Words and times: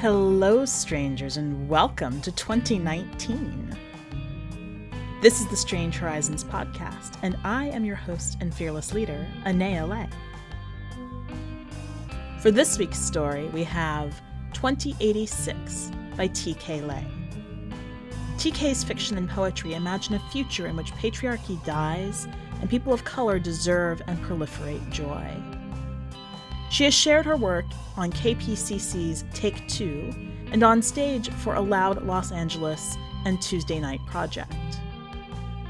Hello, 0.00 0.64
strangers, 0.64 1.36
and 1.36 1.68
welcome 1.68 2.20
to 2.20 2.32
2019. 2.32 3.78
This 5.22 5.40
is 5.40 5.46
the 5.46 5.56
Strange 5.56 5.98
Horizons 5.98 6.42
podcast, 6.42 7.16
and 7.22 7.36
I 7.44 7.66
am 7.66 7.84
your 7.84 7.94
host 7.94 8.38
and 8.40 8.52
fearless 8.52 8.92
leader, 8.92 9.24
Anaea 9.44 9.88
Lay. 9.88 10.08
For 12.40 12.50
this 12.50 12.76
week's 12.76 12.98
story, 12.98 13.46
we 13.50 13.62
have 13.62 14.20
2086 14.52 15.92
by 16.16 16.26
T.K. 16.26 16.80
Lê. 16.80 17.04
TK's 18.36 18.82
fiction 18.82 19.16
and 19.16 19.30
poetry 19.30 19.74
imagine 19.74 20.14
a 20.14 20.30
future 20.30 20.66
in 20.66 20.74
which 20.74 20.90
patriarchy 20.94 21.64
dies 21.64 22.26
and 22.60 22.70
people 22.70 22.92
of 22.92 23.04
color 23.04 23.38
deserve 23.38 24.02
and 24.06 24.18
proliferate 24.24 24.90
joy. 24.90 25.28
She 26.70 26.84
has 26.84 26.94
shared 26.94 27.26
her 27.26 27.36
work 27.36 27.64
on 27.96 28.12
KPCC's 28.12 29.24
Take 29.34 29.66
Two 29.68 30.10
and 30.52 30.62
on 30.62 30.82
stage 30.82 31.30
for 31.30 31.54
A 31.54 31.60
Loud 31.60 32.04
Los 32.04 32.32
Angeles 32.32 32.96
and 33.24 33.40
Tuesday 33.42 33.80
Night 33.80 34.00
Project. 34.06 34.54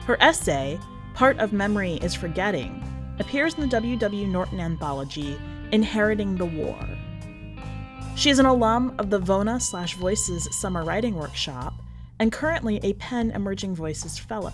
Her 0.06 0.16
essay, 0.20 0.78
Part 1.14 1.38
of 1.38 1.52
Memory 1.52 1.94
is 1.94 2.14
Forgetting, 2.14 2.82
appears 3.18 3.54
in 3.54 3.60
the 3.60 3.66
W.W. 3.68 4.26
Norton 4.26 4.60
anthology 4.60 5.38
Inheriting 5.72 6.36
the 6.36 6.46
War. 6.46 6.78
She 8.16 8.30
is 8.30 8.38
an 8.38 8.46
alum 8.46 8.94
of 8.98 9.10
the 9.10 9.20
Vona 9.20 9.60
slash 9.60 9.94
Voices 9.94 10.48
Summer 10.60 10.84
Writing 10.84 11.14
Workshop 11.14 11.74
and 12.18 12.32
currently 12.32 12.80
a 12.82 12.92
PEN 12.94 13.30
Emerging 13.30 13.74
Voices 13.74 14.18
Fellow. 14.18 14.52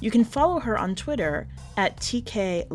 You 0.00 0.10
can 0.10 0.24
follow 0.24 0.60
her 0.60 0.78
on 0.78 0.94
Twitter 0.94 1.48
at 1.76 1.96
TK 1.98 2.66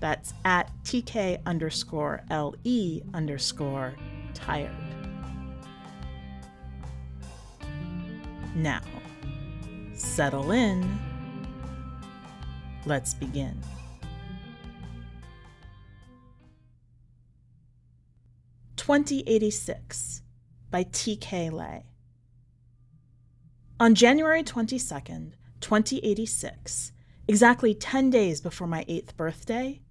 that's 0.00 0.34
at 0.44 0.70
TK 0.84 1.40
underscore 1.46 2.22
LE 2.30 3.00
underscore 3.14 3.94
tired. 4.34 4.74
Now, 8.54 8.80
settle 9.94 10.50
in. 10.50 10.98
Let's 12.84 13.14
begin. 13.14 13.60
Twenty 18.76 19.24
eighty 19.26 19.50
six 19.50 20.22
by 20.70 20.84
T.K. 20.84 21.50
Lê. 21.50 21.82
On 23.78 23.94
January 23.94 24.42
22nd, 24.42 25.32
2086, 25.60 26.92
exactly 27.28 27.74
10 27.74 28.08
days 28.08 28.40
before 28.40 28.66
my 28.66 28.86
eighth 28.88 29.14
birthday, 29.18 29.82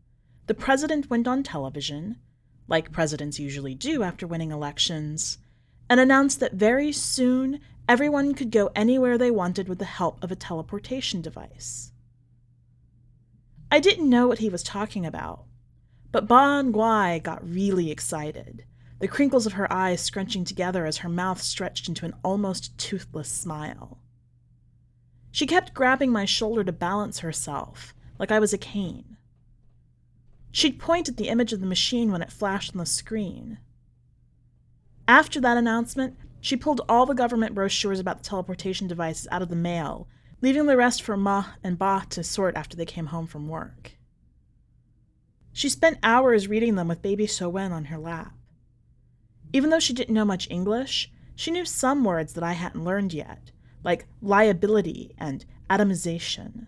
the 0.47 0.55
president 0.55 1.11
went 1.11 1.27
on 1.27 1.43
television, 1.43 2.17
like 2.67 2.91
presidents 2.91 3.37
usually 3.39 3.75
do 3.75 4.01
after 4.01 4.25
winning 4.25 4.49
elections, 4.49 5.37
and 5.87 5.99
announced 5.99 6.39
that 6.39 6.53
very 6.53 6.91
soon 6.91 7.59
everyone 7.87 8.33
could 8.33 8.49
go 8.49 8.71
anywhere 8.75 9.19
they 9.19 9.29
wanted 9.29 9.69
with 9.69 9.77
the 9.77 9.85
help 9.85 10.17
of 10.23 10.31
a 10.31 10.35
teleportation 10.35 11.21
device. 11.21 11.91
I 13.69 13.79
didn't 13.79 14.09
know 14.09 14.27
what 14.27 14.39
he 14.39 14.49
was 14.49 14.63
talking 14.63 15.05
about, 15.05 15.45
but 16.11 16.27
Ba 16.27 16.63
Nguai 16.63 17.21
got 17.21 17.47
really 17.47 17.91
excited, 17.91 18.65
the 18.99 19.07
crinkles 19.07 19.45
of 19.45 19.53
her 19.53 19.71
eyes 19.71 20.01
scrunching 20.01 20.45
together 20.45 20.85
as 20.85 20.97
her 20.97 21.09
mouth 21.09 21.41
stretched 21.41 21.87
into 21.87 22.05
an 22.05 22.13
almost 22.23 22.77
toothless 22.77 23.29
smile. 23.29 23.99
She 25.31 25.45
kept 25.45 25.73
grabbing 25.73 26.11
my 26.11 26.25
shoulder 26.25 26.63
to 26.63 26.71
balance 26.71 27.19
herself, 27.19 27.93
like 28.17 28.31
I 28.31 28.39
was 28.39 28.53
a 28.53 28.57
cane. 28.57 29.17
She'd 30.51 30.79
point 30.79 31.09
at 31.09 31.17
the 31.17 31.27
image 31.27 31.51
of 31.51 31.59
the 31.59 31.65
machine 31.65 32.11
when 32.11 32.21
it 32.21 32.31
flashed 32.31 32.73
on 32.73 32.77
the 32.77 32.85
screen. 32.85 33.57
After 35.07 35.41
that 35.41 35.57
announcement, 35.57 36.15
she 36.39 36.55
pulled 36.55 36.81
all 36.87 37.05
the 37.05 37.13
government 37.13 37.53
brochures 37.53 37.99
about 37.99 38.19
the 38.19 38.29
teleportation 38.29 38.87
devices 38.87 39.27
out 39.29 39.41
of 39.41 39.49
the 39.49 39.55
mail, 39.57 40.07
leaving 40.41 40.67
the 40.67 40.77
rest 40.77 41.01
for 41.01 41.17
Ma 41.17 41.47
and 41.63 41.77
Ba 41.77 42.05
to 42.11 42.23
sort 42.23 42.55
after 42.55 42.77
they 42.77 42.85
came 42.85 43.07
home 43.07 43.27
from 43.27 43.49
work. 43.49 43.97
She 45.51 45.67
spent 45.67 45.99
hours 46.03 46.47
reading 46.47 46.75
them 46.75 46.87
with 46.87 47.01
baby 47.01 47.27
Sowen 47.27 47.71
on 47.71 47.85
her 47.85 47.97
lap. 47.97 48.33
Even 49.55 49.69
though 49.69 49.79
she 49.79 49.93
didn't 49.93 50.13
know 50.13 50.25
much 50.25 50.49
English, 50.51 51.09
she 51.33 51.49
knew 51.49 51.63
some 51.63 52.03
words 52.03 52.33
that 52.33 52.43
I 52.43 52.51
hadn't 52.51 52.83
learned 52.83 53.13
yet, 53.13 53.51
like 53.85 54.05
liability 54.21 55.15
and 55.17 55.45
atomization. 55.69 56.67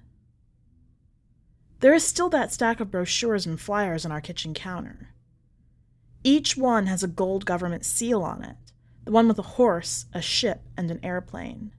There 1.82 1.94
is 1.94 2.08
still 2.08 2.30
that 2.30 2.54
stack 2.54 2.80
of 2.80 2.90
brochures 2.90 3.46
and 3.46 3.60
flyers 3.60 4.06
on 4.06 4.14
our 4.14 4.22
kitchen 4.22 4.54
counter. 4.54 5.10
Each 6.24 6.56
one 6.56 6.86
has 6.86 7.04
a 7.04 7.10
gold 7.10 7.46
government 7.46 7.84
seal 7.84 8.24
on 8.24 8.42
it 8.42 8.56
the 9.04 9.12
one 9.12 9.28
with 9.28 9.40
a 9.40 9.58
horse, 9.58 10.06
a 10.14 10.22
ship, 10.22 10.62
and 10.78 10.90
an 10.90 11.04
airplane. 11.04 11.74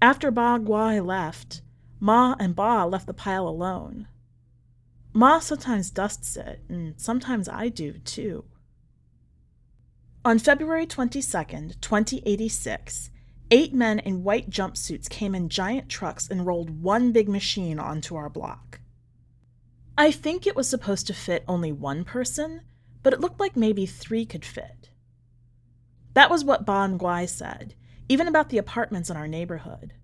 After 0.00 0.30
Ba 0.30 0.58
Nguai 0.58 1.04
left, 1.04 1.60
Ma 2.00 2.34
and 2.40 2.56
Ba 2.56 2.86
left 2.86 3.06
the 3.06 3.12
pile 3.12 3.46
alone. 3.46 4.08
Ma 5.12 5.38
sometimes 5.38 5.90
dusts 5.90 6.34
it, 6.38 6.62
and 6.70 6.98
sometimes 6.98 7.46
I 7.46 7.68
do 7.68 7.92
too. 7.98 8.46
On 10.28 10.38
February 10.38 10.86
22nd, 10.86 11.80
2086, 11.80 13.08
Eight 13.50 13.72
men 13.72 13.98
in 13.98 14.22
white 14.22 14.50
jumpsuits 14.50 15.08
came 15.08 15.34
in 15.34 15.48
giant 15.48 15.88
trucks 15.88 16.28
and 16.28 16.44
rolled 16.44 16.82
one 16.82 17.12
big 17.12 17.30
machine 17.30 17.78
onto 17.78 18.14
our 18.14 18.28
block. 18.28 18.80
I 19.96 20.10
think 20.10 20.46
it 20.46 20.54
was 20.54 20.68
supposed 20.68 21.06
to 21.06 21.14
fit 21.14 21.44
only 21.48 21.72
one 21.72 22.04
person, 22.04 22.60
but 23.02 23.14
it 23.14 23.20
looked 23.20 23.40
like 23.40 23.56
maybe 23.56 23.86
three 23.86 24.26
could 24.26 24.44
fit. 24.44 24.90
That 26.12 26.28
was 26.28 26.44
what 26.44 26.66
Ba 26.66 26.90
Nguai 26.90 27.26
said, 27.26 27.74
even 28.10 28.28
about 28.28 28.50
the 28.50 28.58
apartments 28.58 29.08
in 29.08 29.16
our 29.16 29.28
neighborhood. 29.28 29.94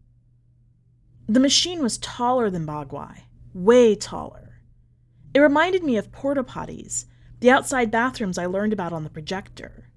The 1.29 1.39
machine 1.39 1.83
was 1.83 1.99
taller 1.99 2.49
than 2.49 2.65
Ba 2.65 2.87
Nguai, 2.87 3.25
way 3.53 3.95
taller. 3.95 4.63
It 5.35 5.41
reminded 5.41 5.85
me 5.85 5.99
of 5.99 6.13
porta 6.13 6.43
potties, 6.43 7.05
the 7.41 7.51
outside 7.51 7.91
bathrooms 7.91 8.39
I 8.39 8.47
learned 8.47 8.73
about 8.73 8.95
on 8.95 9.05
the 9.05 9.11
projector. 9.11 9.91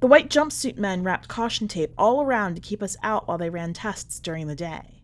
The 0.00 0.06
white 0.06 0.28
jumpsuit 0.28 0.76
men 0.76 1.02
wrapped 1.02 1.28
caution 1.28 1.68
tape 1.68 1.92
all 1.96 2.22
around 2.22 2.54
to 2.54 2.60
keep 2.60 2.82
us 2.82 2.96
out 3.02 3.26
while 3.26 3.38
they 3.38 3.48
ran 3.48 3.72
tests 3.72 4.20
during 4.20 4.46
the 4.46 4.54
day. 4.54 5.02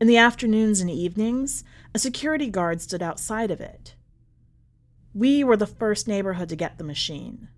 In 0.00 0.06
the 0.06 0.16
afternoons 0.16 0.80
and 0.80 0.90
evenings, 0.90 1.62
a 1.94 1.98
security 1.98 2.48
guard 2.48 2.80
stood 2.80 3.02
outside 3.02 3.50
of 3.50 3.60
it. 3.60 3.94
We 5.14 5.44
were 5.44 5.56
the 5.56 5.66
first 5.66 6.08
neighborhood 6.08 6.48
to 6.50 6.56
get 6.56 6.78
the 6.78 6.84
machine. 6.84 7.48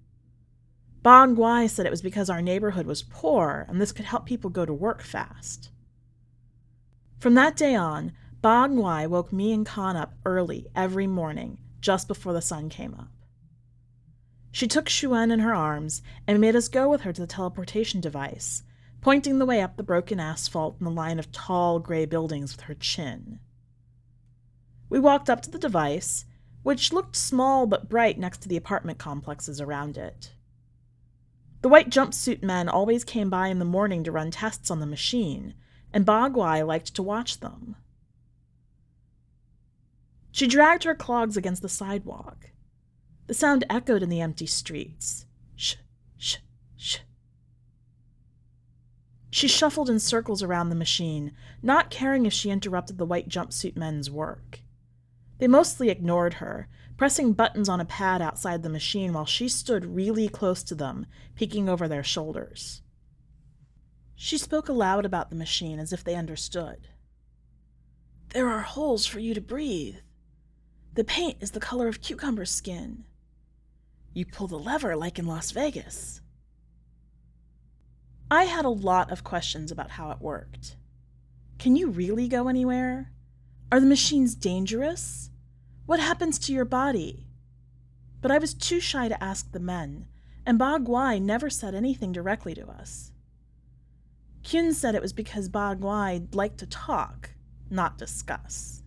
Ba 1.02 1.26
Nguai 1.26 1.68
said 1.70 1.86
it 1.86 1.90
was 1.90 2.02
because 2.02 2.28
our 2.28 2.42
neighborhood 2.42 2.86
was 2.86 3.02
poor 3.02 3.64
and 3.68 3.80
this 3.80 3.92
could 3.92 4.04
help 4.04 4.26
people 4.26 4.50
go 4.50 4.64
to 4.64 4.74
work 4.74 5.02
fast. 5.02 5.70
From 7.18 7.34
that 7.34 7.56
day 7.56 7.74
on, 7.74 8.12
Ba 8.42 8.68
Nguai 8.68 9.08
woke 9.08 9.32
me 9.32 9.52
and 9.52 9.66
Khan 9.66 9.96
up 9.96 10.14
early 10.24 10.66
every 10.76 11.06
morning, 11.06 11.58
just 11.80 12.06
before 12.06 12.32
the 12.32 12.42
sun 12.42 12.68
came 12.68 12.94
up. 12.94 13.08
She 14.58 14.66
took 14.66 14.86
Shuen 14.86 15.30
in 15.30 15.38
her 15.38 15.54
arms 15.54 16.02
and 16.26 16.40
made 16.40 16.56
us 16.56 16.66
go 16.66 16.88
with 16.88 17.02
her 17.02 17.12
to 17.12 17.20
the 17.20 17.28
teleportation 17.28 18.00
device, 18.00 18.64
pointing 19.00 19.38
the 19.38 19.46
way 19.46 19.62
up 19.62 19.76
the 19.76 19.84
broken 19.84 20.18
asphalt 20.18 20.74
and 20.80 20.86
the 20.88 20.90
line 20.90 21.20
of 21.20 21.30
tall 21.30 21.78
gray 21.78 22.06
buildings 22.06 22.56
with 22.56 22.62
her 22.62 22.74
chin. 22.74 23.38
We 24.88 24.98
walked 24.98 25.30
up 25.30 25.42
to 25.42 25.50
the 25.52 25.60
device, 25.60 26.24
which 26.64 26.92
looked 26.92 27.14
small 27.14 27.68
but 27.68 27.88
bright 27.88 28.18
next 28.18 28.38
to 28.38 28.48
the 28.48 28.56
apartment 28.56 28.98
complexes 28.98 29.60
around 29.60 29.96
it. 29.96 30.32
The 31.62 31.68
white 31.68 31.88
jumpsuit 31.88 32.42
men 32.42 32.68
always 32.68 33.04
came 33.04 33.30
by 33.30 33.46
in 33.46 33.60
the 33.60 33.64
morning 33.64 34.02
to 34.02 34.10
run 34.10 34.32
tests 34.32 34.72
on 34.72 34.80
the 34.80 34.86
machine, 34.86 35.54
and 35.92 36.04
Ba 36.04 36.28
Nguai 36.28 36.66
liked 36.66 36.96
to 36.96 37.02
watch 37.04 37.38
them. 37.38 37.76
She 40.32 40.48
dragged 40.48 40.82
her 40.82 40.96
clogs 40.96 41.36
against 41.36 41.62
the 41.62 41.68
sidewalk. 41.68 42.50
The 43.28 43.34
sound 43.34 43.64
echoed 43.68 44.02
in 44.02 44.08
the 44.08 44.22
empty 44.22 44.46
streets. 44.46 45.26
Shh, 45.54 45.76
shh, 46.16 46.38
shh. 46.78 47.00
She 49.28 49.46
shuffled 49.46 49.90
in 49.90 50.00
circles 50.00 50.42
around 50.42 50.70
the 50.70 50.74
machine, 50.74 51.32
not 51.62 51.90
caring 51.90 52.24
if 52.24 52.32
she 52.32 52.48
interrupted 52.48 52.96
the 52.96 53.04
white 53.04 53.28
jumpsuit 53.28 53.76
men's 53.76 54.10
work. 54.10 54.60
They 55.36 55.46
mostly 55.46 55.90
ignored 55.90 56.34
her, 56.34 56.68
pressing 56.96 57.34
buttons 57.34 57.68
on 57.68 57.82
a 57.82 57.84
pad 57.84 58.22
outside 58.22 58.62
the 58.62 58.70
machine 58.70 59.12
while 59.12 59.26
she 59.26 59.46
stood 59.46 59.84
really 59.84 60.30
close 60.30 60.62
to 60.62 60.74
them, 60.74 61.04
peeking 61.34 61.68
over 61.68 61.86
their 61.86 62.02
shoulders. 62.02 62.80
She 64.16 64.38
spoke 64.38 64.70
aloud 64.70 65.04
about 65.04 65.28
the 65.28 65.36
machine 65.36 65.78
as 65.78 65.92
if 65.92 66.02
they 66.02 66.14
understood. 66.14 66.88
There 68.30 68.48
are 68.48 68.62
holes 68.62 69.04
for 69.04 69.20
you 69.20 69.34
to 69.34 69.40
breathe. 69.42 69.96
The 70.94 71.04
paint 71.04 71.36
is 71.42 71.50
the 71.50 71.60
color 71.60 71.88
of 71.88 72.00
cucumber 72.00 72.46
skin. 72.46 73.04
You 74.12 74.26
pull 74.26 74.46
the 74.46 74.58
lever 74.58 74.96
like 74.96 75.18
in 75.18 75.26
Las 75.26 75.50
Vegas. 75.50 76.20
I 78.30 78.44
had 78.44 78.64
a 78.64 78.70
lot 78.70 79.10
of 79.10 79.24
questions 79.24 79.70
about 79.70 79.90
how 79.90 80.10
it 80.10 80.20
worked. 80.20 80.76
Can 81.58 81.76
you 81.76 81.88
really 81.88 82.28
go 82.28 82.48
anywhere? 82.48 83.12
Are 83.72 83.80
the 83.80 83.86
machines 83.86 84.34
dangerous? 84.34 85.30
What 85.86 86.00
happens 86.00 86.38
to 86.40 86.52
your 86.52 86.64
body? 86.64 87.26
But 88.20 88.30
I 88.30 88.38
was 88.38 88.54
too 88.54 88.80
shy 88.80 89.08
to 89.08 89.22
ask 89.22 89.52
the 89.52 89.60
men, 89.60 90.08
and 90.44 90.58
Ba 90.58 90.78
Guai 90.80 91.20
never 91.20 91.48
said 91.48 91.74
anything 91.74 92.12
directly 92.12 92.54
to 92.54 92.68
us. 92.68 93.12
Kyun 94.42 94.72
said 94.72 94.94
it 94.94 95.02
was 95.02 95.12
because 95.12 95.48
Ba 95.48 95.76
Guai 95.78 96.34
liked 96.34 96.58
to 96.58 96.66
talk, 96.66 97.30
not 97.70 97.98
discuss. 97.98 98.82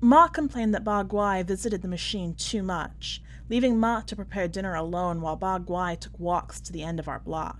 Ma 0.00 0.28
complained 0.28 0.72
that 0.74 0.84
Ba 0.84 1.04
Guai 1.04 1.44
visited 1.44 1.82
the 1.82 1.88
machine 1.88 2.34
too 2.34 2.62
much, 2.62 3.20
leaving 3.48 3.80
Ma 3.80 4.00
to 4.02 4.14
prepare 4.14 4.46
dinner 4.46 4.76
alone 4.76 5.20
while 5.20 5.34
Ba 5.34 5.58
Guai 5.58 5.98
took 5.98 6.16
walks 6.20 6.60
to 6.60 6.72
the 6.72 6.84
end 6.84 7.00
of 7.00 7.08
our 7.08 7.18
block. 7.18 7.58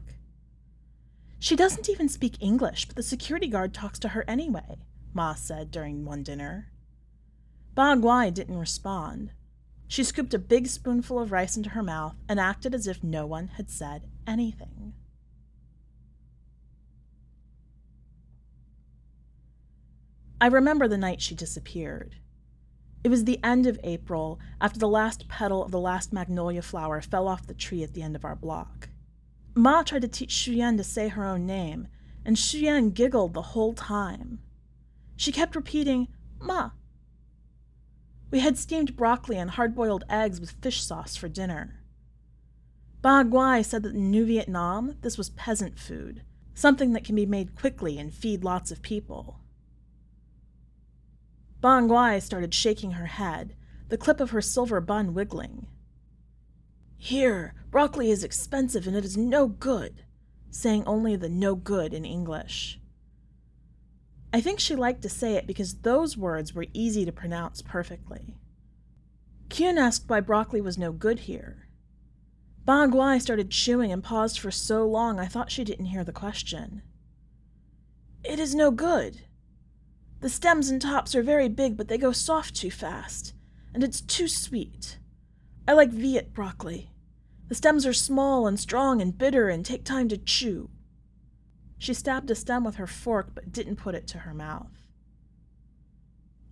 She 1.40 1.56
doesn't 1.56 1.88
even 1.88 2.08
speak 2.08 2.40
English, 2.40 2.86
but 2.86 2.94
the 2.94 3.02
security 3.02 3.48
guard 3.48 3.74
talks 3.74 3.98
to 4.00 4.10
her 4.10 4.24
anyway, 4.28 4.78
Ma 5.12 5.34
said 5.34 5.72
during 5.72 6.04
one 6.04 6.22
dinner. 6.22 6.70
Ba 7.74 7.96
Guai 7.96 8.32
didn't 8.32 8.58
respond. 8.58 9.32
She 9.88 10.04
scooped 10.04 10.34
a 10.34 10.38
big 10.38 10.68
spoonful 10.68 11.18
of 11.18 11.32
rice 11.32 11.56
into 11.56 11.70
her 11.70 11.82
mouth 11.82 12.14
and 12.28 12.38
acted 12.38 12.72
as 12.72 12.86
if 12.86 13.02
no 13.02 13.26
one 13.26 13.48
had 13.48 13.68
said 13.68 14.08
anything. 14.28 14.94
I 20.40 20.46
remember 20.46 20.86
the 20.86 20.98
night 20.98 21.20
she 21.20 21.34
disappeared. 21.34 22.16
It 23.04 23.08
was 23.08 23.24
the 23.24 23.42
end 23.44 23.66
of 23.66 23.78
April, 23.84 24.40
after 24.60 24.78
the 24.78 24.88
last 24.88 25.28
petal 25.28 25.62
of 25.62 25.70
the 25.70 25.80
last 25.80 26.12
magnolia 26.12 26.62
flower 26.62 27.00
fell 27.00 27.28
off 27.28 27.46
the 27.46 27.54
tree 27.54 27.82
at 27.82 27.94
the 27.94 28.02
end 28.02 28.16
of 28.16 28.24
our 28.24 28.36
block. 28.36 28.88
Ma 29.54 29.82
tried 29.82 30.02
to 30.02 30.08
teach 30.08 30.30
Shuyan 30.30 30.76
to 30.76 30.84
say 30.84 31.08
her 31.08 31.24
own 31.24 31.46
name, 31.46 31.88
and 32.24 32.36
Shuyan 32.36 32.92
giggled 32.92 33.34
the 33.34 33.42
whole 33.42 33.72
time. 33.72 34.40
She 35.16 35.32
kept 35.32 35.56
repeating, 35.56 36.08
Ma. 36.40 36.70
We 38.30 38.40
had 38.40 38.58
steamed 38.58 38.96
broccoli 38.96 39.38
and 39.38 39.50
hard 39.50 39.74
boiled 39.74 40.04
eggs 40.10 40.40
with 40.40 40.56
fish 40.62 40.82
sauce 40.82 41.16
for 41.16 41.28
dinner. 41.28 41.80
Ba 43.00 43.24
Guai 43.24 43.64
said 43.64 43.84
that 43.84 43.94
in 43.94 44.10
New 44.10 44.26
Vietnam, 44.26 44.96
this 45.02 45.16
was 45.16 45.30
peasant 45.30 45.78
food, 45.78 46.22
something 46.54 46.92
that 46.92 47.04
can 47.04 47.14
be 47.14 47.26
made 47.26 47.54
quickly 47.54 47.98
and 47.98 48.12
feed 48.12 48.44
lots 48.44 48.70
of 48.70 48.82
people. 48.82 49.40
Ba 51.60 51.80
Guai 51.82 52.22
started 52.22 52.54
shaking 52.54 52.92
her 52.92 53.06
head, 53.06 53.54
the 53.88 53.98
clip 53.98 54.20
of 54.20 54.30
her 54.30 54.40
silver 54.40 54.80
bun 54.80 55.14
wiggling. 55.14 55.66
Here, 56.96 57.54
broccoli 57.70 58.10
is 58.10 58.22
expensive 58.22 58.86
and 58.86 58.96
it 58.96 59.04
is 59.04 59.16
no 59.16 59.48
good, 59.48 60.04
saying 60.50 60.84
only 60.86 61.16
the 61.16 61.28
no 61.28 61.54
good 61.54 61.92
in 61.92 62.04
English. 62.04 62.80
I 64.32 64.40
think 64.40 64.60
she 64.60 64.76
liked 64.76 65.02
to 65.02 65.08
say 65.08 65.34
it 65.34 65.46
because 65.46 65.80
those 65.80 66.16
words 66.16 66.54
were 66.54 66.66
easy 66.72 67.04
to 67.04 67.12
pronounce 67.12 67.62
perfectly. 67.62 68.36
Kyun 69.48 69.78
asked 69.78 70.08
why 70.08 70.20
broccoli 70.20 70.60
was 70.60 70.76
no 70.76 70.92
good 70.92 71.20
here. 71.20 71.68
Ba 72.64 72.86
Guai 72.86 73.20
started 73.20 73.50
chewing 73.50 73.90
and 73.90 74.04
paused 74.04 74.38
for 74.38 74.50
so 74.50 74.86
long 74.86 75.18
I 75.18 75.26
thought 75.26 75.50
she 75.50 75.64
didn't 75.64 75.86
hear 75.86 76.04
the 76.04 76.12
question. 76.12 76.82
It 78.22 78.38
is 78.38 78.54
no 78.54 78.70
good. 78.70 79.22
The 80.20 80.28
stems 80.28 80.68
and 80.68 80.82
tops 80.82 81.14
are 81.14 81.22
very 81.22 81.48
big, 81.48 81.76
but 81.76 81.88
they 81.88 81.98
go 81.98 82.12
soft 82.12 82.56
too 82.56 82.70
fast, 82.70 83.34
and 83.72 83.84
it's 83.84 84.00
too 84.00 84.26
sweet. 84.26 84.98
I 85.66 85.74
like 85.74 85.90
Viet 85.90 86.32
broccoli. 86.32 86.90
The 87.48 87.54
stems 87.54 87.86
are 87.86 87.92
small 87.92 88.46
and 88.46 88.58
strong 88.58 89.00
and 89.00 89.16
bitter 89.16 89.48
and 89.48 89.64
take 89.64 89.84
time 89.84 90.08
to 90.08 90.18
chew. 90.18 90.70
She 91.78 91.94
stabbed 91.94 92.30
a 92.30 92.34
stem 92.34 92.64
with 92.64 92.76
her 92.76 92.86
fork 92.86 93.30
but 93.34 93.52
didn't 93.52 93.76
put 93.76 93.94
it 93.94 94.06
to 94.08 94.18
her 94.18 94.34
mouth. 94.34 94.88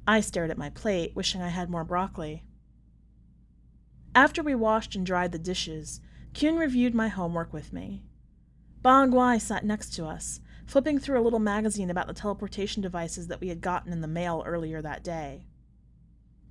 I 0.07 0.21
stared 0.21 0.51
at 0.51 0.59
my 0.59 0.71
plate, 0.71 1.17
wishing 1.17 1.43
I 1.43 1.49
had 1.49 1.69
more 1.69 1.85
broccoli. 1.85 2.45
After 4.15 4.43
we 4.43 4.55
washed 4.55 4.95
and 4.95 5.05
dried 5.05 5.33
the 5.33 5.39
dishes, 5.39 6.01
Kuhn 6.33 6.57
reviewed 6.57 6.95
my 6.95 7.09
homework 7.09 7.53
with 7.53 7.73
me. 7.73 8.05
Ba 8.83 9.07
Guai 9.09 9.41
sat 9.41 9.65
next 9.65 9.95
to 9.95 10.07
us, 10.07 10.41
flipping 10.67 10.99
through 10.99 11.21
a 11.21 11.23
little 11.23 11.39
magazine 11.39 11.91
about 11.91 12.09
the 12.09 12.15
teleportation 12.15 12.83
devices 12.83 13.29
that 13.29 13.41
we 13.41 13.49
had 13.49 13.61
gotten 13.61 13.93
in 13.93 14.01
the 14.01 14.09
mail 14.09 14.43
earlier 14.45 14.83
that 14.83 15.05
day. 15.05 15.47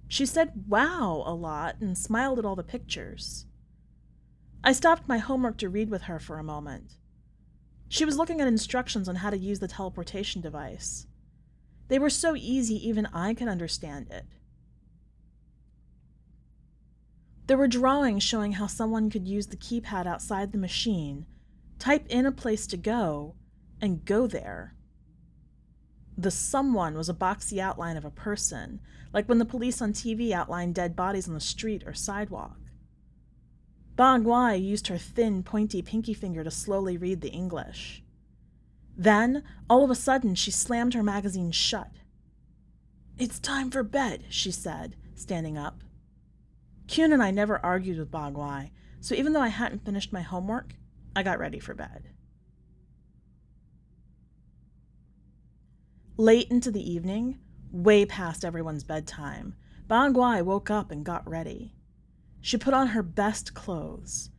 She 0.08 0.26
said 0.26 0.66
wow 0.68 1.24
a 1.26 1.34
lot 1.34 1.78
and 1.82 1.98
smiled 1.98 2.40
at 2.40 2.46
all 2.46 2.56
the 2.56 2.64
pictures. 2.64 3.46
I 4.64 4.72
stopped 4.72 5.08
my 5.08 5.18
homework 5.18 5.58
to 5.58 5.70
read 5.70 5.90
with 5.90 6.04
her 6.04 6.20
for 6.20 6.40
a 6.40 6.44
moment. 6.44 6.96
She 7.88 8.06
was 8.06 8.18
looking 8.18 8.42
at 8.42 8.48
instructions 8.48 9.08
on 9.08 9.18
how 9.18 9.30
to 9.30 9.38
use 9.38 9.60
the 9.60 9.68
teleportation 9.68 10.42
device. 10.42 11.06
They 11.88 12.00
were 12.00 12.10
so 12.10 12.36
easy, 12.36 12.76
even 12.88 13.06
I 13.08 13.34
could 13.34 13.48
understand 13.48 14.08
it. 14.10 14.26
There 17.48 17.58
were 17.58 17.68
drawings 17.68 18.24
showing 18.24 18.54
how 18.54 18.66
someone 18.66 19.12
could 19.12 19.28
use 19.28 19.48
the 19.48 19.58
keypad 19.58 20.08
outside 20.08 20.52
the 20.52 20.58
machine, 20.58 21.28
type 21.78 22.08
in 22.10 22.26
a 22.26 22.32
place 22.32 22.66
to 22.68 22.78
go, 22.78 23.36
and 23.86 24.04
go 24.04 24.28
there. 24.28 24.76
The 26.18 26.32
someone 26.32 26.96
was 26.96 27.10
a 27.10 27.14
boxy 27.14 27.60
outline 27.60 27.98
of 27.98 28.06
a 28.06 28.12
person, 28.12 28.80
like 29.14 29.28
when 29.30 29.38
the 29.38 29.46
police 29.46 29.82
on 29.82 29.94
TV 29.94 30.32
outline 30.32 30.74
dead 30.74 30.96
bodies 30.96 31.28
on 31.28 31.34
the 31.34 31.40
street 31.40 31.84
or 31.86 31.94
sidewalk. 31.94 32.58
Ba 33.96 34.20
Guai 34.20 34.62
used 34.62 34.88
her 34.88 34.98
thin, 34.98 35.44
pointy 35.44 35.82
pinky 35.82 36.14
finger 36.14 36.44
to 36.44 36.52
slowly 36.52 36.98
read 36.98 37.22
the 37.22 37.30
English. 37.30 38.04
Then, 38.98 39.44
all 39.70 39.84
of 39.84 39.90
a 39.90 39.96
sudden, 39.96 40.36
she 40.36 40.52
slammed 40.52 40.94
her 40.94 41.04
magazine 41.04 41.52
shut. 41.52 41.92
It's 43.18 43.40
time 43.40 43.72
for 43.72 43.84
bed, 43.84 44.26
she 44.30 44.52
said, 44.52 44.96
standing 45.16 45.58
up. 45.58 45.82
Kyun 46.88 47.14
and 47.14 47.24
I 47.24 47.32
never 47.32 47.66
argued 47.66 47.98
with 47.98 48.12
Ba 48.12 48.32
Guai, 48.34 48.72
so 49.00 49.16
even 49.16 49.34
though 49.34 49.42
I 49.42 49.48
hadn't 49.48 49.86
finished 49.86 50.12
my 50.12 50.22
homework, 50.22 50.76
I 51.16 51.24
got 51.24 51.40
ready 51.40 51.60
for 51.60 51.74
bed. 51.74 52.10
Late 56.18 56.50
into 56.50 56.72
the 56.72 56.90
evening, 56.90 57.40
way 57.74 58.06
past 58.06 58.46
everyone's 58.46 58.86
bedtime, 58.86 59.54
Ba 59.90 60.10
Guai 60.14 60.42
woke 60.42 60.70
up 60.70 60.90
and 60.90 61.04
got 61.04 61.30
ready. 61.30 61.76
She 62.40 62.56
put 62.56 62.74
on 62.74 62.88
her 62.88 63.04
best 63.04 63.54
clothes 63.54 64.30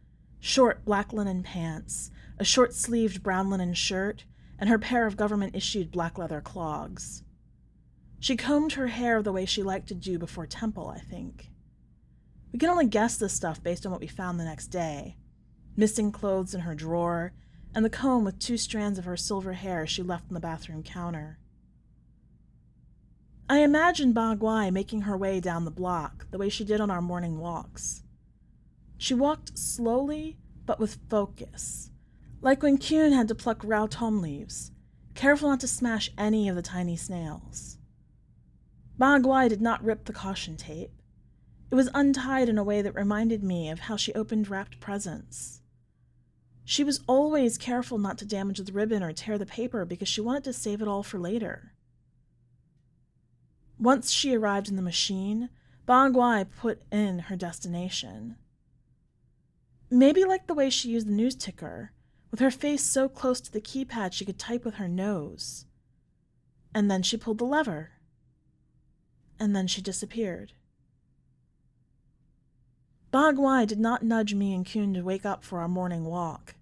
short 0.41 0.87
black 0.87 1.13
linen 1.13 1.43
pants, 1.43 2.11
a 2.39 2.45
short 2.45 2.73
sleeved 2.73 3.23
brown 3.23 3.51
linen 3.51 3.75
shirt, 3.75 4.25
and 4.59 4.71
her 4.71 4.79
pair 4.79 5.07
of 5.07 5.19
government 5.19 5.55
issued 5.55 5.91
black 5.91 6.17
leather 6.17 6.41
clogs. 6.41 7.25
She 8.21 8.37
combed 8.37 8.73
her 8.73 8.87
hair 8.87 9.23
the 9.23 9.33
way 9.33 9.45
she 9.45 9.63
liked 9.63 9.89
to 9.89 9.95
do 9.95 10.19
before 10.19 10.47
temple, 10.47 10.89
I 10.89 11.01
think. 11.01 11.51
We 12.53 12.59
can 12.59 12.71
only 12.71 12.87
guess 12.87 13.19
this 13.19 13.35
stuff 13.35 13.63
based 13.63 13.85
on 13.85 13.93
what 13.93 14.01
we 14.01 14.07
found 14.07 14.41
the 14.41 14.45
next 14.45 14.69
day 14.69 15.19
missing 15.77 16.11
clothes 16.11 16.55
in 16.55 16.63
her 16.63 16.75
drawer, 16.75 17.35
and 17.75 17.85
the 17.85 17.91
comb 17.91 18.25
with 18.25 18.39
two 18.39 18.57
strands 18.57 18.99
of 18.99 19.05
her 19.05 19.17
silver 19.17 19.53
hair 19.53 19.87
she 19.87 20.03
left 20.03 20.31
on 20.31 20.35
the 20.35 20.41
bathroom 20.41 20.83
counter. 20.83 21.39
I 23.49 23.59
imagined 23.61 24.15
Ba 24.15 24.37
Guai 24.37 24.73
making 24.73 25.03
her 25.03 25.17
way 25.17 25.39
down 25.39 25.65
the 25.65 25.71
block, 25.71 26.27
the 26.33 26.39
way 26.39 26.49
she 26.49 26.65
did 26.65 26.81
on 26.81 26.91
our 26.91 27.01
morning 27.01 27.39
walks. 27.39 28.03
She 28.99 29.15
walked 29.15 29.57
slowly, 29.57 30.37
but 30.65 30.81
with 30.81 30.99
focus, 31.09 31.91
like 32.41 32.63
when 32.63 32.77
Kyun 32.77 33.13
had 33.13 33.29
to 33.29 33.37
pluck 33.37 33.63
rau 33.63 33.87
thơm 33.87 34.21
leaves, 34.21 34.73
careful 35.15 35.49
not 35.49 35.61
to 35.61 35.69
smash 35.69 36.11
any 36.19 36.49
of 36.49 36.57
the 36.57 36.63
tiny 36.63 36.97
snails. 36.97 37.79
Ba 38.99 39.21
Guai 39.21 39.49
did 39.49 39.61
not 39.61 39.85
rip 39.85 40.07
the 40.07 40.13
caution 40.13 40.57
tape. 40.57 40.91
It 41.71 41.77
was 41.77 41.89
untied 41.95 42.49
in 42.49 42.59
a 42.59 42.65
way 42.65 42.83
that 42.83 42.95
reminded 42.97 43.45
me 43.45 43.71
of 43.71 43.81
how 43.81 43.97
she 43.97 44.13
opened 44.15 44.49
wrapped 44.49 44.81
presents. 44.81 45.61
She 46.65 46.83
was 46.83 47.01
always 47.07 47.59
careful 47.59 47.99
not 47.99 48.19
to 48.19 48.25
damage 48.25 48.59
the 48.59 48.73
ribbon 48.73 49.05
or 49.05 49.13
tear 49.13 49.39
the 49.39 49.47
paper 49.47 49.85
because 49.85 50.09
she 50.09 50.21
wanted 50.21 50.43
to 50.45 50.53
save 50.53 50.83
it 50.83 50.89
all 50.89 51.05
for 51.05 51.21
later. 51.21 51.76
Once 53.79 54.11
she 54.11 54.35
arrived 54.35 54.69
in 54.69 54.77
the 54.77 54.83
machine, 54.83 55.51
Ba 55.85 56.11
Guai 56.11 56.47
put 56.59 56.83
in 56.91 57.21
her 57.21 57.37
destination. 57.37 58.37
Maybe 59.91 60.25
like 60.25 60.47
the 60.47 60.55
way 60.55 60.71
she 60.71 60.89
used 60.91 61.07
the 61.07 61.13
news 61.13 61.37
ticker, 61.37 61.93
with 62.31 62.41
her 62.41 62.51
face 62.51 62.83
so 62.83 63.09
close 63.09 63.41
to 63.41 63.53
the 63.53 63.61
keypad 63.61 64.13
she 64.13 64.25
could 64.25 64.39
type 64.39 64.65
with 64.65 64.75
her 64.75 64.89
nose. 64.89 65.67
And 66.75 66.91
then 66.91 67.03
she 67.03 67.17
pulled 67.17 67.39
the 67.39 67.45
lever. 67.45 67.91
And 69.39 69.55
then 69.55 69.67
she 69.67 69.81
disappeared. 69.81 70.53
Baguay 73.13 73.67
did 73.67 73.79
not 73.79 74.03
nudge 74.03 74.35
me 74.35 74.55
and 74.55 74.67
Kyun 74.67 74.95
to 74.95 75.03
wake 75.03 75.25
up 75.25 75.45
for 75.45 75.61
our 75.61 75.69
morning 75.69 76.05
walk. 76.05 76.55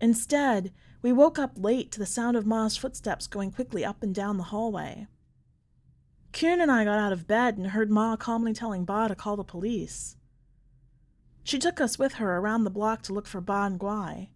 Instead, 0.00 0.72
we 1.00 1.12
woke 1.12 1.38
up 1.38 1.52
late 1.56 1.92
to 1.92 1.98
the 1.98 2.06
sound 2.06 2.36
of 2.36 2.44
Ma's 2.44 2.76
footsteps 2.76 3.26
going 3.26 3.52
quickly 3.52 3.84
up 3.84 4.02
and 4.02 4.14
down 4.14 4.36
the 4.36 4.44
hallway. 4.44 5.06
Kyun 6.34 6.60
and 6.60 6.70
I 6.70 6.84
got 6.84 6.98
out 6.98 7.12
of 7.12 7.28
bed 7.28 7.56
and 7.56 7.68
heard 7.68 7.92
Ma 7.92 8.16
calmly 8.16 8.52
telling 8.52 8.84
Ba 8.84 9.06
to 9.06 9.14
call 9.14 9.36
the 9.36 9.44
police. 9.44 10.16
She 11.44 11.60
took 11.60 11.80
us 11.80 11.96
with 11.96 12.14
her 12.14 12.38
around 12.38 12.64
the 12.64 12.70
block 12.70 13.02
to 13.02 13.12
look 13.12 13.28
for 13.28 13.40
Ba 13.40 13.62
and 13.62 13.78
Guai. 13.78 14.30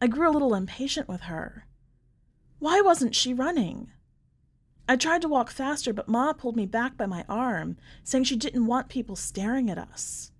I 0.00 0.06
grew 0.06 0.28
a 0.28 0.32
little 0.32 0.54
impatient 0.54 1.06
with 1.06 1.22
her. 1.22 1.66
Why 2.60 2.80
wasn't 2.80 3.14
she 3.14 3.34
running? 3.34 3.92
I 4.88 4.96
tried 4.96 5.20
to 5.22 5.28
walk 5.28 5.50
faster, 5.50 5.92
but 5.92 6.08
Ma 6.08 6.32
pulled 6.32 6.56
me 6.56 6.64
back 6.64 6.96
by 6.96 7.04
my 7.04 7.26
arm, 7.28 7.76
saying 8.02 8.24
she 8.24 8.36
didn't 8.36 8.66
want 8.66 8.88
people 8.88 9.16
staring 9.16 9.68
at 9.68 9.78
us. 9.78 10.32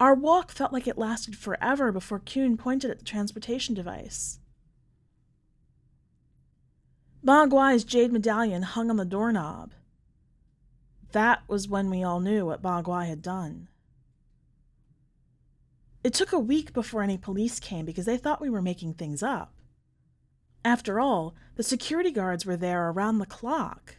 Our 0.00 0.16
walk 0.16 0.50
felt 0.50 0.72
like 0.72 0.88
it 0.88 0.98
lasted 0.98 1.36
forever 1.36 1.92
before 1.92 2.18
Kuhn 2.18 2.56
pointed 2.56 2.90
at 2.90 2.98
the 2.98 3.04
transportation 3.04 3.74
device. 3.74 4.40
Ba 7.24 7.46
Guai's 7.48 7.84
jade 7.84 8.12
medallion 8.12 8.62
hung 8.62 8.90
on 8.90 8.98
the 8.98 9.04
doorknob. 9.06 9.72
That 11.12 11.40
was 11.48 11.66
when 11.66 11.88
we 11.88 12.02
all 12.02 12.20
knew 12.20 12.44
what 12.44 12.60
Ba 12.60 12.82
Guai 12.84 13.06
had 13.06 13.22
done. 13.22 13.68
It 16.02 16.12
took 16.12 16.34
a 16.34 16.38
week 16.38 16.74
before 16.74 17.02
any 17.02 17.16
police 17.16 17.58
came 17.58 17.86
because 17.86 18.04
they 18.04 18.18
thought 18.18 18.42
we 18.42 18.50
were 18.50 18.60
making 18.60 18.94
things 18.94 19.22
up. 19.22 19.54
After 20.66 21.00
all, 21.00 21.34
the 21.54 21.62
security 21.62 22.10
guards 22.10 22.44
were 22.44 22.58
there 22.58 22.90
around 22.90 23.18
the 23.18 23.26
clock. 23.26 23.96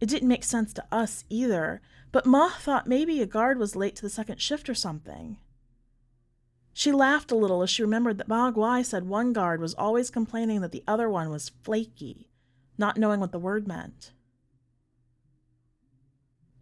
It 0.00 0.08
didn't 0.08 0.28
make 0.28 0.44
sense 0.44 0.72
to 0.74 0.86
us 0.90 1.24
either, 1.28 1.82
but 2.12 2.24
Ma 2.24 2.48
thought 2.48 2.86
maybe 2.86 3.20
a 3.20 3.26
guard 3.26 3.58
was 3.58 3.76
late 3.76 3.94
to 3.96 4.02
the 4.02 4.08
second 4.08 4.40
shift 4.40 4.70
or 4.70 4.74
something. 4.74 5.36
She 6.80 6.92
laughed 6.92 7.30
a 7.30 7.36
little 7.36 7.62
as 7.62 7.68
she 7.68 7.82
remembered 7.82 8.16
that 8.16 8.26
Ma 8.26 8.50
Guai 8.50 8.82
said 8.82 9.06
one 9.06 9.34
guard 9.34 9.60
was 9.60 9.74
always 9.74 10.08
complaining 10.08 10.62
that 10.62 10.72
the 10.72 10.82
other 10.88 11.10
one 11.10 11.28
was 11.28 11.50
flaky, 11.60 12.30
not 12.78 12.96
knowing 12.96 13.20
what 13.20 13.32
the 13.32 13.38
word 13.38 13.68
meant. 13.68 14.12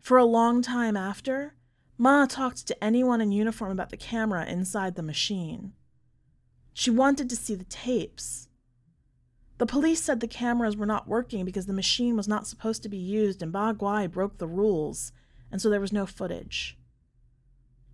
For 0.01 0.19
a 0.19 0.25
long 0.25 0.61
time 0.61 0.97
after, 0.97 1.55
Ma 1.97 2.27
talked 2.27 2.67
to 2.67 2.83
anyone 2.83 3.21
in 3.21 3.31
uniform 3.31 3.71
about 3.71 3.91
the 3.91 3.97
camera 3.97 4.45
inside 4.45 4.97
the 4.97 5.05
machine. 5.05 5.75
She 6.75 6.91
wanted 6.91 7.31
to 7.31 7.37
see 7.37 7.55
the 7.55 7.63
tapes, 7.63 8.49
the 9.59 9.67
police 9.67 10.03
said 10.03 10.19
the 10.19 10.27
cameras 10.27 10.77
were 10.77 10.85
not 10.85 11.07
working 11.07 11.45
because 11.45 11.67
the 11.67 11.73
machine 11.73 12.17
was 12.17 12.27
not 12.27 12.49
supposed 12.49 12.83
to 12.83 12.89
be 12.89 12.97
used 12.97 13.41
and 13.41 13.53
Ba 13.53 13.73
Guai 13.73 14.11
broke 14.11 14.39
the 14.39 14.49
rules, 14.49 15.13
and 15.53 15.63
so 15.63 15.71
there 15.71 15.81
was 15.81 15.93
no 15.93 16.07
footage. 16.07 16.77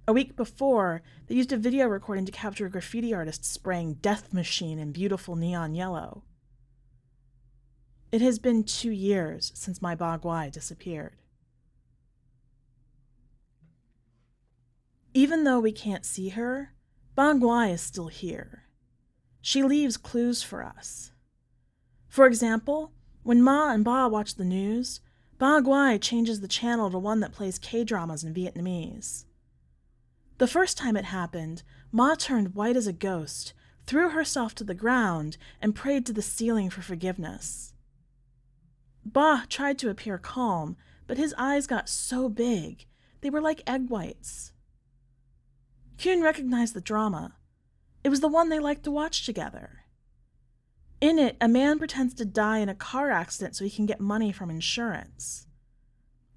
A 0.07 0.13
week 0.13 0.37
before, 0.37 1.03
they 1.27 1.35
used 1.35 1.53
a 1.53 1.57
video 1.57 1.87
recording 1.87 2.27
to 2.27 2.33
capture 2.33 2.67
a 2.67 2.71
graffiti 2.71 3.15
artist 3.15 3.43
spraying 3.43 3.95
Death 3.95 4.35
Machine 4.35 4.79
in 4.79 4.93
beautiful 4.93 5.35
neon 5.35 5.75
yellow. 5.75 6.25
It 8.13 8.21
has 8.21 8.39
been 8.39 8.65
two 8.65 8.91
years 8.91 9.51
since 9.55 9.81
my 9.81 9.95
Ba 9.95 10.21
Guai 10.23 10.53
disappeared. 10.53 11.17
Even 15.15 15.45
though 15.45 15.59
we 15.59 15.73
can't 15.73 16.05
see 16.05 16.31
her, 16.31 16.75
Ba 17.15 17.35
Guai 17.35 17.73
is 17.73 17.81
still 17.81 18.09
here. 18.09 18.65
She 19.41 19.63
leaves 19.63 19.97
clues 19.97 20.43
for 20.43 20.63
us. 20.63 21.13
For 22.09 22.27
example, 22.27 22.93
when 23.23 23.43
Ma 23.43 23.73
and 23.73 23.85
Ba 23.85 24.09
watch 24.09 24.35
the 24.35 24.45
news, 24.45 25.01
Ba 25.39 25.63
Guai 25.63 25.99
changes 25.99 26.41
the 26.41 26.49
channel 26.49 26.91
to 26.91 26.99
one 26.99 27.21
that 27.21 27.33
plays 27.33 27.59
K 27.59 27.85
dramas 27.85 28.23
in 28.23 28.35
Vietnamese. 28.35 29.25
The 30.39 30.47
first 30.49 30.77
time 30.77 30.97
it 30.97 31.05
happened, 31.05 31.63
Ma 31.93 32.17
turned 32.17 32.55
white 32.55 32.77
as 32.77 32.87
a 32.87 32.93
ghost, 32.93 33.55
threw 33.87 34.11
herself 34.11 34.55
to 34.57 34.65
the 34.65 34.75
ground, 34.75 35.37
and 35.63 35.75
prayed 35.75 36.05
to 36.07 36.13
the 36.13 36.23
ceiling 36.23 36.71
for 36.71 36.83
forgiveness. 36.83 37.73
Ba 39.05 39.45
tried 39.49 39.79
to 39.79 39.91
appear 39.91 40.19
calm, 40.19 40.77
but 41.07 41.19
his 41.19 41.35
eyes 41.39 41.67
got 41.67 41.89
so 41.89 42.29
big, 42.29 42.87
they 43.21 43.31
were 43.31 43.41
like 43.41 43.63
egg 43.67 43.89
whites. 43.89 44.53
Kuhn 45.99 46.23
recognized 46.23 46.75
the 46.75 46.81
drama. 46.81 47.37
It 48.03 48.09
was 48.09 48.21
the 48.21 48.29
one 48.29 48.49
they 48.49 48.59
liked 48.59 48.83
to 48.85 48.91
watch 48.91 49.25
together. 49.25 49.85
In 51.01 51.19
it, 51.19 51.37
a 51.41 51.49
man 51.49 51.79
pretends 51.79 52.15
to 52.15 52.25
die 52.25 52.59
in 52.59 52.69
a 52.69 52.75
car 52.75 53.11
accident 53.11 53.55
so 53.55 53.65
he 53.65 53.71
can 53.71 53.87
get 53.87 54.01
money 54.01 54.33
from 54.33 54.51
insurance. 54.51 55.47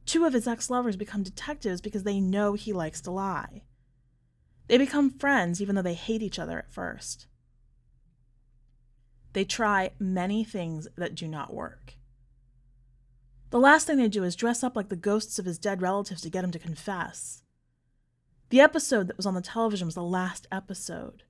Two 0.06 0.26
of 0.26 0.34
his 0.34 0.48
ex 0.48 0.70
lovers 0.70 0.96
become 0.96 1.24
detectives 1.24 1.82
because 1.82 2.04
they 2.04 2.20
know 2.20 2.54
he 2.54 2.74
likes 2.74 3.02
to 3.02 3.12
lie. 3.12 3.64
They 4.68 4.78
become 4.78 5.10
friends 5.12 5.62
even 5.62 5.76
though 5.76 5.82
they 5.82 5.94
hate 5.94 6.22
each 6.22 6.40
other 6.40 6.58
at 6.60 6.72
first. 6.72 7.28
They 9.34 9.46
try 9.46 9.92
many 10.00 10.44
things 10.44 10.88
that 10.98 11.16
do 11.16 11.28
not 11.28 11.54
work. 11.54 11.94
The 13.50 13.60
last 13.60 13.88
thing 13.88 13.98
they 13.98 14.10
do 14.10 14.24
is 14.24 14.36
dress 14.36 14.64
up 14.64 14.76
like 14.76 14.90
the 14.90 14.96
ghosts 14.96 15.40
of 15.40 15.46
his 15.46 15.58
dead 15.58 15.82
relatives 15.82 16.22
to 16.22 16.30
get 16.30 16.44
him 16.44 16.52
to 16.52 16.60
confess. 16.60 17.44
The 18.50 18.60
episode 18.60 19.08
that 19.08 19.18
was 19.18 19.26
on 19.26 19.36
the 19.36 19.42
television 19.42 19.88
was 19.88 19.96
the 19.96 20.04
last 20.04 20.48
episode, 20.52 21.24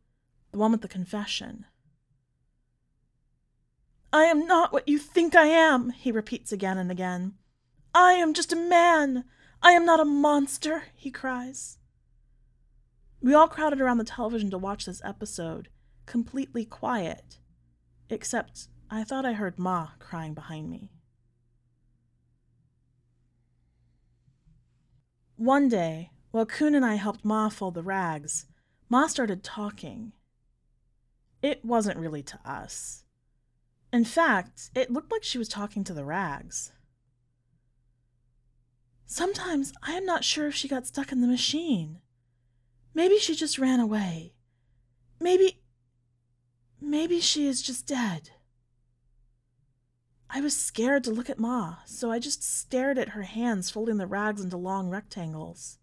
the 0.51 0.57
one 0.57 0.71
with 0.71 0.81
the 0.81 0.87
confession. 0.87 1.65
I 4.11 4.23
am 4.23 4.47
not 4.47 4.71
what 4.71 4.87
you 4.87 4.97
think 4.97 5.35
I 5.35 5.47
am, 5.47 5.91
he 5.91 6.11
repeats 6.11 6.51
again 6.51 6.77
and 6.77 6.89
again. 6.89 7.33
I 7.93 8.13
am 8.13 8.33
just 8.33 8.53
a 8.53 8.55
man. 8.55 9.25
I 9.61 9.71
am 9.71 9.85
not 9.85 9.99
a 9.99 10.05
monster, 10.05 10.83
he 10.95 11.11
cries. 11.11 11.77
We 13.21 13.33
all 13.33 13.47
crowded 13.47 13.81
around 13.81 13.97
the 13.97 14.03
television 14.03 14.49
to 14.51 14.57
watch 14.57 14.85
this 14.85 15.01
episode, 15.03 15.69
completely 16.05 16.65
quiet, 16.65 17.39
except 18.09 18.67
I 18.89 19.03
thought 19.03 19.25
I 19.25 19.33
heard 19.33 19.57
Ma 19.59 19.89
crying 19.99 20.33
behind 20.33 20.69
me. 20.69 20.91
One 25.35 25.67
day, 25.67 26.11
while 26.31 26.45
Kuhn 26.45 26.75
and 26.75 26.85
I 26.85 26.95
helped 26.95 27.25
Ma 27.25 27.49
fold 27.49 27.73
the 27.73 27.83
rags, 27.83 28.45
Ma 28.89 29.07
started 29.07 29.43
talking. 29.43 30.13
It 31.41 31.63
wasn't 31.63 31.99
really 31.99 32.23
to 32.23 32.39
us. 32.45 33.03
In 33.91 34.03
fact, 34.03 34.69
it 34.75 34.91
looked 34.91 35.11
like 35.11 35.23
she 35.23 35.37
was 35.37 35.47
talking 35.47 35.83
to 35.83 35.93
the 35.93 36.05
rags. 36.05 36.71
Sometimes 39.05 39.73
I 39.83 39.93
am 39.93 40.05
not 40.05 40.23
sure 40.23 40.47
if 40.47 40.55
she 40.55 40.67
got 40.67 40.87
stuck 40.87 41.11
in 41.11 41.21
the 41.21 41.27
machine. 41.27 41.99
Maybe 42.97 43.19
she 43.19 43.35
just 43.35 43.59
ran 43.59 43.79
away. 43.79 44.33
Maybe. 45.19 45.61
Maybe 46.81 47.19
she 47.19 47.45
is 47.45 47.61
just 47.61 47.85
dead. 47.85 48.31
I 50.31 50.41
was 50.41 50.57
scared 50.57 51.03
to 51.03 51.11
look 51.11 51.29
at 51.29 51.37
Ma, 51.37 51.75
so 51.85 52.09
I 52.09 52.17
just 52.17 52.41
stared 52.41 52.97
at 52.97 53.09
her 53.09 53.21
hands 53.21 53.69
folding 53.69 53.97
the 53.97 54.07
rags 54.07 54.43
into 54.43 54.57
long 54.57 54.89
rectangles. 54.89 55.77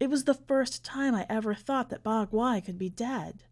It 0.00 0.10
was 0.10 0.24
the 0.24 0.34
first 0.34 0.84
time 0.84 1.14
I 1.14 1.24
ever 1.30 1.54
thought 1.54 1.90
that 1.90 2.02
Ba 2.02 2.26
could 2.64 2.78
be 2.78 2.90
dead. 2.90 3.44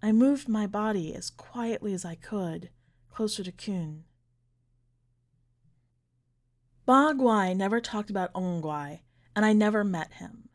I 0.00 0.12
moved 0.12 0.48
my 0.48 0.68
body 0.68 1.12
as 1.16 1.28
quietly 1.28 1.92
as 1.92 2.04
I 2.04 2.14
could, 2.14 2.70
closer 3.08 3.42
to 3.42 3.50
Kuhn. 3.50 4.04
Ba 6.86 7.52
never 7.56 7.80
talked 7.80 8.10
about 8.10 8.30
Ong 8.32 8.62
Guai, 8.62 9.00
and 9.34 9.44
I 9.44 9.52
never 9.52 9.82
met 9.82 10.12
him. 10.12 10.49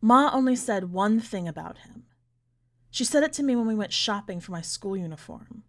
Ma 0.00 0.30
only 0.32 0.56
said 0.56 0.92
one 0.92 1.20
thing 1.20 1.46
about 1.46 1.78
him. 1.78 2.04
She 2.90 3.04
said 3.04 3.22
it 3.22 3.32
to 3.34 3.42
me 3.42 3.54
when 3.54 3.66
we 3.66 3.74
went 3.74 3.92
shopping 3.92 4.40
for 4.40 4.52
my 4.52 4.62
school 4.62 4.96
uniform. 4.96 5.64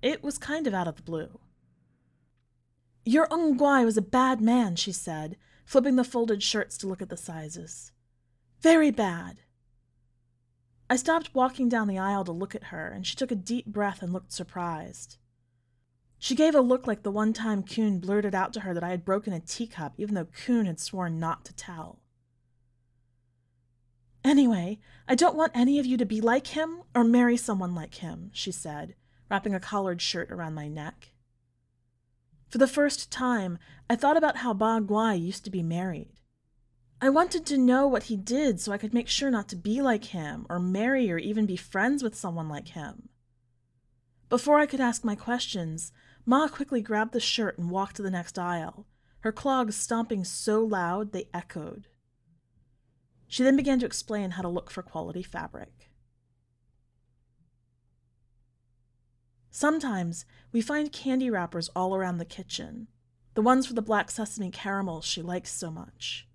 It 0.00 0.22
was 0.22 0.38
kind 0.38 0.66
of 0.66 0.74
out 0.74 0.88
of 0.88 0.96
the 0.96 1.02
blue. 1.02 1.40
Your 3.04 3.26
Ong 3.32 3.58
Guai 3.58 3.84
was 3.84 3.96
a 3.96 4.02
bad 4.02 4.40
man, 4.40 4.76
she 4.76 4.92
said, 4.92 5.36
flipping 5.64 5.96
the 5.96 6.04
folded 6.04 6.42
shirts 6.42 6.78
to 6.78 6.86
look 6.86 7.02
at 7.02 7.08
the 7.08 7.16
sizes. 7.16 7.92
Very 8.60 8.90
bad. 8.90 9.40
I 10.90 10.96
stopped 10.96 11.34
walking 11.34 11.68
down 11.68 11.88
the 11.88 11.98
aisle 11.98 12.24
to 12.24 12.32
look 12.32 12.54
at 12.54 12.64
her, 12.64 12.88
and 12.88 13.06
she 13.06 13.16
took 13.16 13.30
a 13.30 13.36
deep 13.36 13.66
breath 13.66 14.02
and 14.02 14.12
looked 14.12 14.32
surprised. 14.32 15.18
She 16.18 16.34
gave 16.34 16.54
a 16.54 16.60
look 16.60 16.86
like 16.86 17.02
the 17.02 17.10
one 17.10 17.32
time 17.32 17.62
Kuhn 17.62 17.98
blurted 17.98 18.34
out 18.34 18.52
to 18.54 18.60
her 18.60 18.72
that 18.72 18.84
I 18.84 18.90
had 18.90 19.04
broken 19.04 19.32
a 19.32 19.40
teacup, 19.40 19.94
even 19.98 20.14
though 20.14 20.24
Kuhn 20.24 20.66
had 20.66 20.80
sworn 20.80 21.20
not 21.20 21.44
to 21.44 21.54
tell. 21.54 22.00
Anyway, 24.24 24.78
I 25.06 25.14
don't 25.14 25.36
want 25.36 25.52
any 25.54 25.78
of 25.78 25.86
you 25.86 25.96
to 25.96 26.04
be 26.04 26.20
like 26.20 26.48
him 26.48 26.82
or 26.94 27.04
marry 27.04 27.36
someone 27.36 27.74
like 27.74 27.96
him, 27.96 28.30
she 28.32 28.52
said, 28.52 28.94
wrapping 29.30 29.54
a 29.54 29.60
collared 29.60 30.02
shirt 30.02 30.30
around 30.30 30.54
my 30.54 30.68
neck. 30.68 31.12
For 32.48 32.58
the 32.58 32.66
first 32.66 33.10
time, 33.10 33.58
I 33.90 33.96
thought 33.96 34.16
about 34.16 34.38
how 34.38 34.54
Ba 34.54 34.80
Guai 34.80 35.20
used 35.20 35.44
to 35.44 35.50
be 35.50 35.62
married. 35.62 36.12
I 37.00 37.10
wanted 37.10 37.46
to 37.46 37.58
know 37.58 37.86
what 37.86 38.04
he 38.04 38.16
did 38.16 38.60
so 38.60 38.72
I 38.72 38.78
could 38.78 38.92
make 38.92 39.08
sure 39.08 39.30
not 39.30 39.48
to 39.50 39.56
be 39.56 39.80
like 39.80 40.06
him, 40.06 40.46
or 40.48 40.58
marry, 40.58 41.10
or 41.12 41.18
even 41.18 41.46
be 41.46 41.56
friends 41.56 42.02
with 42.02 42.16
someone 42.16 42.48
like 42.48 42.68
him. 42.68 43.10
Before 44.28 44.58
I 44.58 44.66
could 44.66 44.80
ask 44.80 45.04
my 45.04 45.14
questions, 45.14 45.92
Ma 46.26 46.48
quickly 46.48 46.82
grabbed 46.82 47.12
the 47.12 47.20
shirt 47.20 47.56
and 47.56 47.70
walked 47.70 47.96
to 47.96 48.02
the 48.02 48.10
next 48.10 48.38
aisle, 48.38 48.86
her 49.20 49.32
clogs 49.32 49.76
stomping 49.76 50.24
so 50.24 50.64
loud 50.64 51.12
they 51.12 51.28
echoed. 51.32 51.86
She 53.28 53.42
then 53.42 53.56
began 53.56 53.78
to 53.80 53.86
explain 53.86 54.32
how 54.32 54.42
to 54.42 54.48
look 54.48 54.70
for 54.70 54.82
quality 54.82 55.22
fabric. 55.22 55.90
Sometimes 59.50 60.24
we 60.50 60.60
find 60.62 60.92
candy 60.92 61.30
wrappers 61.30 61.68
all 61.76 61.94
around 61.94 62.18
the 62.18 62.24
kitchen, 62.24 62.88
the 63.34 63.42
ones 63.42 63.66
for 63.66 63.74
the 63.74 63.82
black 63.82 64.10
sesame 64.10 64.50
caramels 64.50 65.04
she 65.04 65.20
likes 65.20 65.50
so 65.50 65.70
much. 65.70 66.26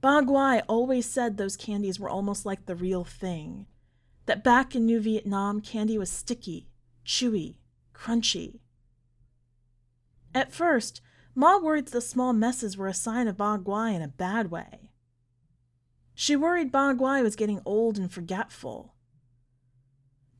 Ba 0.00 0.22
Guai 0.22 0.62
always 0.66 1.06
said 1.06 1.36
those 1.36 1.56
candies 1.56 2.00
were 2.00 2.08
almost 2.08 2.44
like 2.44 2.66
the 2.66 2.74
real 2.74 3.04
thing, 3.04 3.66
that 4.26 4.42
back 4.42 4.74
in 4.74 4.86
New 4.86 4.98
Vietnam, 5.00 5.60
candy 5.60 5.98
was 5.98 6.10
sticky, 6.10 6.68
chewy, 7.04 7.58
crunchy. 7.94 8.60
At 10.34 10.52
first, 10.52 11.00
Ma 11.34 11.58
worried 11.58 11.88
the 11.88 12.00
small 12.00 12.32
messes 12.32 12.76
were 12.76 12.88
a 12.88 12.94
sign 12.94 13.28
of 13.28 13.36
Ba 13.36 13.60
Guai 13.62 13.94
in 13.94 14.02
a 14.02 14.08
bad 14.08 14.50
way. 14.50 14.89
She 16.20 16.36
worried 16.36 16.70
Ba 16.70 16.94
Guai 16.94 17.22
was 17.22 17.34
getting 17.34 17.62
old 17.64 17.96
and 17.96 18.12
forgetful. 18.12 18.92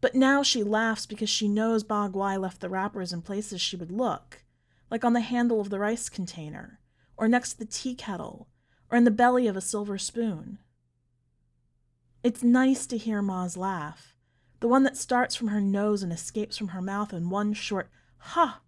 But 0.02 0.14
now 0.14 0.42
she 0.42 0.62
laughs 0.62 1.06
because 1.06 1.30
she 1.30 1.48
knows 1.48 1.84
Ba 1.84 2.10
Guai 2.12 2.38
left 2.38 2.60
the 2.60 2.68
wrappers 2.68 3.14
in 3.14 3.22
places 3.22 3.62
she 3.62 3.76
would 3.76 3.90
look, 3.90 4.44
like 4.90 5.06
on 5.06 5.14
the 5.14 5.20
handle 5.20 5.58
of 5.58 5.70
the 5.70 5.78
rice 5.78 6.10
container, 6.10 6.80
or 7.16 7.28
next 7.28 7.52
to 7.52 7.60
the 7.60 7.64
tea 7.64 7.94
kettle, 7.94 8.46
or 8.90 8.98
in 8.98 9.04
the 9.04 9.10
belly 9.10 9.46
of 9.46 9.56
a 9.56 9.62
silver 9.62 9.96
spoon. 9.96 10.58
It's 12.22 12.42
nice 12.42 12.86
to 12.86 12.98
hear 12.98 13.22
Ma's 13.22 13.56
laugh, 13.56 14.14
the 14.60 14.68
one 14.68 14.82
that 14.82 14.98
starts 14.98 15.34
from 15.34 15.48
her 15.48 15.62
nose 15.62 16.02
and 16.02 16.12
escapes 16.12 16.58
from 16.58 16.68
her 16.68 16.82
mouth 16.82 17.14
in 17.14 17.30
one 17.30 17.54
short 17.54 17.88
ha. 18.18 18.60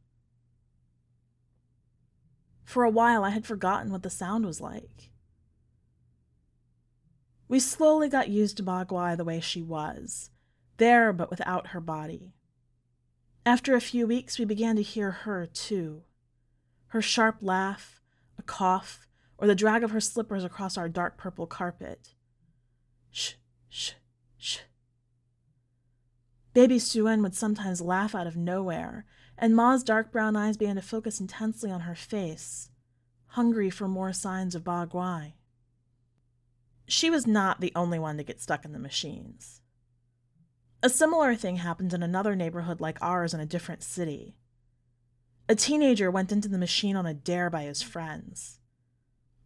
For 2.65 2.85
a 2.85 2.91
while, 2.91 3.23
I 3.23 3.29
had 3.29 3.45
forgotten 3.45 3.93
what 3.93 4.03
the 4.03 4.09
sound 4.09 4.47
was 4.47 4.63
like. 4.63 5.12
We 7.53 7.61
slowly 7.61 8.09
got 8.09 8.31
used 8.31 8.57
to 8.57 8.63
Ba 8.63 8.87
Guai 8.89 9.15
the 9.15 9.27
way 9.27 9.39
she 9.39 9.61
was, 9.61 10.31
there 10.79 11.13
but 11.13 11.29
without 11.29 11.67
her 11.67 11.81
body. 11.81 12.33
After 13.45 13.75
a 13.75 13.81
few 13.83 14.07
weeks, 14.07 14.39
we 14.39 14.47
began 14.47 14.75
to 14.77 14.83
hear 14.83 15.11
her 15.11 15.45
too 15.45 16.05
her 16.87 17.03
sharp 17.03 17.37
laugh, 17.43 18.01
a 18.39 18.43
cough, 18.43 19.07
or 19.37 19.47
the 19.47 19.55
drag 19.55 19.85
of 19.85 19.91
her 19.91 20.01
slippers 20.01 20.45
across 20.45 20.79
our 20.79 20.89
dark 20.89 21.19
purple 21.19 21.47
carpet. 21.47 22.15
Shh, 23.11 23.35
shh, 23.69 23.93
shh. 24.39 24.61
Baby 26.55 26.79
Suen 26.79 27.21
would 27.21 27.35
sometimes 27.35 27.83
laugh 27.83 28.15
out 28.15 28.27
of 28.27 28.35
nowhere, 28.35 29.05
and 29.37 29.55
Ma's 29.55 29.83
dark 29.83 30.11
brown 30.11 30.37
eyes 30.37 30.57
began 30.57 30.77
to 30.77 30.83
focus 30.83 31.21
intensely 31.21 31.71
on 31.71 31.81
her 31.81 31.95
face, 31.95 32.71
hungry 33.27 33.69
for 33.69 33.89
more 33.89 34.15
signs 34.15 34.55
of 34.55 34.65
Ba 34.65 34.89
Guai. 34.91 35.35
She 36.87 37.11
was 37.11 37.27
not 37.27 37.61
the 37.61 37.73
only 37.75 37.99
one 37.99 38.17
to 38.17 38.25
get 38.25 38.41
stuck 38.41 38.65
in 38.65 38.73
the 38.73 38.79
machines. 38.79 39.61
A 40.83 40.89
similar 40.89 41.35
thing 41.35 41.57
happened 41.57 41.93
in 41.93 42.03
another 42.03 42.35
neighborhood 42.35 42.81
like 42.81 42.99
ours 43.01 43.33
in 43.33 43.41
a 43.41 43.47
different 43.47 43.83
city. 43.83 44.37
A 45.49 45.55
teenager 45.55 46.11
went 46.11 46.33
into 46.33 46.49
the 46.49 46.59
machine 46.59 46.97
on 46.97 47.07
a 47.07 47.15
dare 47.15 47.51
by 47.51 47.63
his 47.63 47.83
friends. 47.83 48.59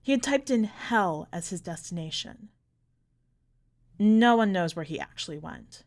He 0.02 0.12
had 0.12 0.22
typed 0.22 0.50
in 0.50 0.64
hell 0.64 1.28
as 1.32 1.50
his 1.50 1.60
destination. 1.60 2.48
No 3.98 4.36
one 4.36 4.52
knows 4.52 4.76
where 4.76 4.84
he 4.84 5.00
actually 5.00 5.38
went. 5.38 5.84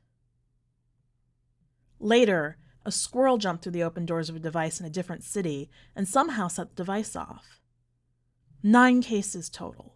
Later, 1.99 2.57
a 2.85 2.91
squirrel 2.91 3.37
jumped 3.37 3.63
through 3.63 3.73
the 3.73 3.83
open 3.83 4.05
doors 4.05 4.29
of 4.29 4.35
a 4.35 4.39
device 4.39 4.79
in 4.79 4.85
a 4.85 4.89
different 4.89 5.23
city 5.23 5.69
and 5.95 6.07
somehow 6.07 6.47
set 6.47 6.69
the 6.69 6.75
device 6.75 7.15
off. 7.15 7.59
Nine 8.63 9.01
cases 9.01 9.49
total. 9.49 9.95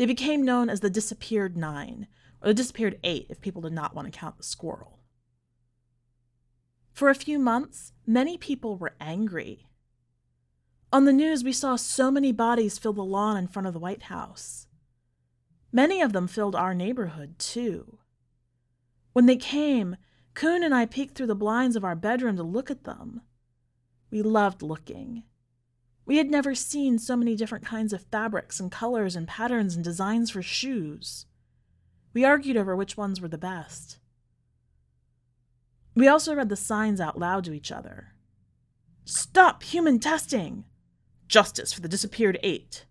They 0.00 0.06
became 0.06 0.46
known 0.46 0.70
as 0.70 0.80
the 0.80 0.88
disappeared 0.88 1.58
nine, 1.58 2.06
or 2.40 2.48
the 2.48 2.54
disappeared 2.54 2.98
eight 3.04 3.26
if 3.28 3.42
people 3.42 3.60
did 3.60 3.74
not 3.74 3.94
want 3.94 4.10
to 4.10 4.18
count 4.18 4.38
the 4.38 4.42
squirrel. 4.42 5.00
For 6.94 7.10
a 7.10 7.14
few 7.14 7.38
months, 7.38 7.92
many 8.06 8.38
people 8.38 8.78
were 8.78 8.94
angry. 8.98 9.66
On 10.90 11.04
the 11.04 11.12
news, 11.12 11.44
we 11.44 11.52
saw 11.52 11.76
so 11.76 12.10
many 12.10 12.32
bodies 12.32 12.78
fill 12.78 12.94
the 12.94 13.04
lawn 13.04 13.36
in 13.36 13.46
front 13.46 13.66
of 13.66 13.74
the 13.74 13.78
White 13.78 14.04
House. 14.04 14.68
Many 15.70 16.00
of 16.00 16.14
them 16.14 16.28
filled 16.28 16.56
our 16.56 16.72
neighborhood, 16.72 17.38
too. 17.38 17.98
When 19.12 19.26
they 19.26 19.36
came, 19.36 19.96
Coon 20.32 20.62
and 20.62 20.74
I 20.74 20.86
peeked 20.86 21.14
through 21.14 21.26
the 21.26 21.34
blinds 21.34 21.76
of 21.76 21.84
our 21.84 21.94
bedroom 21.94 22.36
to 22.36 22.42
look 22.42 22.70
at 22.70 22.84
them. 22.84 23.20
We 24.10 24.22
loved 24.22 24.62
looking. 24.62 25.24
We 26.10 26.16
had 26.16 26.28
never 26.28 26.56
seen 26.56 26.98
so 26.98 27.14
many 27.14 27.36
different 27.36 27.64
kinds 27.64 27.92
of 27.92 28.02
fabrics 28.02 28.58
and 28.58 28.68
colors 28.68 29.14
and 29.14 29.28
patterns 29.28 29.76
and 29.76 29.84
designs 29.84 30.28
for 30.28 30.42
shoes. 30.42 31.26
We 32.12 32.24
argued 32.24 32.56
over 32.56 32.74
which 32.74 32.96
ones 32.96 33.20
were 33.20 33.28
the 33.28 33.38
best. 33.38 34.00
We 35.94 36.08
also 36.08 36.34
read 36.34 36.48
the 36.48 36.56
signs 36.56 37.00
out 37.00 37.16
loud 37.16 37.44
to 37.44 37.52
each 37.52 37.70
other 37.70 38.08
Stop 39.04 39.62
human 39.62 40.00
testing! 40.00 40.64
Justice 41.28 41.72
for 41.72 41.80
the 41.80 41.86
disappeared 41.86 42.40
eight. 42.42 42.86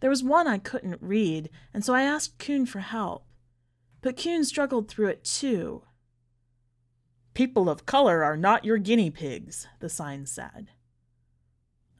There 0.00 0.08
was 0.08 0.24
one 0.24 0.46
I 0.46 0.56
couldn't 0.56 0.96
read, 1.02 1.50
and 1.74 1.84
so 1.84 1.92
I 1.92 2.04
asked 2.04 2.38
Coon 2.38 2.64
for 2.64 2.80
help. 2.80 3.26
But 4.00 4.16
Coon 4.16 4.46
struggled 4.46 4.88
through 4.88 5.08
it 5.08 5.24
too. 5.24 5.82
People 7.34 7.68
of 7.68 7.84
color 7.84 8.24
are 8.24 8.38
not 8.38 8.64
your 8.64 8.78
guinea 8.78 9.10
pigs, 9.10 9.66
the 9.80 9.90
sign 9.90 10.24
said. 10.24 10.70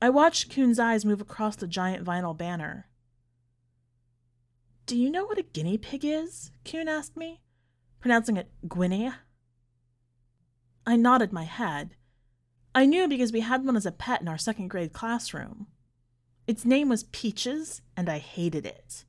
I 0.02 0.10
watched 0.10 0.50
Coon's 0.50 0.80
eyes 0.80 1.04
move 1.04 1.20
across 1.20 1.54
the 1.54 1.68
giant 1.68 2.04
vinyl 2.04 2.36
banner. 2.36 2.88
Do 4.84 4.96
you 4.98 5.08
know 5.12 5.24
what 5.24 5.38
a 5.38 5.44
guinea 5.44 5.78
pig 5.78 6.04
is? 6.04 6.50
Coon 6.64 6.88
asked 6.88 7.16
me, 7.16 7.40
pronouncing 8.00 8.36
it 8.36 8.50
Guinea. 8.68 9.12
I 10.84 10.96
nodded 10.96 11.32
my 11.32 11.44
head. 11.44 11.94
I 12.74 12.84
knew 12.84 13.06
because 13.06 13.32
we 13.32 13.42
had 13.42 13.64
one 13.64 13.76
as 13.76 13.86
a 13.86 13.92
pet 13.92 14.20
in 14.20 14.26
our 14.26 14.36
second 14.36 14.68
grade 14.68 14.92
classroom. 14.92 15.68
Its 16.48 16.64
name 16.64 16.88
was 16.88 17.04
Peaches, 17.04 17.80
and 17.96 18.08
I 18.08 18.18
hated 18.18 18.66
it. 18.66 19.04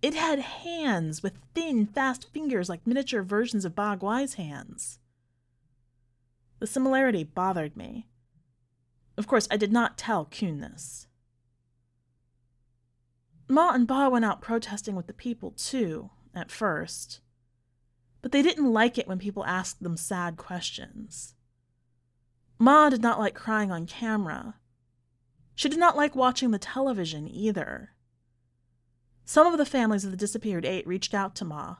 It 0.00 0.14
had 0.14 0.38
hands 0.38 1.24
with 1.24 1.40
thin, 1.56 1.86
fast 1.86 2.32
fingers 2.32 2.68
like 2.68 2.86
miniature 2.86 3.24
versions 3.24 3.64
of 3.64 3.74
Ba 3.74 3.98
Guai's 4.00 4.34
hands. 4.34 5.00
The 6.60 6.68
similarity 6.68 7.24
bothered 7.24 7.76
me. 7.76 8.06
Of 9.18 9.26
course, 9.26 9.46
I 9.50 9.58
did 9.58 9.72
not 9.72 9.98
tell 9.98 10.24
Coon 10.24 10.60
this. 10.60 11.06
Ma 13.48 13.72
and 13.74 13.86
Ba 13.86 14.08
went 14.08 14.24
out 14.24 14.40
protesting 14.40 14.96
with 14.96 15.08
the 15.08 15.12
people, 15.12 15.50
too, 15.50 16.08
at 16.34 16.50
first 16.50 17.20
but 18.20 18.32
they 18.32 18.42
didn't 18.42 18.72
like 18.72 18.98
it 18.98 19.06
when 19.06 19.18
people 19.18 19.44
asked 19.44 19.82
them 19.82 19.96
sad 19.96 20.36
questions. 20.36 21.34
Ma 22.58 22.90
did 22.90 23.02
not 23.02 23.18
like 23.18 23.34
crying 23.34 23.70
on 23.70 23.86
camera. 23.86 24.56
She 25.54 25.68
did 25.68 25.78
not 25.78 25.96
like 25.96 26.16
watching 26.16 26.50
the 26.50 26.58
television 26.58 27.28
either. 27.28 27.94
Some 29.24 29.46
of 29.46 29.58
the 29.58 29.66
families 29.66 30.04
of 30.04 30.10
the 30.10 30.16
disappeared 30.16 30.64
eight 30.64 30.86
reached 30.86 31.14
out 31.14 31.34
to 31.36 31.44
Ma. 31.44 31.76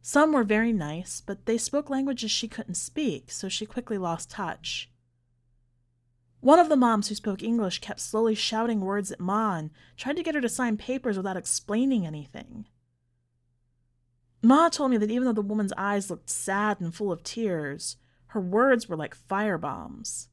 Some 0.00 0.32
were 0.32 0.44
very 0.44 0.72
nice, 0.72 1.20
but 1.20 1.46
they 1.46 1.58
spoke 1.58 1.90
languages 1.90 2.30
she 2.30 2.48
couldn't 2.48 2.74
speak, 2.74 3.30
so 3.30 3.48
she 3.48 3.66
quickly 3.66 3.98
lost 3.98 4.30
touch. 4.30 4.90
One 6.40 6.60
of 6.60 6.68
the 6.68 6.76
moms 6.76 7.08
who 7.08 7.14
spoke 7.14 7.42
English 7.42 7.80
kept 7.80 8.00
slowly 8.00 8.34
shouting 8.34 8.80
words 8.80 9.10
at 9.10 9.20
Ma 9.20 9.56
and 9.56 9.70
tried 9.96 10.16
to 10.16 10.22
get 10.22 10.34
her 10.34 10.40
to 10.40 10.48
sign 10.48 10.76
papers 10.76 11.16
without 11.16 11.36
explaining 11.36 12.06
anything. 12.06 12.66
Ma 14.40 14.68
told 14.68 14.92
me 14.92 14.96
that 14.98 15.10
even 15.10 15.24
though 15.24 15.32
the 15.32 15.42
woman's 15.42 15.72
eyes 15.76 16.10
looked 16.10 16.30
sad 16.30 16.80
and 16.80 16.94
full 16.94 17.10
of 17.10 17.24
tears, 17.24 17.96
her 18.28 18.40
words 18.40 18.88
were 18.88 18.96
like 18.96 19.14
fire 19.14 19.58
bombs. 19.58 20.28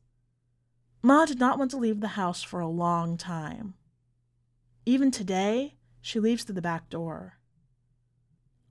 Ma 1.01 1.25
did 1.25 1.39
not 1.39 1.57
want 1.57 1.71
to 1.71 1.77
leave 1.77 2.01
the 2.01 2.09
house 2.09 2.43
for 2.43 2.59
a 2.59 2.67
long 2.67 3.17
time. 3.17 3.73
Even 4.85 5.09
today, 5.09 5.75
she 6.01 6.19
leaves 6.19 6.43
through 6.43 6.55
the 6.55 6.61
back 6.61 6.89
door. 6.89 7.39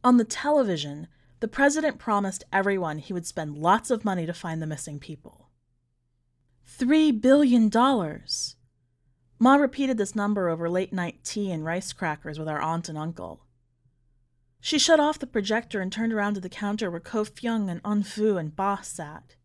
On 0.04 0.18
the 0.18 0.24
television, 0.24 1.08
the 1.40 1.48
president 1.48 1.98
promised 1.98 2.44
everyone 2.52 2.98
he 2.98 3.12
would 3.12 3.26
spend 3.26 3.58
lots 3.58 3.90
of 3.90 4.04
money 4.04 4.24
to 4.26 4.32
find 4.32 4.62
the 4.62 4.66
missing 4.66 5.00
people. 5.00 5.43
Three 6.66 7.12
billion 7.12 7.68
dollars! 7.68 8.56
Ma 9.38 9.54
repeated 9.56 9.98
this 9.98 10.14
number 10.14 10.48
over 10.48 10.68
late 10.68 10.92
night 10.92 11.22
tea 11.22 11.50
and 11.50 11.64
rice 11.64 11.92
crackers 11.92 12.38
with 12.38 12.48
our 12.48 12.60
aunt 12.60 12.88
and 12.88 12.98
uncle. 12.98 13.44
She 14.60 14.78
shut 14.78 14.98
off 14.98 15.18
the 15.18 15.26
projector 15.26 15.80
and 15.80 15.92
turned 15.92 16.12
around 16.12 16.34
to 16.34 16.40
the 16.40 16.48
counter 16.48 16.90
where 16.90 17.00
Ko 17.00 17.24
Fyung 17.24 17.70
and 17.70 17.80
Un 17.84 18.02
Fu 18.02 18.38
and 18.38 18.56
Ba 18.56 18.78
sat. 18.82 19.36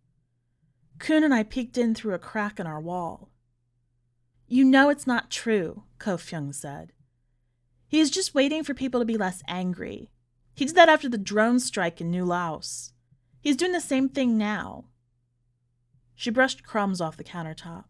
Coon 0.98 1.24
and 1.24 1.34
I 1.34 1.44
peeked 1.44 1.78
in 1.78 1.94
through 1.94 2.14
a 2.14 2.20
crack 2.20 2.60
in 2.60 2.66
our 2.66 2.80
wall. 2.80 3.30
You 4.48 4.64
know 4.64 4.90
it's 4.90 5.06
not 5.06 5.30
true, 5.30 5.84
Ko 5.98 6.16
Fyung 6.16 6.56
said. 6.56 6.94
He 7.88 8.00
is 8.00 8.10
just 8.10 8.34
waiting 8.34 8.64
for 8.64 8.74
people 8.74 9.02
to 9.02 9.06
be 9.06 9.18
less 9.18 9.44
angry. 9.48 10.10
He 10.56 10.66
did 10.66 10.76
that 10.76 10.90
after 10.90 11.10
the 11.10 11.18
drone 11.18 11.60
strike 11.60 12.00
in 12.00 12.10
New 12.10 12.24
Laos. 12.24 12.94
He's 13.42 13.58
doing 13.58 13.74
the 13.74 13.82
same 13.82 14.10
thing 14.10 14.38
now. 14.38 14.86
She 16.20 16.32
brushed 16.32 16.66
crumbs 16.66 17.00
off 17.00 17.16
the 17.16 17.24
countertop. 17.24 17.86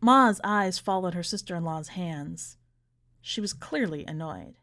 Ma's 0.00 0.40
eyes 0.42 0.80
followed 0.80 1.14
her 1.14 1.22
sister 1.22 1.54
in 1.54 1.62
law's 1.62 1.90
hands. 1.90 2.56
She 3.20 3.40
was 3.40 3.52
clearly 3.52 4.04
annoyed. 4.04 4.56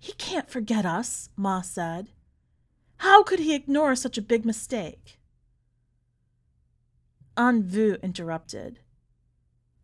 He 0.00 0.10
can't 0.14 0.50
forget 0.50 0.84
us, 0.84 1.28
Ma 1.36 1.60
said. 1.60 2.08
How 2.96 3.22
could 3.22 3.38
he 3.38 3.54
ignore 3.54 3.94
such 3.94 4.18
a 4.18 4.22
big 4.22 4.44
mistake? 4.44 5.20
An 7.36 7.62
Vu 7.62 7.96
interrupted. 8.02 8.80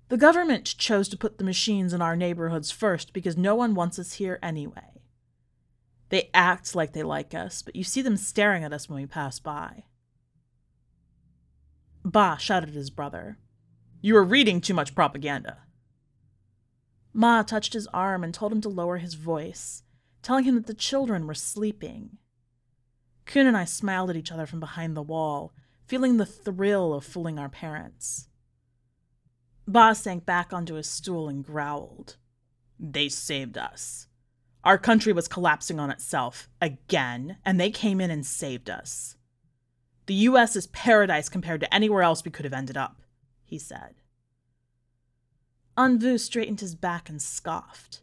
The 0.09 0.17
government 0.17 0.65
chose 0.65 1.09
to 1.11 1.17
put 1.17 1.39
the 1.39 1.45
machines 1.45 1.93
in 1.93 2.03
our 2.03 2.17
neighborhoods 2.17 2.73
first 2.73 3.12
because 3.12 3.37
no 3.37 3.55
one 3.55 3.77
wants 3.77 3.97
us 3.97 4.15
here 4.15 4.41
anyway. 4.43 5.03
They 6.09 6.31
act 6.35 6.75
like 6.75 6.95
they 6.95 7.05
like 7.05 7.33
us, 7.33 7.62
but 7.62 7.77
you 7.77 7.85
see 7.85 8.03
them 8.03 8.17
staring 8.17 8.65
at 8.65 8.73
us 8.73 8.89
when 8.89 9.01
we 9.01 9.07
pass 9.07 9.39
by. 9.39 9.85
Ba 12.07 12.37
shouted 12.38 12.69
at 12.69 12.77
his 12.77 12.88
brother. 12.90 13.37
You 14.01 14.16
are 14.16 14.23
reading 14.23 14.61
too 14.61 14.75
much 14.75 14.95
propaganda. 14.95 15.59
Ma 17.12 17.42
touched 17.42 17.73
his 17.73 17.88
arm 17.88 18.23
and 18.23 18.33
told 18.33 18.53
him 18.53 18.61
to 18.61 18.69
lower 18.69 18.99
his 18.99 19.14
voice, 19.14 19.83
telling 20.23 20.45
him 20.45 20.55
that 20.55 20.69
the 20.69 20.75
children 20.75 21.27
were 21.27 21.35
sleeping. 21.35 22.19
Kuhn 23.25 23.49
and 23.49 23.57
I 23.57 23.64
smiled 23.64 24.09
at 24.09 24.16
each 24.16 24.31
other 24.31 24.47
from 24.47 24.61
behind 24.61 24.97
the 24.97 25.03
wall, 25.03 25.53
feeling 25.85 26.16
the 26.16 26.25
thrill 26.25 26.95
of 26.95 27.05
fooling 27.05 27.40
our 27.40 27.49
parents. 27.49 28.29
Ba 29.66 29.92
sank 29.92 30.25
back 30.25 30.53
onto 30.53 30.75
his 30.75 30.87
stool 30.87 31.29
and 31.29 31.45
growled. 31.45 32.19
They 32.79 33.09
saved 33.09 33.59
us. 33.59 34.07
Our 34.62 34.79
country 34.79 35.12
was 35.12 35.27
collapsing 35.27 35.81
on 35.81 35.90
itself 35.90 36.49
again, 36.62 37.38
and 37.45 37.59
they 37.59 37.71
came 37.73 38.01
in 38.01 38.12
and 38.12 38.25
saved 38.25 38.71
us. 38.71 39.16
The 40.07 40.14
U.S. 40.14 40.55
is 40.57 40.69
paradise 40.69 41.29
compared 41.29 41.61
to 41.61 41.75
anywhere 41.75 42.03
else 42.03 42.25
we 42.25 42.31
could 42.31 42.45
have 42.45 42.55
ended 42.55 42.77
up, 42.77 43.03
he 43.45 43.59
said. 43.59 43.97
Anvu 45.77 46.19
straightened 46.19 46.61
his 46.61 46.75
back 46.75 47.09
and 47.09 47.21
scoffed. 47.21 48.03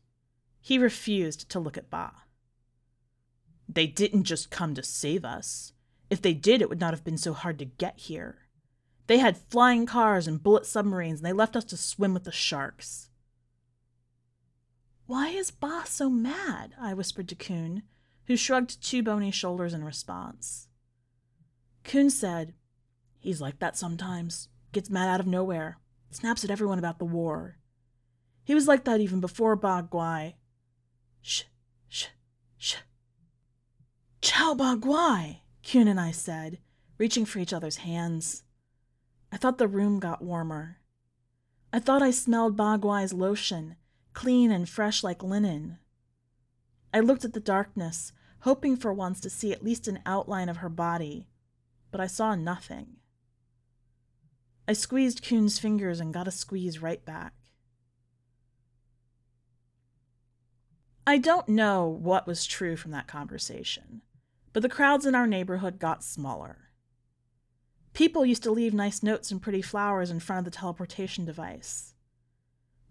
He 0.62 0.78
refused 0.78 1.50
to 1.50 1.60
look 1.60 1.78
at 1.78 1.90
Ba. 1.90 2.12
They 3.68 3.88
didn't 3.88 4.26
just 4.26 4.52
come 4.52 4.76
to 4.76 4.84
save 4.84 5.26
us. 5.26 5.74
If 6.10 6.22
they 6.22 6.34
did, 6.34 6.62
it 6.62 6.70
would 6.70 6.80
not 6.80 6.94
have 6.94 7.04
been 7.04 7.18
so 7.18 7.34
hard 7.34 7.58
to 7.60 7.66
get 7.66 7.98
here. 7.98 8.40
They 9.08 9.18
had 9.18 9.38
flying 9.38 9.86
cars 9.86 10.28
and 10.28 10.44
bullet 10.44 10.66
submarines, 10.66 11.20
and 11.20 11.26
they 11.26 11.34
left 11.34 11.56
us 11.56 11.64
to 11.66 11.78
swim 11.78 12.14
with 12.14 12.26
the 12.26 12.32
sharks. 12.32 13.10
Why 15.06 15.30
is 15.30 15.52
Ba 15.52 15.84
so 15.86 16.10
mad? 16.10 16.74
I 16.80 16.94
whispered 16.94 17.28
to 17.30 17.36
Kuhn, 17.36 17.84
who 18.28 18.38
shrugged 18.38 18.82
two 18.82 19.04
bony 19.04 19.32
shoulders 19.32 19.74
in 19.74 19.84
response. 19.84 20.68
Kuhn 21.84 22.10
said, 22.10 22.54
He's 23.20 23.42
like 23.42 23.60
that 23.60 23.78
sometimes. 23.78 24.50
Gets 24.72 24.90
mad 24.90 25.08
out 25.08 25.20
of 25.20 25.28
nowhere. 25.28 25.78
Snaps 26.12 26.44
at 26.44 26.52
everyone 26.52 26.80
about 26.80 27.00
the 27.00 27.06
war. 27.06 27.58
He 28.44 28.54
was 28.54 28.68
like 28.68 28.84
that 28.84 29.00
even 29.00 29.20
before 29.20 29.56
Ba 29.56 29.88
Guai. 29.90 30.34
Shh, 31.22 31.44
shh, 31.88 32.08
shh. 32.58 32.76
Chow 34.22 34.54
Ba 34.54 34.78
Guai, 34.80 35.40
Kuhn 35.64 35.88
and 35.88 36.00
I 36.00 36.12
said, 36.12 36.60
reaching 36.98 37.26
for 37.26 37.40
each 37.40 37.54
other's 37.54 37.78
hands. 37.78 38.44
I 39.32 39.38
thought 39.38 39.58
the 39.58 39.68
room 39.68 40.00
got 40.00 40.22
warmer. 40.22 40.78
I 41.72 41.80
thought 41.80 42.04
I 42.04 42.12
smelled 42.12 42.58
Ba 42.58 42.78
Guai's 42.80 43.14
lotion, 43.14 43.78
clean 44.14 44.52
and 44.52 44.68
fresh 44.68 45.04
like 45.04 45.24
linen. 45.24 45.80
I 46.94 47.00
looked 47.00 47.26
at 47.26 47.34
the 47.34 47.40
darkness, 47.40 48.12
hoping 48.42 48.76
for 48.76 48.94
once 48.94 49.20
to 49.22 49.30
see 49.30 49.52
at 49.52 49.64
least 49.64 49.88
an 49.88 50.00
outline 50.06 50.50
of 50.50 50.58
her 50.58 50.70
body, 50.70 51.28
but 51.94 52.02
I 52.02 52.08
saw 52.08 52.34
nothing. 52.34 52.98
I 54.68 54.74
squeezed 54.74 55.24
Kuhn's 55.24 55.60
fingers 55.60 56.00
and 56.00 56.12
got 56.12 56.28
a 56.28 56.32
squeeze 56.32 56.82
right 56.82 57.06
back. 57.06 57.34
I 61.06 61.20
don't 61.20 61.48
know 61.48 61.88
what 61.88 62.26
was 62.26 62.48
true 62.48 62.76
from 62.76 62.90
that 62.92 63.08
conversation, 63.08 64.02
but 64.54 64.64
the 64.64 64.70
crowds 64.70 65.06
in 65.06 65.14
our 65.14 65.28
neighborhood 65.28 65.78
got 65.78 66.04
smaller. 66.04 66.70
People 67.94 68.26
used 68.26 68.42
to 68.44 68.52
leave 68.52 68.74
nice 68.74 69.04
notes 69.04 69.30
and 69.30 69.40
pretty 69.40 69.62
flowers 69.62 70.10
in 70.10 70.20
front 70.20 70.40
of 70.40 70.52
the 70.52 70.58
teleportation 70.58 71.26
device. 71.26 71.94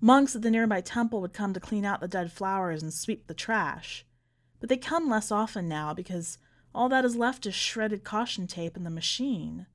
Monks 0.00 0.36
at 0.36 0.42
the 0.42 0.50
nearby 0.50 0.80
temple 0.80 1.20
would 1.20 1.32
come 1.32 1.52
to 1.54 1.60
clean 1.60 1.84
out 1.84 2.00
the 2.00 2.06
dead 2.06 2.30
flowers 2.30 2.84
and 2.84 2.94
sweep 2.94 3.26
the 3.26 3.34
trash, 3.34 4.06
but 4.60 4.68
they 4.68 4.76
come 4.76 5.10
less 5.10 5.32
often 5.32 5.68
now 5.68 5.92
because 5.92 6.38
all 6.74 6.88
that 6.88 7.04
is 7.04 7.16
left 7.16 7.46
is 7.46 7.54
shredded 7.54 8.04
caution 8.04 8.46
tape 8.46 8.76
in 8.76 8.84
the 8.84 8.90
machine. 8.90 9.66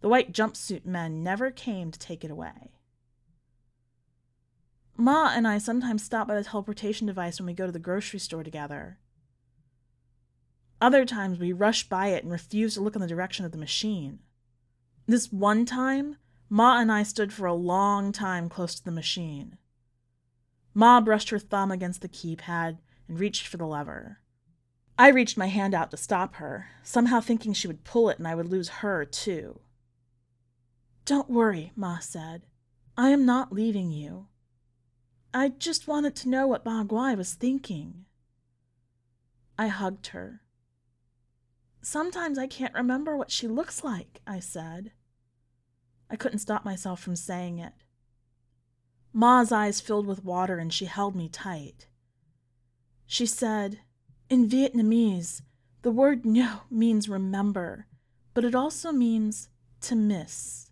The 0.00 0.08
white 0.08 0.32
jumpsuit 0.32 0.84
men 0.84 1.22
never 1.22 1.50
came 1.50 1.90
to 1.90 1.98
take 1.98 2.24
it 2.24 2.30
away. 2.30 2.72
Ma 4.96 5.32
and 5.34 5.46
I 5.46 5.58
sometimes 5.58 6.04
stop 6.04 6.28
by 6.28 6.34
the 6.34 6.44
teleportation 6.44 7.06
device 7.06 7.40
when 7.40 7.46
we 7.46 7.54
go 7.54 7.66
to 7.66 7.72
the 7.72 7.78
grocery 7.78 8.20
store 8.20 8.44
together. 8.44 8.98
Other 10.80 11.04
times 11.04 11.38
we 11.38 11.52
rush 11.52 11.88
by 11.88 12.08
it 12.08 12.22
and 12.22 12.30
refuse 12.30 12.74
to 12.74 12.80
look 12.80 12.94
in 12.94 13.00
the 13.00 13.08
direction 13.08 13.44
of 13.44 13.52
the 13.52 13.58
machine. 13.58 14.20
This 15.06 15.32
one 15.32 15.64
time, 15.64 16.16
Ma 16.48 16.78
and 16.78 16.92
I 16.92 17.02
stood 17.02 17.32
for 17.32 17.46
a 17.46 17.54
long 17.54 18.12
time 18.12 18.48
close 18.48 18.74
to 18.74 18.84
the 18.84 18.90
machine. 18.90 19.58
Ma 20.74 21.00
brushed 21.00 21.30
her 21.30 21.38
thumb 21.38 21.70
against 21.70 22.02
the 22.02 22.08
keypad 22.08 22.78
and 23.08 23.18
reached 23.18 23.46
for 23.46 23.56
the 23.56 23.66
lever. 23.66 24.18
I 24.98 25.08
reached 25.08 25.36
my 25.36 25.48
hand 25.48 25.74
out 25.74 25.90
to 25.90 25.96
stop 25.96 26.36
her, 26.36 26.68
somehow 26.82 27.20
thinking 27.20 27.52
she 27.52 27.66
would 27.66 27.84
pull 27.84 28.08
it 28.08 28.18
and 28.18 28.28
I 28.28 28.34
would 28.34 28.48
lose 28.48 28.68
her, 28.68 29.04
too. 29.04 29.60
Don't 31.04 31.28
worry, 31.28 31.72
Ma 31.74 31.98
said. 31.98 32.42
I 32.96 33.10
am 33.10 33.26
not 33.26 33.52
leaving 33.52 33.90
you. 33.90 34.28
I 35.32 35.48
just 35.48 35.88
wanted 35.88 36.14
to 36.16 36.28
know 36.28 36.46
what 36.46 36.62
Ba 36.62 36.84
Guai 36.86 37.16
was 37.16 37.34
thinking. 37.34 38.04
I 39.58 39.66
hugged 39.66 40.08
her. 40.08 40.42
Sometimes 41.82 42.38
I 42.38 42.46
can't 42.46 42.74
remember 42.74 43.16
what 43.16 43.32
she 43.32 43.48
looks 43.48 43.82
like, 43.82 44.20
I 44.26 44.38
said. 44.38 44.92
I 46.08 46.16
couldn't 46.16 46.38
stop 46.38 46.64
myself 46.64 47.00
from 47.00 47.16
saying 47.16 47.58
it. 47.58 47.72
Ma's 49.12 49.50
eyes 49.50 49.80
filled 49.80 50.06
with 50.06 50.24
water 50.24 50.58
and 50.58 50.72
she 50.72 50.86
held 50.86 51.16
me 51.16 51.28
tight. 51.28 51.88
She 53.06 53.26
said, 53.26 53.80
In 54.30 54.48
Vietnamese, 54.48 55.42
the 55.82 55.90
word 55.90 56.22
nhớ 56.24 56.60
means 56.70 57.08
remember, 57.08 57.86
but 58.32 58.44
it 58.44 58.54
also 58.54 58.90
means 58.90 59.48
to 59.82 59.94
miss. 59.94 60.70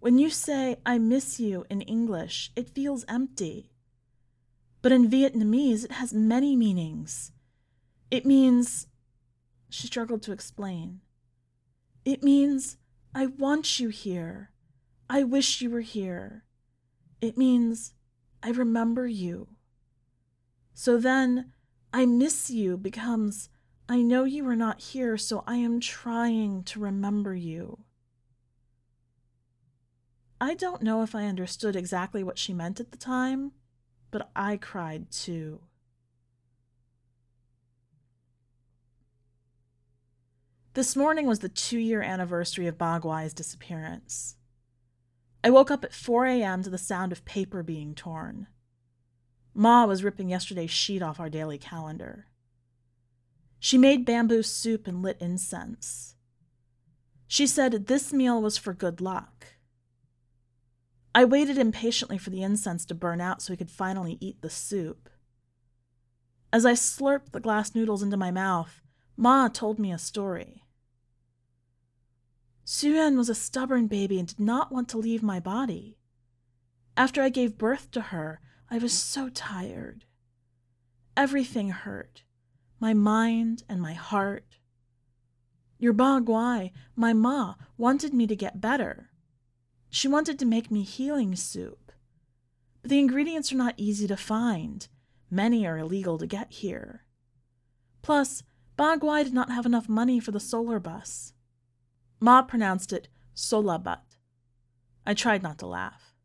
When 0.00 0.18
you 0.18 0.28
say, 0.28 0.76
I 0.84 0.98
miss 0.98 1.40
you 1.40 1.64
in 1.70 1.80
English, 1.80 2.52
it 2.54 2.68
feels 2.68 3.06
empty. 3.08 3.70
But 4.82 4.92
in 4.92 5.10
Vietnamese, 5.10 5.84
it 5.86 5.92
has 5.92 6.12
many 6.12 6.54
meanings. 6.54 7.32
It 8.10 8.26
means 8.26 8.86
she 9.70 9.86
struggled 9.86 10.22
to 10.22 10.32
explain. 10.32 11.00
It 12.04 12.22
means 12.22 12.76
I 13.14 13.26
want 13.26 13.80
you 13.80 13.88
here. 13.88 14.52
I 15.08 15.24
wish 15.24 15.62
you 15.62 15.70
were 15.70 15.80
here. 15.80 16.44
It 17.20 17.38
means 17.38 17.94
I 18.42 18.50
remember 18.50 19.06
you. 19.06 19.48
So 20.74 20.98
then, 20.98 21.52
I 21.96 22.04
miss 22.04 22.50
you 22.50 22.76
becomes 22.76 23.48
I 23.88 24.02
know 24.02 24.24
you 24.24 24.46
are 24.48 24.54
not 24.54 24.82
here, 24.82 25.16
so 25.16 25.42
I 25.46 25.56
am 25.56 25.80
trying 25.80 26.62
to 26.64 26.78
remember 26.78 27.34
you. 27.34 27.78
I 30.38 30.52
don't 30.52 30.82
know 30.82 31.02
if 31.02 31.14
I 31.14 31.24
understood 31.24 31.74
exactly 31.74 32.22
what 32.22 32.36
she 32.36 32.52
meant 32.52 32.80
at 32.80 32.90
the 32.90 32.98
time, 32.98 33.52
but 34.10 34.30
I 34.36 34.58
cried 34.58 35.10
too. 35.10 35.60
This 40.74 40.96
morning 40.96 41.26
was 41.26 41.38
the 41.38 41.48
two 41.48 41.78
year 41.78 42.02
anniversary 42.02 42.66
of 42.66 42.76
Ba 42.76 43.00
Guai's 43.00 43.32
disappearance. 43.32 44.36
I 45.42 45.48
woke 45.48 45.70
up 45.70 45.82
at 45.82 45.94
4 45.94 46.26
a.m. 46.26 46.62
to 46.62 46.68
the 46.68 46.76
sound 46.76 47.10
of 47.10 47.24
paper 47.24 47.62
being 47.62 47.94
torn. 47.94 48.48
Ma 49.56 49.86
was 49.86 50.04
ripping 50.04 50.28
yesterday's 50.28 50.70
sheet 50.70 51.00
off 51.00 51.18
our 51.18 51.30
daily 51.30 51.56
calendar. 51.56 52.26
She 53.58 53.78
made 53.78 54.04
bamboo 54.04 54.42
soup 54.42 54.86
and 54.86 55.02
lit 55.02 55.16
incense. 55.18 56.14
She 57.26 57.46
said 57.46 57.86
this 57.86 58.12
meal 58.12 58.40
was 58.42 58.58
for 58.58 58.74
good 58.74 59.00
luck. 59.00 59.46
I 61.14 61.24
waited 61.24 61.56
impatiently 61.56 62.18
for 62.18 62.28
the 62.28 62.42
incense 62.42 62.84
to 62.84 62.94
burn 62.94 63.22
out 63.22 63.40
so 63.40 63.52
we 63.52 63.56
could 63.56 63.70
finally 63.70 64.18
eat 64.20 64.42
the 64.42 64.50
soup. 64.50 65.08
As 66.52 66.66
I 66.66 66.72
slurped 66.72 67.32
the 67.32 67.40
glass 67.40 67.74
noodles 67.74 68.02
into 68.02 68.18
my 68.18 68.30
mouth, 68.30 68.82
Ma 69.16 69.48
told 69.48 69.78
me 69.78 69.90
a 69.90 69.98
story. 69.98 70.64
Suen 72.66 73.16
was 73.16 73.30
a 73.30 73.34
stubborn 73.34 73.86
baby 73.86 74.18
and 74.18 74.28
did 74.28 74.40
not 74.40 74.70
want 74.70 74.90
to 74.90 74.98
leave 74.98 75.22
my 75.22 75.40
body. 75.40 75.96
After 76.94 77.22
I 77.22 77.30
gave 77.30 77.56
birth 77.56 77.90
to 77.92 78.00
her, 78.02 78.40
I 78.70 78.78
was 78.78 78.92
so 78.92 79.28
tired. 79.28 80.04
Everything 81.16 81.70
hurt 81.70 82.22
my 82.80 82.92
mind 82.92 83.62
and 83.68 83.80
my 83.80 83.94
heart. 83.94 84.58
Your 85.78 85.92
Ba 85.92 86.20
Guai, 86.22 86.72
my 86.94 87.12
ma, 87.12 87.54
wanted 87.76 88.12
me 88.12 88.26
to 88.26 88.36
get 88.36 88.60
better. 88.60 89.10
She 89.90 90.08
wanted 90.08 90.38
to 90.38 90.46
make 90.46 90.70
me 90.70 90.82
healing 90.82 91.36
soup. 91.36 91.92
But 92.82 92.90
the 92.90 92.98
ingredients 92.98 93.52
are 93.52 93.56
not 93.56 93.74
easy 93.76 94.06
to 94.06 94.16
find. 94.16 94.86
Many 95.30 95.66
are 95.66 95.78
illegal 95.78 96.18
to 96.18 96.26
get 96.26 96.52
here. 96.52 97.04
Plus, 98.02 98.42
Ba 98.76 98.96
Guai 98.98 99.24
did 99.24 99.34
not 99.34 99.50
have 99.50 99.66
enough 99.66 99.88
money 99.88 100.20
for 100.20 100.32
the 100.32 100.40
solar 100.40 100.78
bus. 100.78 101.32
Ma 102.20 102.42
pronounced 102.42 102.92
it 102.92 103.08
Solabat. 103.34 104.16
I 105.06 105.14
tried 105.14 105.42
not 105.42 105.58
to 105.58 105.66
laugh. 105.66 106.15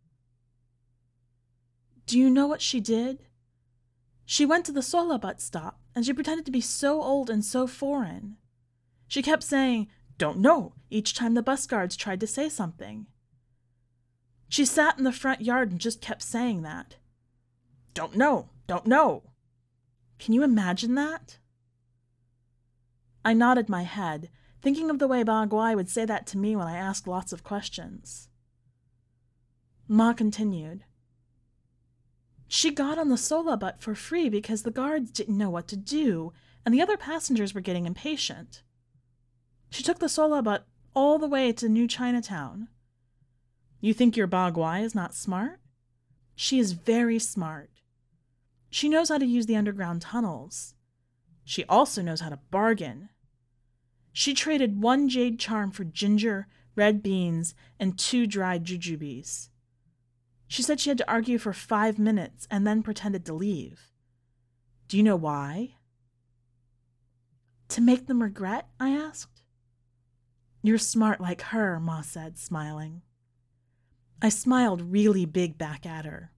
Do 2.05 2.17
you 2.19 2.29
know 2.29 2.47
what 2.47 2.61
she 2.61 2.79
did? 2.79 3.19
She 4.25 4.45
went 4.45 4.65
to 4.65 4.71
the 4.71 4.81
Solabut 4.81 5.41
stop, 5.41 5.79
and 5.95 6.05
she 6.05 6.13
pretended 6.13 6.45
to 6.45 6.51
be 6.51 6.61
so 6.61 7.01
old 7.01 7.29
and 7.29 7.43
so 7.43 7.67
foreign. 7.67 8.37
She 9.07 9.21
kept 9.21 9.43
saying, 9.43 9.87
Don't 10.17 10.39
know, 10.39 10.73
each 10.89 11.13
time 11.13 11.33
the 11.33 11.43
bus 11.43 11.67
guards 11.67 11.97
tried 11.97 12.19
to 12.21 12.27
say 12.27 12.47
something. 12.47 13.07
She 14.47 14.65
sat 14.65 14.97
in 14.97 15.03
the 15.03 15.11
front 15.11 15.41
yard 15.41 15.71
and 15.71 15.79
just 15.79 16.01
kept 16.01 16.21
saying 16.21 16.61
that. 16.63 16.95
Don't 17.93 18.15
know, 18.15 18.49
don't 18.67 18.85
know. 18.85 19.23
Can 20.19 20.33
you 20.33 20.43
imagine 20.43 20.95
that? 20.95 21.39
I 23.23 23.33
nodded 23.33 23.69
my 23.69 23.83
head, 23.83 24.29
thinking 24.61 24.89
of 24.89 24.99
the 24.99 25.07
way 25.07 25.23
Ba 25.23 25.47
Guai 25.49 25.75
would 25.75 25.89
say 25.89 26.05
that 26.05 26.25
to 26.27 26.37
me 26.37 26.55
when 26.55 26.67
I 26.67 26.77
asked 26.77 27.07
lots 27.07 27.33
of 27.33 27.43
questions. 27.43 28.29
Ma 29.87 30.13
continued. 30.13 30.83
She 32.53 32.69
got 32.69 32.99
on 32.99 33.07
the 33.07 33.15
Solabut 33.15 33.79
for 33.79 33.95
free 33.95 34.27
because 34.27 34.63
the 34.63 34.71
guards 34.71 35.09
didn't 35.09 35.37
know 35.37 35.49
what 35.49 35.69
to 35.69 35.77
do, 35.77 36.33
and 36.65 36.75
the 36.75 36.81
other 36.81 36.97
passengers 36.97 37.53
were 37.53 37.61
getting 37.61 37.85
impatient. 37.85 38.61
She 39.69 39.83
took 39.83 39.99
the 39.99 40.07
Solabut 40.07 40.63
all 40.93 41.17
the 41.17 41.29
way 41.29 41.53
to 41.53 41.69
New 41.69 41.87
Chinatown. 41.87 42.67
You 43.79 43.93
think 43.93 44.17
your 44.17 44.27
Ba 44.27 44.51
Guai 44.53 44.83
is 44.83 44.93
not 44.93 45.15
smart? 45.15 45.61
She 46.35 46.59
is 46.59 46.73
very 46.73 47.19
smart. 47.19 47.69
She 48.69 48.89
knows 48.89 49.07
how 49.07 49.17
to 49.17 49.25
use 49.25 49.45
the 49.45 49.55
underground 49.55 50.01
tunnels. 50.01 50.75
She 51.45 51.63
also 51.69 52.01
knows 52.01 52.19
how 52.19 52.31
to 52.31 52.39
bargain. 52.51 53.11
She 54.11 54.33
traded 54.33 54.81
one 54.81 55.07
jade 55.07 55.39
charm 55.39 55.71
for 55.71 55.85
ginger, 55.85 56.47
red 56.75 57.01
beans, 57.01 57.55
and 57.79 57.97
two 57.97 58.27
dried 58.27 58.65
jujubes. 58.65 59.47
She 60.51 60.63
said 60.63 60.81
she 60.81 60.89
had 60.89 60.97
to 60.97 61.09
argue 61.09 61.37
for 61.37 61.53
five 61.53 61.97
minutes 61.97 62.45
and 62.51 62.67
then 62.67 62.83
pretended 62.83 63.25
to 63.25 63.33
leave. 63.33 63.93
Do 64.89 64.97
you 64.97 65.01
know 65.01 65.15
why? 65.15 65.75
To 67.69 67.79
make 67.79 68.07
them 68.07 68.21
regret? 68.21 68.67
I 68.77 68.89
asked. 68.89 69.43
You're 70.61 70.77
smart 70.77 71.21
like 71.21 71.41
her, 71.53 71.79
Ma 71.79 72.01
said, 72.01 72.37
smiling. 72.37 73.01
I 74.21 74.27
smiled 74.27 74.91
really 74.91 75.23
big 75.23 75.57
back 75.57 75.85
at 75.85 76.03
her. 76.03 76.33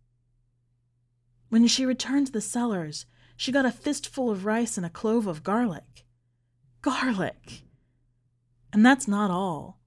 When 1.49 1.65
she 1.65 1.83
returned 1.83 2.27
to 2.27 2.33
the 2.33 2.39
cellars, 2.39 3.07
she 3.35 3.51
got 3.51 3.65
a 3.65 3.71
fistful 3.71 4.29
of 4.29 4.45
rice 4.45 4.77
and 4.77 4.85
a 4.85 4.91
clove 4.91 5.25
of 5.25 5.41
garlic. 5.41 6.05
Garlic! 6.83 7.63
And 8.71 8.85
that's 8.85 9.07
not 9.07 9.31
all. 9.31 9.79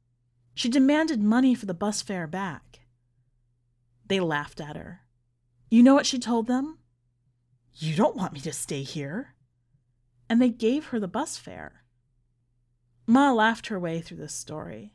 She 0.52 0.68
demanded 0.68 1.22
money 1.22 1.54
for 1.54 1.66
the 1.66 1.74
bus 1.74 2.02
fare 2.02 2.26
back. 2.26 2.80
They 4.08 4.20
laughed 4.20 4.60
at 4.60 4.76
her. 4.76 5.00
You 5.68 5.82
know 5.82 5.94
what 5.94 6.06
she 6.06 6.18
told 6.18 6.46
them? 6.46 6.78
You 7.74 7.94
don't 7.94 8.16
want 8.16 8.32
me 8.32 8.40
to 8.40 8.52
stay 8.52 8.82
here. 8.82 9.34
And 10.28 10.40
they 10.40 10.48
gave 10.48 10.86
her 10.86 11.00
the 11.00 11.08
bus 11.08 11.36
fare. 11.36 11.82
Ma 13.06 13.32
laughed 13.32 13.68
her 13.68 13.78
way 13.78 14.00
through 14.00 14.16
this 14.16 14.32
story. 14.32 14.94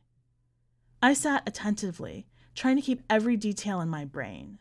I 1.01 1.13
sat 1.13 1.43
attentively, 1.47 2.27
trying 2.53 2.75
to 2.75 2.81
keep 2.81 3.03
every 3.09 3.37
detail 3.37 3.81
in 3.81 3.89
my 3.89 4.05
brain. 4.05 4.59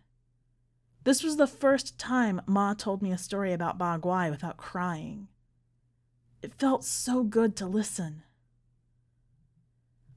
This 1.05 1.23
was 1.23 1.37
the 1.37 1.47
first 1.47 1.99
time 1.99 2.41
Ma 2.47 2.75
told 2.75 3.03
me 3.03 3.11
a 3.11 3.19
story 3.19 3.53
about 3.53 3.79
Ba 3.79 3.99
Guai 4.01 4.31
without 4.31 4.57
crying. 4.57 5.29
It 6.43 6.55
felt 6.55 6.85
so 6.85 7.23
good 7.23 7.57
to 7.57 7.67
listen. 7.67 8.23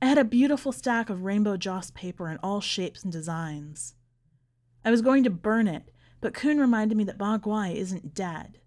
I 0.02 0.08
had 0.08 0.18
a 0.18 0.26
beautiful 0.26 0.72
stack 0.72 1.10
of 1.10 1.24
rainbow 1.24 1.56
joss 1.58 1.90
paper 1.92 2.30
in 2.30 2.38
all 2.38 2.60
shapes 2.60 3.04
and 3.04 3.12
designs. 3.12 3.96
I 4.86 4.92
was 4.92 5.02
going 5.02 5.24
to 5.24 5.30
burn 5.30 5.68
it, 5.68 5.90
but 6.22 6.34
Kun 6.34 6.58
reminded 6.58 6.98
me 6.98 7.04
that 7.06 7.18
Ba 7.18 7.40
Guai 7.44 7.76
isn't 7.76 8.14
dead. 8.14 8.60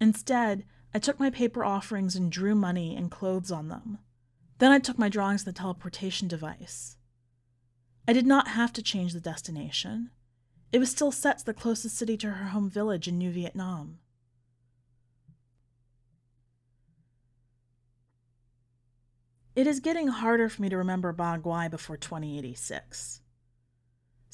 Instead, 0.00 0.64
I 0.94 0.98
took 0.98 1.18
my 1.18 1.30
paper 1.30 1.64
offerings 1.64 2.16
and 2.16 2.30
drew 2.30 2.54
money 2.54 2.94
and 2.96 3.10
clothes 3.10 3.50
on 3.50 3.68
them. 3.68 3.98
Then 4.58 4.70
I 4.70 4.78
took 4.78 4.98
my 4.98 5.08
drawings 5.08 5.42
to 5.42 5.46
the 5.46 5.58
teleportation 5.58 6.28
device. 6.28 6.96
I 8.06 8.12
did 8.12 8.26
not 8.26 8.48
have 8.48 8.72
to 8.74 8.82
change 8.82 9.12
the 9.12 9.20
destination. 9.20 10.10
It 10.72 10.78
was 10.78 10.90
still 10.90 11.12
set 11.12 11.38
to 11.38 11.46
the 11.46 11.54
closest 11.54 11.96
city 11.96 12.16
to 12.18 12.30
her 12.30 12.46
home 12.46 12.68
village 12.68 13.08
in 13.08 13.18
New 13.18 13.30
Vietnam. 13.30 13.98
It 19.54 19.66
is 19.66 19.80
getting 19.80 20.08
harder 20.08 20.48
for 20.48 20.62
me 20.62 20.68
to 20.68 20.76
remember 20.76 21.12
Ba 21.12 21.40
Guai 21.42 21.70
before 21.70 21.96
2086. 21.96 23.21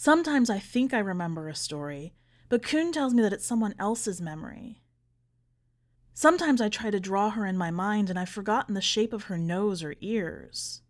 Sometimes 0.01 0.49
I 0.49 0.61
think 0.61 0.95
I 0.95 1.01
remember 1.01 1.49
a 1.49 1.57
story, 1.57 2.15
but 2.49 2.63
Kun 2.63 2.93
tells 2.93 3.15
me 3.15 3.21
that 3.23 3.33
it's 3.33 3.45
someone 3.45 3.75
else's 3.81 4.21
memory. 4.21 4.81
Sometimes 6.15 6.61
I 6.61 6.69
try 6.69 6.93
to 6.93 7.01
draw 7.01 7.31
her 7.31 7.45
in 7.45 7.59
my 7.59 7.73
mind 7.73 8.09
and 8.09 8.17
I've 8.17 8.29
forgotten 8.29 8.75
the 8.75 8.81
shape 8.81 9.13
of 9.13 9.25
her 9.25 9.37
nose 9.37 9.83
or 9.83 9.97
ears. 10.01 10.83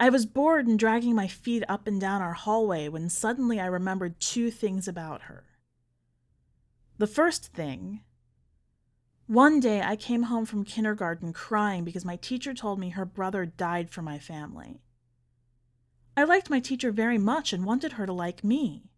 I 0.00 0.08
was 0.08 0.24
bored 0.24 0.66
and 0.66 0.78
dragging 0.78 1.14
my 1.14 1.28
feet 1.28 1.62
up 1.68 1.86
and 1.86 2.00
down 2.00 2.22
our 2.22 2.32
hallway 2.32 2.88
when 2.88 3.10
suddenly 3.10 3.60
I 3.60 3.66
remembered 3.66 4.18
two 4.18 4.50
things 4.50 4.88
about 4.88 5.24
her. 5.24 5.44
The 6.96 7.06
first 7.06 7.52
thing 7.52 8.00
one 9.26 9.60
day 9.60 9.82
I 9.82 9.96
came 9.96 10.22
home 10.22 10.46
from 10.46 10.64
kindergarten 10.64 11.34
crying 11.34 11.84
because 11.84 12.06
my 12.06 12.16
teacher 12.16 12.54
told 12.54 12.78
me 12.78 12.88
her 12.88 13.04
brother 13.04 13.44
died 13.44 13.90
for 13.90 14.00
my 14.00 14.18
family. 14.18 14.80
I 16.16 16.24
liked 16.24 16.50
my 16.50 16.60
teacher 16.60 16.92
very 16.92 17.18
much 17.18 17.52
and 17.52 17.64
wanted 17.64 17.92
her 17.92 18.06
to 18.06 18.12
like 18.12 18.44
me. 18.44 18.90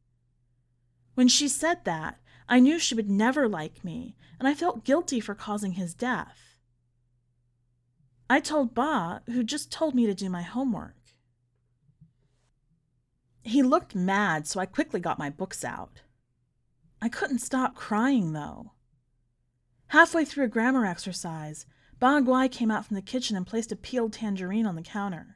When 1.15 1.29
she 1.29 1.49
said 1.49 1.85
that, 1.85 2.19
I 2.49 2.61
knew 2.61 2.79
she 2.79 2.95
would 2.95 3.11
never 3.11 3.49
like 3.49 3.85
me, 3.85 4.17
and 4.39 4.49
I 4.49 4.55
felt 4.55 4.85
guilty 4.85 5.21
for 5.21 5.35
causing 5.35 5.73
his 5.73 5.95
death. 5.95 6.59
I 8.29 8.41
told 8.41 8.75
Ba, 8.75 9.23
who 9.27 9.45
just 9.45 9.71
told 9.71 9.95
me 9.95 10.07
to 10.07 10.15
do 10.15 10.29
my 10.29 10.43
homework. 10.43 10.97
He 13.43 13.63
looked 13.63 13.95
mad, 13.95 14.47
so 14.47 14.59
I 14.59 14.67
quickly 14.67 15.01
got 15.01 15.19
my 15.19 15.31
books 15.31 15.65
out. 15.65 16.03
I 17.01 17.09
couldn't 17.09 17.41
stop 17.41 17.75
crying, 17.75 18.33
though. 18.33 18.73
Halfway 19.89 20.25
through 20.25 20.45
a 20.45 20.49
grammar 20.49 20.87
exercise, 20.87 21.67
Ba 22.01 22.21
Guai 22.23 22.51
came 22.51 22.71
out 22.71 22.87
from 22.87 22.97
the 22.97 23.03
kitchen 23.03 23.37
and 23.37 23.47
placed 23.47 23.71
a 23.71 23.77
peeled 23.77 24.15
tangerine 24.15 24.67
on 24.67 24.75
the 24.75 24.83
counter. 24.83 25.34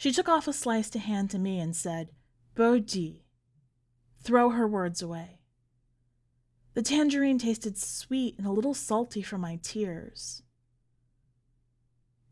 She 0.00 0.12
took 0.12 0.30
off 0.30 0.48
a 0.48 0.54
slice 0.54 0.88
to 0.90 0.98
hand 0.98 1.28
to 1.28 1.38
me 1.38 1.60
and 1.60 1.76
said, 1.76 2.08
Bỏ 2.56 2.82
đi. 2.82 3.20
Throw 4.22 4.48
her 4.48 4.66
words 4.66 5.02
away. 5.02 5.40
The 6.72 6.80
tangerine 6.80 7.36
tasted 7.36 7.76
sweet 7.76 8.38
and 8.38 8.46
a 8.46 8.50
little 8.50 8.72
salty 8.72 9.20
from 9.20 9.42
my 9.42 9.60
tears. 9.62 10.42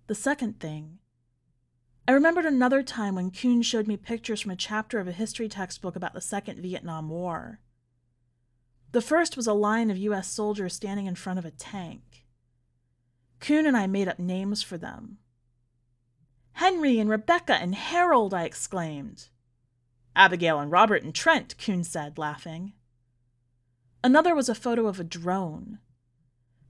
The 0.06 0.14
second 0.14 0.60
thing, 0.60 1.00
I 2.08 2.12
remembered 2.12 2.46
another 2.46 2.82
time 2.82 3.14
when 3.14 3.30
Kuhn 3.30 3.60
showed 3.60 3.86
me 3.86 3.98
pictures 3.98 4.40
from 4.40 4.52
a 4.52 4.56
chapter 4.56 4.98
of 4.98 5.06
a 5.06 5.12
history 5.12 5.50
textbook 5.50 5.94
about 5.94 6.14
the 6.14 6.22
Second 6.22 6.62
Vietnam 6.62 7.10
War. 7.10 7.60
The 8.92 9.02
first 9.02 9.36
was 9.36 9.46
a 9.46 9.52
line 9.52 9.90
of 9.90 9.98
U.S. 9.98 10.28
soldiers 10.28 10.72
standing 10.72 11.04
in 11.04 11.16
front 11.16 11.38
of 11.38 11.44
a 11.44 11.50
tank. 11.50 12.24
Kuhn 13.40 13.66
and 13.66 13.76
I 13.76 13.86
made 13.86 14.08
up 14.08 14.18
names 14.18 14.62
for 14.62 14.78
them. 14.78 15.18
Henry 16.58 16.98
and 16.98 17.08
Rebecca 17.08 17.54
and 17.54 17.72
Harold, 17.72 18.34
I 18.34 18.42
exclaimed. 18.42 19.28
Abigail 20.16 20.58
and 20.58 20.72
Robert 20.72 21.04
and 21.04 21.14
Trent, 21.14 21.56
Kuhn 21.56 21.84
said, 21.84 22.18
laughing. 22.18 22.72
Another 24.02 24.34
was 24.34 24.48
a 24.48 24.56
photo 24.56 24.88
of 24.88 24.98
a 24.98 25.04
drone. 25.04 25.78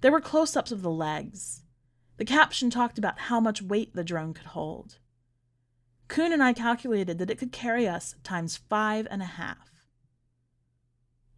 There 0.02 0.12
were 0.12 0.20
close 0.20 0.56
ups 0.56 0.72
of 0.72 0.82
the 0.82 0.90
legs. 0.90 1.62
The 2.18 2.26
caption 2.26 2.68
talked 2.68 2.98
about 2.98 3.18
how 3.18 3.40
much 3.40 3.62
weight 3.62 3.94
the 3.94 4.04
drone 4.04 4.34
could 4.34 4.48
hold. 4.48 4.98
Kuhn 6.08 6.34
and 6.34 6.42
I 6.42 6.52
calculated 6.52 7.16
that 7.16 7.30
it 7.30 7.38
could 7.38 7.50
carry 7.50 7.88
us 7.88 8.14
times 8.22 8.58
five 8.58 9.08
and 9.10 9.22
a 9.22 9.38
half. 9.40 9.70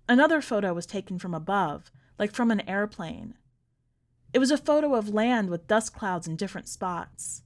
Another 0.08 0.42
photo 0.42 0.74
was 0.74 0.86
taken 0.86 1.20
from 1.20 1.34
above, 1.34 1.92
like 2.18 2.32
from 2.32 2.50
an 2.50 2.68
airplane. 2.68 3.34
It 4.32 4.40
was 4.40 4.50
a 4.50 4.58
photo 4.58 4.96
of 4.96 5.14
land 5.14 5.50
with 5.50 5.68
dust 5.68 5.94
clouds 5.94 6.26
in 6.26 6.34
different 6.34 6.68
spots. 6.68 7.42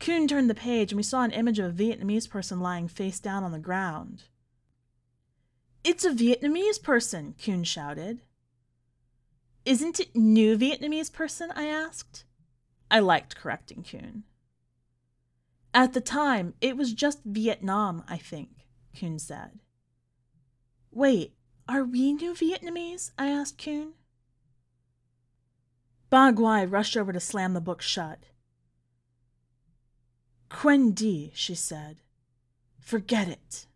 Kuhn 0.00 0.26
turned 0.26 0.48
the 0.48 0.54
page 0.54 0.90
and 0.90 0.96
we 0.96 1.02
saw 1.02 1.22
an 1.22 1.30
image 1.30 1.58
of 1.58 1.66
a 1.78 1.82
Vietnamese 1.82 2.28
person 2.28 2.58
lying 2.58 2.88
face 2.88 3.20
down 3.20 3.44
on 3.44 3.52
the 3.52 3.58
ground. 3.58 4.24
It's 5.84 6.04
a 6.04 6.10
Vietnamese 6.10 6.82
person, 6.82 7.34
Kuhn 7.38 7.64
shouted. 7.64 8.22
Isn't 9.64 10.00
it 10.00 10.16
new 10.16 10.56
Vietnamese 10.56 11.12
person? 11.12 11.52
I 11.54 11.66
asked. 11.66 12.24
I 12.90 12.98
liked 12.98 13.36
correcting 13.36 13.82
Kuhn. 13.82 14.24
At 15.72 15.92
the 15.92 16.00
time, 16.00 16.54
it 16.60 16.76
was 16.76 16.94
just 16.94 17.20
Vietnam, 17.24 18.02
I 18.08 18.16
think, 18.16 18.66
Kuhn 18.98 19.18
said. 19.18 19.60
Wait, 20.90 21.34
are 21.68 21.84
we 21.84 22.14
new 22.14 22.32
Vietnamese? 22.32 23.12
I 23.18 23.28
asked 23.28 23.62
Kuhn. 23.62 23.92
Ba 26.08 26.32
Guai 26.34 26.70
rushed 26.70 26.96
over 26.96 27.12
to 27.12 27.20
slam 27.20 27.52
the 27.52 27.60
book 27.60 27.82
shut. 27.82 28.29
Quên 30.50 30.92
đi, 30.94 31.30
she 31.32 31.54
said. 31.54 31.96
Forget 32.78 33.28
it. 33.28 33.66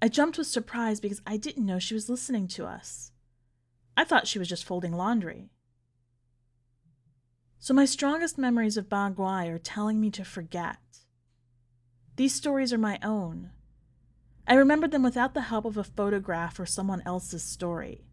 I 0.00 0.08
jumped 0.08 0.36
with 0.36 0.46
surprise 0.46 1.00
because 1.00 1.22
I 1.26 1.36
didn't 1.36 1.66
know 1.66 1.78
she 1.78 1.94
was 1.94 2.08
listening 2.08 2.48
to 2.48 2.66
us. 2.66 3.12
I 3.96 4.04
thought 4.04 4.26
she 4.26 4.38
was 4.38 4.48
just 4.48 4.64
folding 4.64 4.92
laundry. 4.92 5.50
So, 7.58 7.72
my 7.72 7.84
strongest 7.84 8.36
memories 8.36 8.76
of 8.76 8.88
Baguai 8.88 9.46
are 9.48 9.58
telling 9.58 10.00
me 10.00 10.10
to 10.10 10.24
forget. 10.24 10.78
These 12.16 12.34
stories 12.34 12.72
are 12.72 12.78
my 12.78 12.98
own. 13.02 13.50
I 14.46 14.54
remembered 14.54 14.90
them 14.90 15.04
without 15.04 15.34
the 15.34 15.42
help 15.42 15.64
of 15.64 15.76
a 15.76 15.84
photograph 15.84 16.58
or 16.58 16.66
someone 16.66 17.02
else's 17.06 17.44
story. 17.44 18.04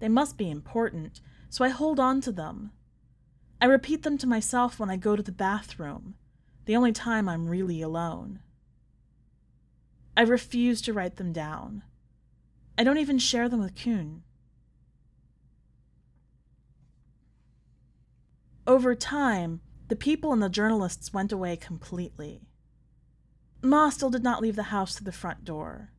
They 0.00 0.08
must 0.08 0.36
be 0.36 0.50
important, 0.50 1.20
so 1.48 1.64
I 1.64 1.68
hold 1.68 2.00
on 2.00 2.20
to 2.22 2.32
them. 2.32 2.72
I 3.60 3.66
repeat 3.66 4.02
them 4.02 4.18
to 4.18 4.26
myself 4.26 4.78
when 4.78 4.90
I 4.90 4.96
go 4.96 5.16
to 5.16 5.22
the 5.22 5.32
bathroom, 5.32 6.16
the 6.66 6.76
only 6.76 6.92
time 6.92 7.28
I'm 7.28 7.48
really 7.48 7.80
alone. 7.80 8.40
I 10.16 10.22
refuse 10.22 10.82
to 10.82 10.92
write 10.92 11.16
them 11.16 11.32
down. 11.32 11.82
I 12.76 12.84
don't 12.84 12.98
even 12.98 13.18
share 13.18 13.48
them 13.48 13.60
with 13.60 13.74
Kuhn. 13.74 14.22
Over 18.66 18.94
time, 18.94 19.60
the 19.88 19.96
people 19.96 20.32
and 20.32 20.42
the 20.42 20.48
journalists 20.48 21.12
went 21.14 21.30
away 21.30 21.56
completely. 21.56 22.42
Ma 23.62 23.88
still 23.90 24.10
did 24.10 24.24
not 24.24 24.42
leave 24.42 24.56
the 24.56 24.64
house 24.64 24.96
through 24.96 25.04
the 25.04 25.12
front 25.12 25.44
door. 25.44 25.92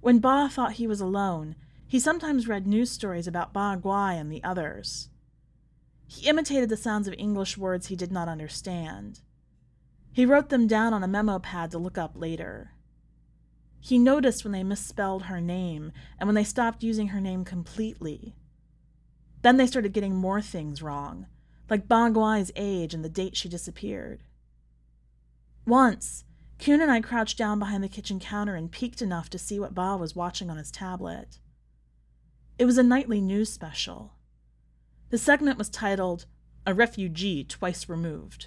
When 0.00 0.18
Ba 0.18 0.48
thought 0.50 0.72
he 0.72 0.86
was 0.86 1.00
alone, 1.00 1.56
he 1.86 1.98
sometimes 1.98 2.46
read 2.46 2.66
news 2.66 2.90
stories 2.90 3.26
about 3.26 3.54
Ba 3.54 3.80
Guai 3.82 4.20
and 4.20 4.30
the 4.30 4.44
others. 4.44 5.08
He 6.06 6.28
imitated 6.28 6.68
the 6.68 6.76
sounds 6.76 7.08
of 7.08 7.14
English 7.16 7.56
words 7.56 7.86
he 7.86 7.96
did 7.96 8.12
not 8.12 8.28
understand. 8.28 9.22
He 10.16 10.24
wrote 10.24 10.48
them 10.48 10.66
down 10.66 10.94
on 10.94 11.04
a 11.04 11.08
memo 11.08 11.38
pad 11.38 11.72
to 11.72 11.78
look 11.78 11.98
up 11.98 12.12
later. 12.14 12.70
He 13.78 13.98
noticed 13.98 14.44
when 14.44 14.52
they 14.52 14.64
misspelled 14.64 15.24
her 15.24 15.42
name 15.42 15.92
and 16.18 16.26
when 16.26 16.34
they 16.34 16.42
stopped 16.42 16.82
using 16.82 17.08
her 17.08 17.20
name 17.20 17.44
completely. 17.44 18.34
Then 19.42 19.58
they 19.58 19.66
started 19.66 19.92
getting 19.92 20.16
more 20.16 20.40
things 20.40 20.80
wrong, 20.80 21.26
like 21.68 21.86
Ba 21.86 22.10
age 22.56 22.94
and 22.94 23.04
the 23.04 23.10
date 23.10 23.36
she 23.36 23.50
disappeared. 23.50 24.22
Once, 25.66 26.24
Kuhn 26.58 26.80
and 26.80 26.90
I 26.90 27.02
crouched 27.02 27.36
down 27.36 27.58
behind 27.58 27.84
the 27.84 27.88
kitchen 27.90 28.18
counter 28.18 28.54
and 28.54 28.72
peeked 28.72 29.02
enough 29.02 29.28
to 29.28 29.38
see 29.38 29.60
what 29.60 29.74
Ba 29.74 29.98
was 29.98 30.16
watching 30.16 30.48
on 30.48 30.56
his 30.56 30.70
tablet. 30.70 31.40
It 32.58 32.64
was 32.64 32.78
a 32.78 32.82
nightly 32.82 33.20
news 33.20 33.52
special. 33.52 34.14
The 35.10 35.18
segment 35.18 35.58
was 35.58 35.68
titled, 35.68 36.24
A 36.64 36.72
Refugee 36.72 37.44
Twice 37.44 37.86
Removed. 37.86 38.46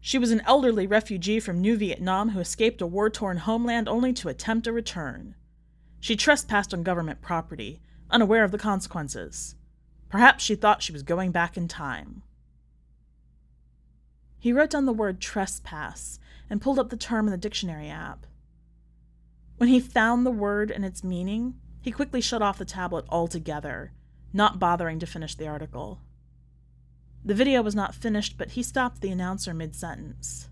She 0.00 0.18
was 0.18 0.30
an 0.30 0.40
elderly 0.46 0.86
refugee 0.86 1.40
from 1.40 1.60
New 1.60 1.76
Vietnam 1.76 2.30
who 2.30 2.40
escaped 2.40 2.80
a 2.80 2.86
war 2.86 3.10
torn 3.10 3.38
homeland 3.38 3.88
only 3.88 4.12
to 4.14 4.28
attempt 4.28 4.66
a 4.66 4.72
return. 4.72 5.34
She 6.00 6.16
trespassed 6.16 6.72
on 6.72 6.82
government 6.82 7.20
property, 7.20 7.82
unaware 8.10 8.42
of 8.42 8.50
the 8.50 8.58
consequences. 8.58 9.56
Perhaps 10.08 10.42
she 10.42 10.54
thought 10.54 10.82
she 10.82 10.92
was 10.92 11.02
going 11.02 11.30
back 11.30 11.56
in 11.56 11.68
time. 11.68 12.22
He 14.38 14.54
wrote 14.54 14.70
down 14.70 14.86
the 14.86 14.92
word 14.92 15.20
trespass 15.20 16.18
and 16.48 16.62
pulled 16.62 16.78
up 16.78 16.88
the 16.88 16.96
term 16.96 17.26
in 17.26 17.30
the 17.30 17.36
dictionary 17.36 17.90
app. 17.90 18.26
When 19.58 19.68
he 19.68 19.78
found 19.78 20.24
the 20.24 20.30
word 20.30 20.70
and 20.70 20.84
its 20.84 21.04
meaning, 21.04 21.60
he 21.82 21.92
quickly 21.92 22.22
shut 22.22 22.40
off 22.40 22.56
the 22.56 22.64
tablet 22.64 23.04
altogether, 23.10 23.92
not 24.32 24.58
bothering 24.58 24.98
to 25.00 25.06
finish 25.06 25.34
the 25.34 25.46
article. 25.46 26.00
The 27.24 27.34
video 27.34 27.62
was 27.62 27.74
not 27.74 27.94
finished, 27.94 28.38
but 28.38 28.50
he 28.50 28.62
stopped 28.62 29.00
the 29.00 29.10
announcer 29.10 29.52
mid 29.52 29.74
sentence. 29.74 30.48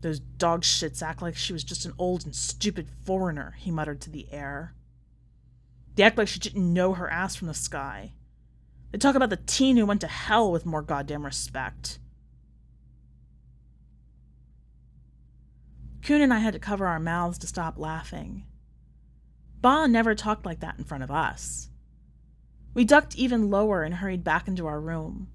Those 0.00 0.20
dog 0.20 0.62
shits 0.62 1.02
act 1.02 1.22
like 1.22 1.36
she 1.36 1.52
was 1.52 1.62
just 1.62 1.84
an 1.84 1.92
old 1.98 2.24
and 2.24 2.34
stupid 2.34 2.88
foreigner, 3.04 3.54
he 3.58 3.70
muttered 3.70 4.00
to 4.02 4.10
the 4.10 4.26
air. 4.32 4.74
They 5.94 6.02
act 6.02 6.16
like 6.18 6.28
she 6.28 6.38
didn't 6.38 6.72
know 6.72 6.94
her 6.94 7.10
ass 7.10 7.36
from 7.36 7.48
the 7.48 7.54
sky. 7.54 8.12
They 8.90 8.98
talk 8.98 9.14
about 9.14 9.30
the 9.30 9.36
teen 9.36 9.76
who 9.76 9.86
went 9.86 10.00
to 10.00 10.06
hell 10.06 10.50
with 10.50 10.66
more 10.66 10.82
goddamn 10.82 11.24
respect. 11.24 11.98
Kuhn 16.02 16.22
and 16.22 16.32
I 16.32 16.38
had 16.38 16.54
to 16.54 16.58
cover 16.58 16.86
our 16.86 16.98
mouths 16.98 17.38
to 17.38 17.46
stop 17.46 17.78
laughing. 17.78 18.44
Ba 19.60 19.86
never 19.86 20.14
talked 20.14 20.46
like 20.46 20.60
that 20.60 20.78
in 20.78 20.84
front 20.84 21.04
of 21.04 21.10
us. 21.10 21.69
We 22.72 22.84
ducked 22.84 23.16
even 23.16 23.50
lower 23.50 23.82
and 23.82 23.96
hurried 23.96 24.22
back 24.22 24.46
into 24.46 24.66
our 24.66 24.80
room. 24.80 25.28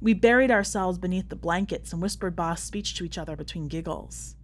We 0.00 0.14
buried 0.14 0.50
ourselves 0.50 0.98
beneath 0.98 1.28
the 1.28 1.36
blankets 1.36 1.92
and 1.92 2.00
whispered 2.00 2.36
Ba's 2.36 2.60
speech 2.60 2.94
to 2.94 3.04
each 3.04 3.18
other 3.18 3.34
between 3.34 3.68
giggles. 3.68 4.36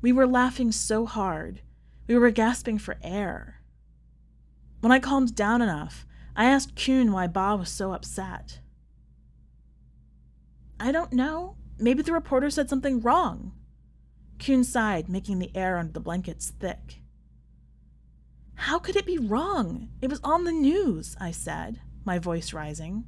We 0.00 0.12
were 0.12 0.26
laughing 0.26 0.72
so 0.72 1.06
hard, 1.06 1.62
we 2.06 2.16
were 2.16 2.30
gasping 2.30 2.78
for 2.78 2.98
air. 3.02 3.62
When 4.80 4.92
I 4.92 5.00
calmed 5.00 5.34
down 5.34 5.62
enough, 5.62 6.06
I 6.36 6.44
asked 6.44 6.76
Kuhn 6.76 7.10
why 7.10 7.26
Ba 7.26 7.56
was 7.56 7.70
so 7.70 7.92
upset. 7.92 8.60
I 10.78 10.92
don't 10.92 11.12
know. 11.12 11.56
Maybe 11.78 12.02
the 12.02 12.12
reporter 12.12 12.50
said 12.50 12.68
something 12.68 13.00
wrong. 13.00 13.52
Kuhn 14.38 14.62
sighed, 14.62 15.08
making 15.08 15.38
the 15.38 15.50
air 15.56 15.78
under 15.78 15.92
the 15.92 16.00
blankets 16.00 16.50
thick. 16.50 17.00
How 18.56 18.78
could 18.78 18.96
it 18.96 19.06
be 19.06 19.18
wrong? 19.18 19.88
It 20.00 20.10
was 20.10 20.20
on 20.24 20.44
the 20.44 20.52
news, 20.52 21.16
I 21.20 21.30
said, 21.30 21.80
my 22.04 22.18
voice 22.18 22.52
rising. 22.52 23.04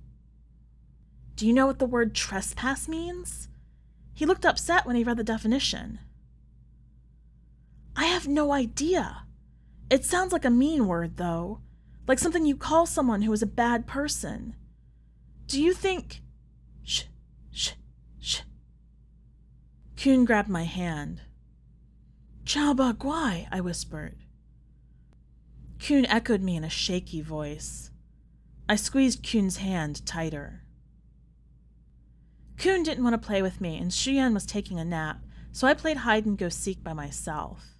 Do 1.37 1.47
you 1.47 1.53
know 1.53 1.67
what 1.67 1.79
the 1.79 1.87
word 1.87 2.15
trespass 2.15 2.89
means? 2.89 3.49
He 4.15 4.27
looked 4.27 4.47
upset 4.47 4.87
when 4.87 4.97
he 4.97 5.05
read 5.05 5.17
the 5.17 5.25
definition. 5.25 6.01
I 7.97 8.07
have 8.07 8.29
no 8.29 8.53
idea. 8.53 9.25
It 9.91 10.05
sounds 10.05 10.33
like 10.33 10.45
a 10.45 10.51
mean 10.51 10.87
word, 10.87 11.17
though 11.17 11.61
like 12.09 12.19
something 12.19 12.47
you 12.47 12.57
call 12.57 12.87
someone 12.87 13.23
who 13.23 13.33
is 13.33 13.43
a 13.43 13.47
bad 13.47 13.87
person. 13.87 14.57
Do 15.47 15.63
you 15.63 15.75
think. 15.75 16.23
Shh, 16.83 17.05
shh, 17.53 17.73
shh. 18.19 18.41
Kuhn 19.97 20.25
grabbed 20.25 20.49
my 20.49 20.65
hand. 20.65 21.21
Chow 22.47 22.73
Ba 22.73 22.97
Guai, 22.99 23.47
I 23.53 23.61
whispered. 23.61 24.17
Kuhn 25.79 26.07
echoed 26.07 26.43
me 26.43 26.57
in 26.57 26.65
a 26.65 26.71
shaky 26.71 27.21
voice. 27.21 27.91
I 28.69 28.77
squeezed 28.77 29.23
Kuhn's 29.23 29.59
hand 29.59 30.05
tighter. 30.05 30.63
Kuhn 32.59 32.83
didn't 32.83 33.05
want 33.05 33.15
to 33.15 33.27
play 33.27 33.41
with 33.41 33.61
me, 33.61 33.79
and 33.79 33.91
Shuyan 33.91 34.35
was 34.35 34.45
taking 34.45 34.81
a 34.81 34.85
nap, 34.85 35.25
so 35.53 35.67
I 35.67 35.75
played 35.75 35.99
hide 35.99 36.27
and 36.27 36.37
go 36.37 36.49
seek 36.49 36.83
by 36.83 36.93
myself. 36.93 37.79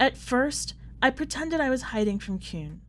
At 0.00 0.16
first, 0.16 0.74
I 1.02 1.10
pretended 1.10 1.60
I 1.60 1.70
was 1.70 1.82
hiding 1.82 2.18
from 2.18 2.38
Kuhn. 2.38 2.80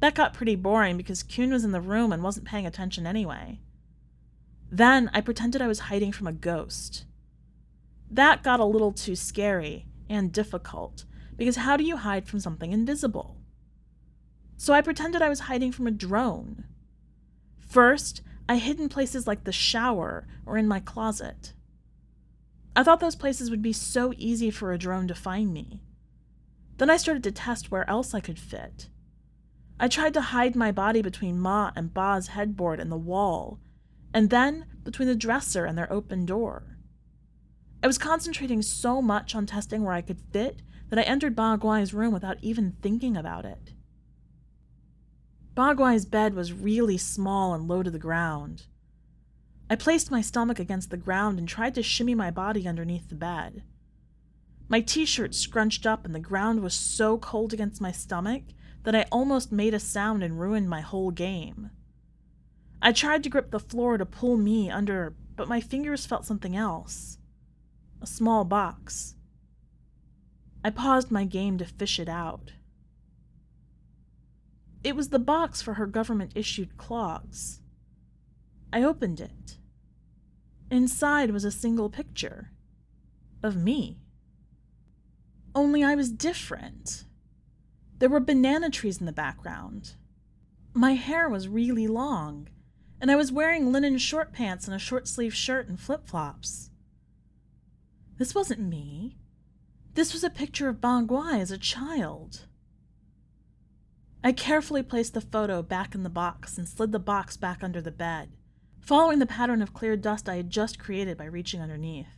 That 0.00 0.14
got 0.14 0.34
pretty 0.34 0.56
boring 0.56 0.96
because 0.96 1.22
Kuhn 1.22 1.52
was 1.52 1.64
in 1.64 1.72
the 1.72 1.80
room 1.80 2.12
and 2.12 2.22
wasn't 2.22 2.46
paying 2.46 2.66
attention 2.66 3.06
anyway. 3.06 3.60
Then 4.70 5.10
I 5.12 5.20
pretended 5.20 5.62
I 5.62 5.68
was 5.68 5.80
hiding 5.80 6.12
from 6.12 6.26
a 6.26 6.32
ghost. 6.32 7.04
That 8.10 8.42
got 8.42 8.60
a 8.60 8.64
little 8.64 8.92
too 8.92 9.14
scary 9.14 9.86
and 10.08 10.32
difficult 10.32 11.04
because 11.36 11.56
how 11.56 11.76
do 11.76 11.84
you 11.84 11.96
hide 11.96 12.26
from 12.26 12.40
something 12.40 12.72
invisible? 12.72 13.36
So 14.56 14.72
I 14.72 14.80
pretended 14.80 15.22
I 15.22 15.28
was 15.28 15.40
hiding 15.40 15.72
from 15.72 15.86
a 15.86 15.90
drone. 15.90 16.64
First, 17.58 18.22
I 18.48 18.56
hid 18.56 18.78
in 18.78 18.88
places 18.88 19.26
like 19.26 19.44
the 19.44 19.52
shower 19.52 20.26
or 20.46 20.56
in 20.56 20.68
my 20.68 20.80
closet. 20.80 21.52
I 22.76 22.82
thought 22.82 23.00
those 23.00 23.16
places 23.16 23.50
would 23.50 23.62
be 23.62 23.72
so 23.72 24.12
easy 24.16 24.50
for 24.50 24.72
a 24.72 24.78
drone 24.78 25.08
to 25.08 25.14
find 25.14 25.52
me. 25.52 25.80
Then 26.76 26.90
I 26.90 26.96
started 26.96 27.22
to 27.24 27.32
test 27.32 27.70
where 27.70 27.88
else 27.88 28.14
I 28.14 28.20
could 28.20 28.38
fit. 28.38 28.88
I 29.78 29.88
tried 29.88 30.14
to 30.14 30.20
hide 30.20 30.54
my 30.56 30.72
body 30.72 31.02
between 31.02 31.38
Ma 31.38 31.72
and 31.76 31.94
Ba's 31.94 32.28
headboard 32.28 32.80
and 32.80 32.90
the 32.90 32.96
wall, 32.96 33.60
and 34.12 34.30
then 34.30 34.66
between 34.82 35.08
the 35.08 35.16
dresser 35.16 35.64
and 35.64 35.76
their 35.76 35.92
open 35.92 36.26
door. 36.26 36.78
I 37.82 37.86
was 37.86 37.98
concentrating 37.98 38.62
so 38.62 39.02
much 39.02 39.34
on 39.34 39.46
testing 39.46 39.82
where 39.82 39.94
I 39.94 40.00
could 40.00 40.20
fit 40.32 40.62
I 40.98 41.02
entered 41.02 41.36
Ba 41.36 41.58
Guai's 41.60 41.94
room 41.94 42.12
without 42.12 42.38
even 42.42 42.76
thinking 42.82 43.16
about 43.16 43.44
it. 43.44 43.72
Ba 45.54 45.74
Guai's 45.74 46.04
bed 46.04 46.34
was 46.34 46.52
really 46.52 46.98
small 46.98 47.54
and 47.54 47.68
low 47.68 47.82
to 47.82 47.90
the 47.90 47.98
ground. 47.98 48.66
I 49.70 49.76
placed 49.76 50.10
my 50.10 50.20
stomach 50.20 50.58
against 50.58 50.90
the 50.90 50.96
ground 50.96 51.38
and 51.38 51.48
tried 51.48 51.74
to 51.76 51.82
shimmy 51.82 52.14
my 52.14 52.30
body 52.30 52.68
underneath 52.68 53.08
the 53.08 53.14
bed. 53.14 53.62
My 54.68 54.80
t 54.80 55.04
shirt 55.04 55.34
scrunched 55.34 55.86
up, 55.86 56.04
and 56.04 56.14
the 56.14 56.20
ground 56.20 56.60
was 56.60 56.74
so 56.74 57.18
cold 57.18 57.52
against 57.52 57.80
my 57.80 57.92
stomach 57.92 58.42
that 58.82 58.94
I 58.94 59.06
almost 59.10 59.52
made 59.52 59.74
a 59.74 59.80
sound 59.80 60.22
and 60.22 60.40
ruined 60.40 60.68
my 60.68 60.80
whole 60.80 61.10
game. 61.10 61.70
I 62.82 62.92
tried 62.92 63.22
to 63.22 63.30
grip 63.30 63.50
the 63.50 63.60
floor 63.60 63.96
to 63.96 64.04
pull 64.04 64.36
me 64.36 64.70
under, 64.70 65.14
but 65.36 65.48
my 65.48 65.60
fingers 65.60 66.06
felt 66.06 66.26
something 66.26 66.56
else 66.56 67.18
a 68.02 68.06
small 68.06 68.44
box. 68.44 69.14
I 70.64 70.70
paused 70.70 71.10
my 71.10 71.26
game 71.26 71.58
to 71.58 71.66
fish 71.66 72.00
it 72.00 72.08
out. 72.08 72.52
It 74.82 74.96
was 74.96 75.10
the 75.10 75.18
box 75.18 75.60
for 75.60 75.74
her 75.74 75.86
government 75.86 76.32
issued 76.34 76.78
clogs. 76.78 77.60
I 78.72 78.82
opened 78.82 79.20
it. 79.20 79.58
Inside 80.70 81.30
was 81.30 81.44
a 81.44 81.50
single 81.50 81.90
picture 81.90 82.50
of 83.42 83.56
me. 83.56 84.00
Only 85.54 85.84
I 85.84 85.94
was 85.94 86.10
different. 86.10 87.04
There 87.98 88.08
were 88.08 88.20
banana 88.20 88.70
trees 88.70 88.98
in 88.98 89.06
the 89.06 89.12
background. 89.12 89.94
My 90.72 90.94
hair 90.94 91.28
was 91.28 91.46
really 91.46 91.86
long, 91.86 92.48
and 93.00 93.10
I 93.10 93.16
was 93.16 93.30
wearing 93.30 93.70
linen 93.70 93.98
short 93.98 94.32
pants 94.32 94.66
and 94.66 94.74
a 94.74 94.78
short 94.78 95.06
sleeved 95.06 95.36
shirt 95.36 95.68
and 95.68 95.78
flip 95.78 96.06
flops. 96.06 96.70
This 98.16 98.34
wasn't 98.34 98.60
me. 98.60 99.18
This 99.94 100.12
was 100.12 100.24
a 100.24 100.30
picture 100.30 100.68
of 100.68 100.80
Ba 100.80 101.04
Guai 101.06 101.40
as 101.40 101.52
a 101.52 101.58
child. 101.58 102.46
I 104.24 104.32
carefully 104.32 104.82
placed 104.82 105.14
the 105.14 105.20
photo 105.20 105.62
back 105.62 105.94
in 105.94 106.02
the 106.02 106.10
box 106.10 106.58
and 106.58 106.68
slid 106.68 106.90
the 106.90 106.98
box 106.98 107.36
back 107.36 107.62
under 107.62 107.80
the 107.80 107.92
bed, 107.92 108.30
following 108.80 109.20
the 109.20 109.26
pattern 109.26 109.62
of 109.62 109.72
clear 109.72 109.96
dust 109.96 110.28
I 110.28 110.36
had 110.36 110.50
just 110.50 110.80
created 110.80 111.16
by 111.16 111.26
reaching 111.26 111.60
underneath. 111.60 112.08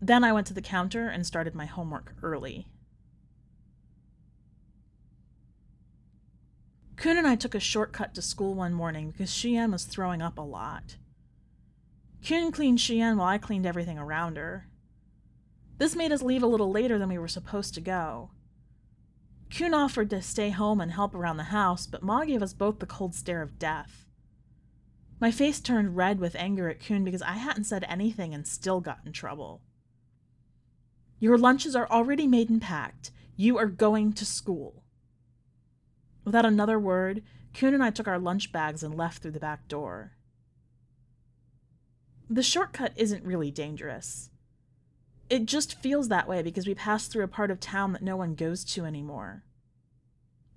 Then 0.00 0.24
I 0.24 0.32
went 0.32 0.46
to 0.46 0.54
the 0.54 0.62
counter 0.62 1.08
and 1.08 1.26
started 1.26 1.54
my 1.54 1.66
homework 1.66 2.14
early. 2.22 2.66
Kun 6.96 7.18
and 7.18 7.26
I 7.26 7.34
took 7.34 7.54
a 7.54 7.60
shortcut 7.60 8.14
to 8.14 8.22
school 8.22 8.54
one 8.54 8.72
morning 8.72 9.10
because 9.10 9.30
Xian 9.30 9.72
was 9.72 9.84
throwing 9.84 10.22
up 10.22 10.38
a 10.38 10.42
lot. 10.42 10.96
Kun 12.26 12.52
cleaned 12.52 12.78
Xian 12.78 13.16
while 13.16 13.28
I 13.28 13.38
cleaned 13.38 13.66
everything 13.66 13.98
around 13.98 14.36
her. 14.36 14.68
This 15.82 15.96
made 15.96 16.12
us 16.12 16.22
leave 16.22 16.44
a 16.44 16.46
little 16.46 16.70
later 16.70 16.96
than 16.96 17.08
we 17.08 17.18
were 17.18 17.26
supposed 17.26 17.74
to 17.74 17.80
go. 17.80 18.30
Kun 19.50 19.74
offered 19.74 20.10
to 20.10 20.22
stay 20.22 20.50
home 20.50 20.80
and 20.80 20.92
help 20.92 21.12
around 21.12 21.38
the 21.38 21.50
house, 21.50 21.88
but 21.88 22.04
Ma 22.04 22.24
gave 22.24 22.40
us 22.40 22.52
both 22.52 22.78
the 22.78 22.86
cold 22.86 23.16
stare 23.16 23.42
of 23.42 23.58
death. 23.58 24.06
My 25.18 25.32
face 25.32 25.58
turned 25.58 25.96
red 25.96 26.20
with 26.20 26.36
anger 26.36 26.68
at 26.68 26.78
Kun 26.78 27.02
because 27.02 27.20
I 27.20 27.32
hadn't 27.32 27.64
said 27.64 27.84
anything 27.88 28.32
and 28.32 28.46
still 28.46 28.80
got 28.80 29.00
in 29.04 29.10
trouble. 29.10 29.60
Your 31.18 31.36
lunches 31.36 31.74
are 31.74 31.90
already 31.90 32.28
made 32.28 32.48
and 32.48 32.62
packed. 32.62 33.10
You 33.34 33.58
are 33.58 33.66
going 33.66 34.12
to 34.12 34.24
school. 34.24 34.84
Without 36.24 36.46
another 36.46 36.78
word, 36.78 37.24
Kun 37.54 37.74
and 37.74 37.82
I 37.82 37.90
took 37.90 38.06
our 38.06 38.20
lunch 38.20 38.52
bags 38.52 38.84
and 38.84 38.96
left 38.96 39.20
through 39.20 39.32
the 39.32 39.40
back 39.40 39.66
door. 39.66 40.12
The 42.30 42.44
shortcut 42.44 42.92
isn't 42.94 43.24
really 43.24 43.50
dangerous. 43.50 44.30
It 45.32 45.46
just 45.46 45.80
feels 45.80 46.08
that 46.08 46.28
way 46.28 46.42
because 46.42 46.66
we 46.66 46.74
pass 46.74 47.06
through 47.06 47.24
a 47.24 47.26
part 47.26 47.50
of 47.50 47.58
town 47.58 47.94
that 47.94 48.02
no 48.02 48.18
one 48.18 48.34
goes 48.34 48.64
to 48.64 48.84
anymore. 48.84 49.44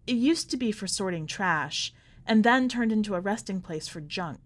It 0.06 0.18
used 0.18 0.52
to 0.52 0.58
be 0.58 0.74
for 0.74 0.86
sorting 0.86 1.28
trash, 1.28 1.94
and 2.26 2.44
then 2.44 2.68
turned 2.68 2.92
into 2.92 3.16
a 3.16 3.22
resting 3.22 3.62
place 3.62 3.88
for 3.88 4.02
junk. 4.02 4.42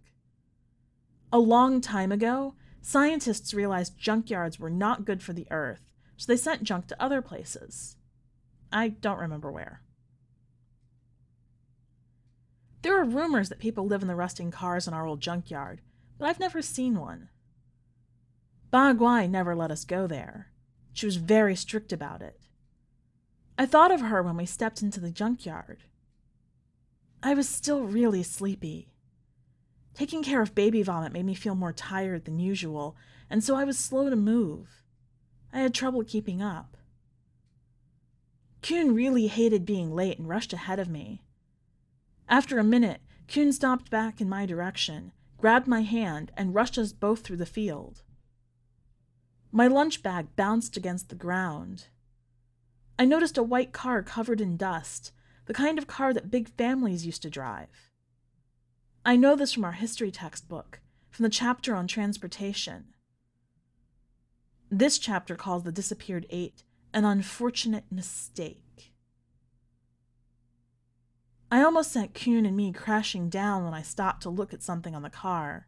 A 1.33 1.39
long 1.39 1.81
time 1.81 2.11
ago, 2.11 2.53
scientists 2.79 3.55
realized 3.55 3.99
junkyards 3.99 4.59
were 4.59 4.69
not 4.69 5.03
good 5.03 5.23
for 5.23 5.33
the 5.33 5.47
earth, 5.49 5.91
so 6.15 6.31
they 6.31 6.37
sent 6.37 6.61
junk 6.61 6.85
to 6.89 7.01
other 7.01 7.23
places. 7.23 7.97
I 8.71 8.89
don't 8.89 9.17
remember 9.17 9.51
where. 9.51 9.81
There 12.83 13.01
are 13.01 13.03
rumors 13.03 13.49
that 13.49 13.57
people 13.57 13.87
live 13.87 14.03
in 14.03 14.07
the 14.07 14.13
rusting 14.13 14.51
cars 14.51 14.87
in 14.87 14.93
our 14.93 15.07
old 15.07 15.21
junkyard, 15.21 15.81
but 16.19 16.29
I've 16.29 16.39
never 16.39 16.61
seen 16.61 16.99
one. 16.99 17.29
Ba 18.71 18.93
Guai 18.93 19.29
never 19.29 19.55
let 19.55 19.71
us 19.71 19.85
go 19.85 20.05
there. 20.05 20.51
She 20.93 21.05
was 21.05 21.15
very 21.15 21.55
strict 21.55 21.91
about 21.91 22.21
it. 22.21 22.39
I 23.57 23.65
thought 23.65 23.91
of 23.91 24.01
her 24.01 24.21
when 24.21 24.37
we 24.37 24.45
stepped 24.45 24.81
into 24.81 24.99
the 24.99 25.11
junkyard. 25.11 25.83
I 27.21 27.33
was 27.33 27.49
still 27.49 27.83
really 27.83 28.23
sleepy. 28.23 28.93
Taking 29.93 30.23
care 30.23 30.41
of 30.41 30.55
baby 30.55 30.83
vomit 30.83 31.11
made 31.11 31.25
me 31.25 31.33
feel 31.33 31.55
more 31.55 31.73
tired 31.73 32.25
than 32.25 32.39
usual, 32.39 32.95
and 33.29 33.43
so 33.43 33.55
I 33.55 33.65
was 33.65 33.77
slow 33.77 34.09
to 34.09 34.15
move. 34.15 34.83
I 35.51 35.59
had 35.59 35.73
trouble 35.73 36.03
keeping 36.03 36.41
up. 36.41 36.77
Kun 38.61 38.93
really 38.93 39.27
hated 39.27 39.65
being 39.65 39.93
late 39.93 40.19
and 40.19 40.29
rushed 40.29 40.53
ahead 40.53 40.79
of 40.79 40.89
me. 40.89 41.23
After 42.27 42.59
a 42.59 42.63
minute, 42.63 43.01
Kun 43.27 43.51
stopped 43.51 43.89
back 43.89 44.21
in 44.21 44.29
my 44.29 44.45
direction, 44.45 45.11
grabbed 45.37 45.67
my 45.67 45.81
hand, 45.81 46.31
and 46.37 46.53
rushed 46.53 46.77
us 46.77 46.93
both 46.93 47.21
through 47.21 47.37
the 47.37 47.45
field. 47.45 48.03
My 49.51 49.67
lunch 49.67 50.03
bag 50.03 50.35
bounced 50.35 50.77
against 50.77 51.09
the 51.09 51.15
ground. 51.15 51.87
I 52.99 53.05
noticed 53.05 53.37
a 53.37 53.43
white 53.43 53.71
car 53.71 54.03
covered 54.03 54.41
in 54.41 54.57
dust, 54.57 55.11
the 55.45 55.53
kind 55.53 55.79
of 55.79 55.87
car 55.87 56.13
that 56.13 56.29
big 56.29 56.49
families 56.49 57.05
used 57.05 57.23
to 57.23 57.29
drive. 57.29 57.89
I 59.03 59.15
know 59.15 59.35
this 59.35 59.53
from 59.53 59.65
our 59.65 59.71
history 59.71 60.11
textbook, 60.11 60.81
from 61.09 61.23
the 61.23 61.29
chapter 61.29 61.73
on 61.73 61.87
transportation. 61.87 62.93
This 64.69 64.99
chapter 64.99 65.35
calls 65.35 65.63
the 65.63 65.71
disappeared 65.71 66.27
eight 66.29 66.63
an 66.93 67.05
unfortunate 67.05 67.85
mistake. 67.91 68.93
I 71.51 71.63
almost 71.63 71.91
sent 71.91 72.13
Kuhn 72.13 72.45
and 72.45 72.55
me 72.55 72.71
crashing 72.71 73.29
down 73.29 73.63
when 73.63 73.73
I 73.73 73.81
stopped 73.81 74.21
to 74.23 74.29
look 74.29 74.53
at 74.53 74.61
something 74.61 74.93
on 74.93 75.01
the 75.01 75.09
car. 75.09 75.67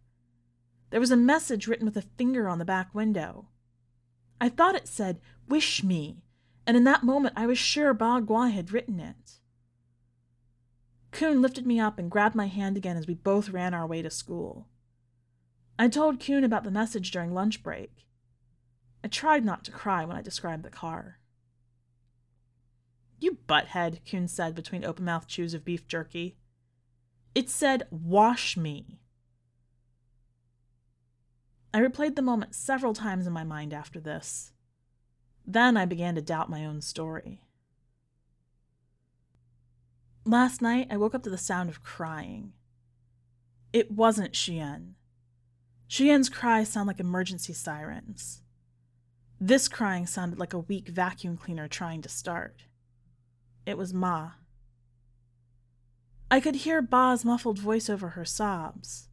There 0.92 1.00
was 1.00 1.12
a 1.12 1.18
message 1.18 1.68
written 1.68 1.86
with 1.86 1.98
a 1.98 2.02
finger 2.02 2.48
on 2.48 2.60
the 2.60 2.66
back 2.66 2.94
window. 2.94 3.48
I 4.42 4.50
thought 4.50 4.74
it 4.74 4.88
said, 4.88 5.22
Wish 5.48 5.84
me, 5.84 6.24
and 6.66 6.76
in 6.76 6.84
that 6.86 7.04
moment 7.04 7.36
I 7.38 7.46
was 7.46 7.60
sure 7.60 7.94
Ba 7.94 8.22
Guai 8.22 8.52
had 8.52 8.74
written 8.74 9.00
it. 9.00 9.40
Kun 11.12 11.44
lifted 11.44 11.68
me 11.68 11.80
up 11.80 12.00
and 12.00 12.10
grabbed 12.10 12.34
my 12.34 12.48
hand 12.48 12.76
again 12.76 12.98
as 12.98 13.06
we 13.06 13.14
both 13.14 13.50
ran 13.50 13.76
our 13.76 13.86
way 13.86 14.02
to 14.02 14.10
school. 14.10 14.68
I 15.78 15.88
told 15.90 16.20
Kun 16.20 16.44
about 16.44 16.64
the 16.64 16.72
message 16.72 17.12
during 17.12 17.36
lunch 17.36 17.62
break. 17.62 18.08
I 19.04 19.10
tried 19.10 19.46
not 19.46 19.64
to 19.66 19.72
cry 19.72 20.06
when 20.06 20.18
I 20.18 20.24
described 20.24 20.64
the 20.64 20.72
car. 20.72 21.20
You 23.20 23.38
butthead, 23.48 24.00
Kun 24.10 24.28
said 24.28 24.56
between 24.56 24.84
open 24.84 25.06
mouthed 25.06 25.30
chews 25.30 25.54
of 25.54 25.64
beef 25.64 25.88
jerky. 25.88 26.38
It 27.36 27.48
said, 27.48 27.88
Wash 27.92 28.58
me. 28.58 29.01
I 31.74 31.80
replayed 31.80 32.16
the 32.16 32.22
moment 32.22 32.54
several 32.56 32.94
times 32.94 33.26
in 33.26 33.34
my 33.34 33.44
mind 33.44 33.74
after 33.74 34.00
this. 34.00 34.52
Then 35.46 35.78
I 35.78 35.86
began 35.86 36.16
to 36.16 36.22
doubt 36.22 36.50
my 36.50 36.66
own 36.66 36.82
story. 36.82 37.42
Last 40.26 40.62
night, 40.62 40.88
I 40.92 40.98
woke 40.98 41.16
up 41.16 41.24
to 41.24 41.30
the 41.30 41.38
sound 41.38 41.70
of 41.70 41.84
crying. 41.84 42.54
It 43.74 43.92
wasn't 43.92 44.34
Xian. 44.34 44.94
Xian's 45.90 46.30
cries 46.30 46.70
sound 46.70 46.88
like 46.88 47.00
emergency 47.00 47.54
sirens. 47.54 48.42
This 49.40 49.68
crying 49.68 50.06
sounded 50.06 50.38
like 50.38 50.54
a 50.54 50.60
weak 50.60 50.90
vacuum 50.90 51.38
cleaner 51.38 51.68
trying 51.68 52.02
to 52.04 52.10
start. 52.10 52.66
It 53.66 53.78
was 53.78 53.94
Ma. 53.94 54.32
I 56.30 56.40
could 56.40 56.58
hear 56.58 56.82
Ba's 56.82 57.26
muffled 57.26 57.60
voice 57.60 57.90
over 57.90 58.10
her 58.10 58.24
sobs. 58.24 59.10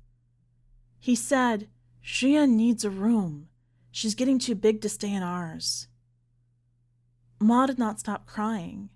He 1.00 1.14
said, 1.14 1.68
Xian 2.08 2.52
needs 2.54 2.86
a 2.86 2.90
room. 2.90 3.48
She's 3.90 4.14
getting 4.14 4.38
too 4.38 4.54
big 4.54 4.80
to 4.80 4.88
stay 4.88 5.12
in 5.12 5.22
ours. 5.22 5.88
Ma 7.38 7.66
did 7.66 7.78
not 7.78 8.00
stop 8.00 8.26
crying. 8.26 8.88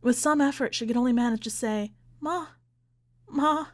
With 0.00 0.16
some 0.16 0.40
effort, 0.40 0.76
she 0.76 0.86
could 0.86 0.96
only 0.96 1.12
manage 1.12 1.42
to 1.42 1.50
say, 1.50 1.92
Ma, 2.20 2.46
Ma. 3.28 3.66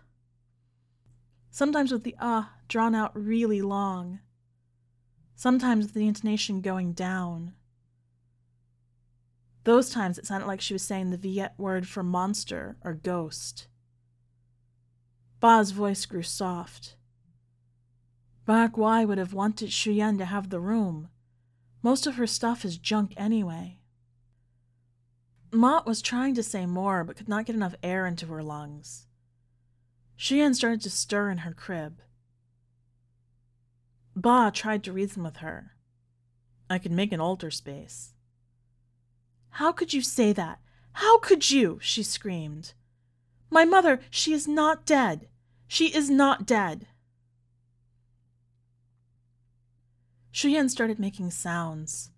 Sometimes 1.50 1.92
with 1.92 2.02
the 2.02 2.16
ah 2.18 2.54
drawn 2.66 2.94
out 2.94 3.12
really 3.14 3.60
long. 3.60 4.20
Sometimes 5.34 5.84
with 5.84 5.94
the 5.94 6.08
intonation 6.08 6.62
going 6.62 6.94
down. 6.94 7.52
Those 9.64 9.90
times 9.90 10.18
it 10.18 10.26
sounded 10.26 10.46
like 10.46 10.62
she 10.62 10.72
was 10.72 10.82
saying 10.82 11.10
the 11.10 11.18
Viet 11.18 11.52
word 11.58 11.86
for 11.86 12.02
monster 12.02 12.78
or 12.82 12.94
ghost. 12.94 13.68
Ba's 15.40 15.72
voice 15.72 16.06
grew 16.06 16.22
soft. 16.22 16.96
Ba 18.48 18.70
Guai 18.74 19.06
would 19.06 19.18
have 19.18 19.34
wanted 19.34 19.68
Shuyen 19.68 20.16
to 20.16 20.24
have 20.24 20.48
the 20.48 20.58
room. 20.58 21.10
Most 21.82 22.06
of 22.06 22.14
her 22.14 22.26
stuff 22.26 22.64
is 22.64 22.78
junk 22.78 23.12
anyway. 23.14 23.78
Mott 25.52 25.86
was 25.86 26.00
trying 26.00 26.34
to 26.34 26.42
say 26.42 26.64
more, 26.64 27.04
but 27.04 27.16
could 27.16 27.28
not 27.28 27.44
get 27.44 27.56
enough 27.56 27.74
air 27.82 28.06
into 28.06 28.24
her 28.28 28.42
lungs. 28.42 29.06
Shuyen 30.18 30.54
started 30.54 30.80
to 30.80 30.88
stir 30.88 31.28
in 31.28 31.38
her 31.38 31.52
crib. 31.52 32.00
Ba 34.16 34.50
tried 34.54 34.82
to 34.84 34.94
reason 34.94 35.22
with 35.22 35.36
her. 35.36 35.72
I 36.70 36.78
could 36.78 36.92
make 36.92 37.12
an 37.12 37.20
altar 37.20 37.50
space. 37.50 38.14
How 39.50 39.72
could 39.72 39.92
you 39.92 40.00
say 40.00 40.32
that? 40.32 40.60
How 40.92 41.18
could 41.18 41.50
you? 41.50 41.80
she 41.82 42.02
screamed. 42.02 42.72
My 43.50 43.66
mother, 43.66 44.00
she 44.08 44.32
is 44.32 44.48
not 44.48 44.86
dead. 44.86 45.28
She 45.66 45.94
is 45.94 46.08
not 46.08 46.46
dead. 46.46 46.86
Shuyen 50.38 50.70
started 50.70 51.00
making 51.00 51.32
sounds. 51.32 52.12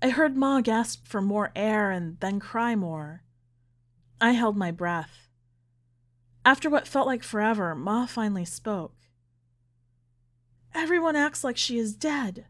I 0.00 0.10
heard 0.10 0.36
Ma 0.36 0.60
gasp 0.60 1.08
for 1.08 1.20
more 1.20 1.50
air 1.56 1.90
and 1.90 2.16
then 2.20 2.38
cry 2.38 2.76
more. 2.76 3.24
I 4.20 4.30
held 4.30 4.56
my 4.56 4.70
breath. 4.70 5.26
After 6.44 6.70
what 6.70 6.86
felt 6.86 7.08
like 7.08 7.24
forever, 7.24 7.74
Ma 7.74 8.06
finally 8.06 8.44
spoke. 8.44 8.94
Everyone 10.72 11.16
acts 11.16 11.42
like 11.42 11.56
she 11.56 11.80
is 11.80 11.96
dead. 11.96 12.46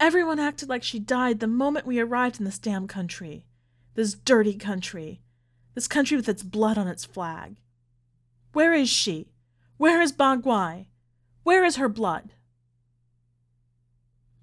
Everyone 0.00 0.38
acted 0.38 0.70
like 0.70 0.82
she 0.82 0.98
died 0.98 1.40
the 1.40 1.46
moment 1.46 1.84
we 1.84 2.00
arrived 2.00 2.38
in 2.38 2.46
this 2.46 2.58
damn 2.58 2.88
country. 2.88 3.44
This 3.96 4.14
dirty 4.14 4.54
country. 4.54 5.20
This 5.74 5.88
country 5.88 6.16
with 6.16 6.30
its 6.30 6.42
blood 6.42 6.78
on 6.78 6.88
its 6.88 7.04
flag. 7.04 7.58
Where 8.54 8.72
is 8.72 8.88
she? 8.88 9.34
Where 9.76 10.00
is 10.00 10.10
Ba 10.10 10.40
Guai? 10.42 10.86
Where 11.42 11.66
is 11.66 11.76
her 11.76 11.90
blood? 11.90 12.30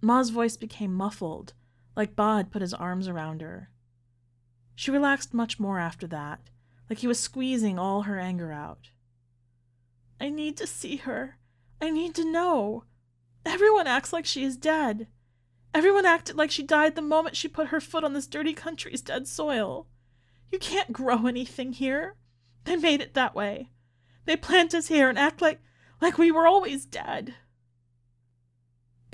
Ma's 0.01 0.29
voice 0.29 0.57
became 0.57 0.93
muffled, 0.93 1.53
like 1.95 2.15
Ba 2.15 2.37
had 2.37 2.51
put 2.51 2.61
his 2.61 2.73
arms 2.73 3.07
around 3.07 3.41
her. 3.41 3.69
She 4.75 4.91
relaxed 4.91 5.33
much 5.33 5.59
more 5.59 5.79
after 5.79 6.05
that, 6.07 6.49
like 6.89 6.99
he 6.99 7.07
was 7.07 7.19
squeezing 7.19 7.79
all 7.79 8.03
her 8.03 8.19
anger 8.19 8.51
out. 8.51 8.89
I 10.19 10.29
need 10.29 10.57
to 10.57 10.67
see 10.67 10.97
her. 10.97 11.37
I 11.81 11.89
need 11.89 12.15
to 12.15 12.29
know. 12.29 12.83
Everyone 13.45 13.87
acts 13.87 14.11
like 14.11 14.25
she 14.25 14.43
is 14.43 14.57
dead. 14.57 15.07
Everyone 15.73 16.05
acted 16.05 16.35
like 16.35 16.51
she 16.51 16.63
died 16.63 16.95
the 16.95 17.01
moment 17.01 17.35
she 17.35 17.47
put 17.47 17.67
her 17.67 17.81
foot 17.81 18.03
on 18.03 18.13
this 18.13 18.27
dirty 18.27 18.53
country's 18.53 19.01
dead 19.01 19.27
soil. 19.27 19.87
You 20.51 20.59
can't 20.59 20.93
grow 20.93 21.27
anything 21.27 21.73
here. 21.73 22.15
They 22.63 22.75
made 22.75 23.01
it 23.01 23.13
that 23.13 23.35
way. 23.35 23.69
They 24.25 24.35
plant 24.35 24.73
us 24.73 24.87
here 24.87 25.09
and 25.09 25.19
act 25.19 25.41
like 25.41 25.59
like 26.01 26.17
we 26.17 26.31
were 26.31 26.47
always 26.47 26.85
dead. 26.85 27.35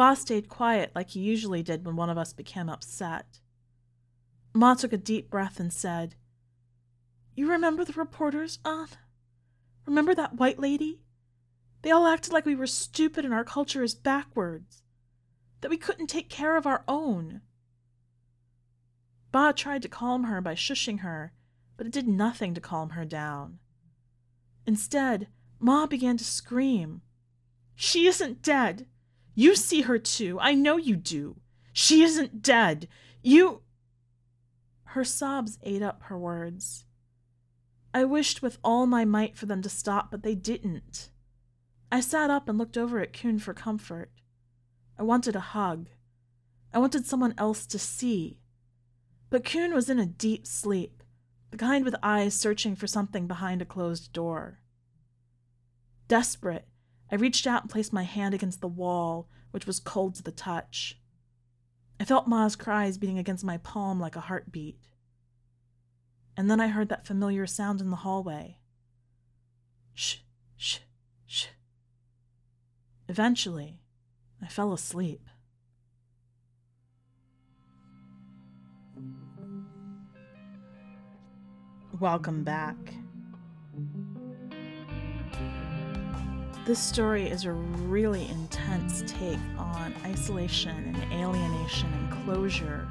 Ba 0.01 0.15
stayed 0.15 0.49
quiet 0.49 0.91
like 0.95 1.11
he 1.11 1.19
usually 1.19 1.61
did 1.61 1.85
when 1.85 1.95
one 1.95 2.09
of 2.09 2.17
us 2.17 2.33
became 2.33 2.69
upset. 2.69 3.39
Ma 4.51 4.73
took 4.73 4.91
a 4.93 4.97
deep 4.97 5.29
breath 5.29 5.59
and 5.59 5.71
said, 5.71 6.15
You 7.35 7.47
remember 7.47 7.85
the 7.85 7.93
reporters, 7.93 8.57
Aunt? 8.65 8.97
Remember 9.85 10.15
that 10.15 10.37
white 10.37 10.57
lady? 10.57 11.03
They 11.83 11.91
all 11.91 12.07
acted 12.07 12.33
like 12.33 12.47
we 12.47 12.55
were 12.55 12.65
stupid 12.65 13.25
and 13.25 13.31
our 13.31 13.43
culture 13.43 13.83
is 13.83 13.93
backwards, 13.93 14.81
that 15.61 15.69
we 15.69 15.77
couldn't 15.77 16.07
take 16.07 16.31
care 16.31 16.57
of 16.57 16.65
our 16.65 16.83
own. 16.87 17.41
Ba 19.31 19.53
tried 19.55 19.83
to 19.83 19.87
calm 19.87 20.23
her 20.23 20.41
by 20.41 20.55
shushing 20.55 21.01
her, 21.01 21.31
but 21.77 21.85
it 21.85 21.93
did 21.93 22.07
nothing 22.07 22.55
to 22.55 22.59
calm 22.59 22.89
her 22.89 23.05
down. 23.05 23.59
Instead, 24.65 25.27
Ma 25.59 25.85
began 25.85 26.17
to 26.17 26.23
scream. 26.23 27.03
She 27.75 28.07
isn't 28.07 28.41
dead. 28.41 28.87
You 29.33 29.55
see 29.55 29.81
her 29.81 29.97
too. 29.97 30.37
I 30.39 30.53
know 30.53 30.77
you 30.77 30.95
do. 30.95 31.37
She 31.73 32.03
isn't 32.03 32.41
dead. 32.41 32.87
You. 33.21 33.61
Her 34.83 35.03
sobs 35.03 35.57
ate 35.63 35.81
up 35.81 36.03
her 36.03 36.17
words. 36.17 36.85
I 37.93 38.03
wished 38.05 38.41
with 38.41 38.57
all 38.63 38.85
my 38.85 39.05
might 39.05 39.35
for 39.35 39.45
them 39.45 39.61
to 39.61 39.69
stop, 39.69 40.11
but 40.11 40.23
they 40.23 40.35
didn't. 40.35 41.09
I 41.91 41.99
sat 41.99 42.29
up 42.29 42.47
and 42.47 42.57
looked 42.57 42.77
over 42.77 42.99
at 42.99 43.13
Kuhn 43.13 43.39
for 43.39 43.53
comfort. 43.53 44.11
I 44.97 45.03
wanted 45.03 45.35
a 45.35 45.41
hug. 45.41 45.87
I 46.73 46.79
wanted 46.79 47.05
someone 47.05 47.33
else 47.37 47.65
to 47.67 47.79
see. 47.79 48.39
But 49.29 49.43
Kuhn 49.43 49.73
was 49.73 49.89
in 49.89 49.99
a 49.99 50.05
deep 50.05 50.47
sleep, 50.47 51.03
the 51.51 51.57
kind 51.57 51.83
with 51.83 51.95
eyes 52.01 52.33
searching 52.33 52.75
for 52.75 52.87
something 52.87 53.27
behind 53.27 53.61
a 53.61 53.65
closed 53.65 54.13
door. 54.13 54.59
Desperate, 56.07 56.67
I 57.11 57.15
reached 57.15 57.45
out 57.45 57.63
and 57.63 57.69
placed 57.69 57.91
my 57.91 58.03
hand 58.03 58.33
against 58.33 58.61
the 58.61 58.67
wall, 58.67 59.27
which 59.51 59.67
was 59.67 59.79
cold 59.79 60.15
to 60.15 60.23
the 60.23 60.31
touch. 60.31 60.97
I 61.99 62.05
felt 62.05 62.27
Ma's 62.27 62.55
cries 62.55 62.97
beating 62.97 63.19
against 63.19 63.43
my 63.43 63.57
palm 63.57 63.99
like 63.99 64.15
a 64.15 64.21
heartbeat. 64.21 64.79
And 66.37 66.49
then 66.49 66.61
I 66.61 66.67
heard 66.67 66.87
that 66.89 67.05
familiar 67.05 67.45
sound 67.45 67.81
in 67.81 67.89
the 67.89 67.97
hallway. 67.97 68.59
Shh, 69.93 70.19
shh, 70.55 70.79
shh. 71.25 71.47
Eventually, 73.09 73.81
I 74.41 74.47
fell 74.47 74.71
asleep. 74.71 75.27
Welcome 81.99 82.43
back. 82.43 82.77
This 86.71 86.79
story 86.79 87.29
is 87.29 87.43
a 87.43 87.51
really 87.51 88.29
intense 88.29 89.03
take 89.05 89.37
on 89.57 89.93
isolation 90.05 90.95
and 90.95 91.11
alienation 91.11 91.91
and 91.91 92.23
closure. 92.23 92.87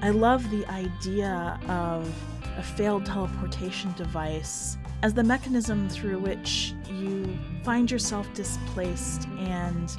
I 0.00 0.10
love 0.10 0.48
the 0.52 0.64
idea 0.66 1.58
of 1.66 2.08
a 2.56 2.62
failed 2.62 3.04
teleportation 3.04 3.92
device 3.94 4.76
as 5.02 5.12
the 5.12 5.24
mechanism 5.24 5.88
through 5.88 6.20
which 6.20 6.72
you 6.88 7.36
find 7.64 7.90
yourself 7.90 8.32
displaced 8.32 9.26
and 9.40 9.90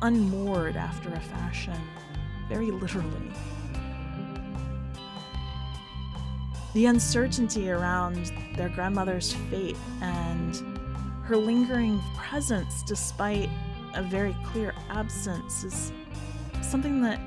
unmoored 0.00 0.78
after 0.78 1.10
a 1.10 1.20
fashion, 1.20 1.78
very 2.48 2.70
literally. 2.70 3.34
The 6.74 6.86
uncertainty 6.86 7.70
around 7.70 8.32
their 8.56 8.70
grandmother's 8.70 9.34
fate 9.50 9.76
and 10.00 10.56
her 11.24 11.36
lingering 11.36 12.00
presence 12.16 12.82
despite 12.84 13.50
a 13.94 14.02
very 14.02 14.34
clear 14.46 14.74
absence 14.88 15.64
is 15.64 15.92
something 16.62 17.02
that 17.02 17.20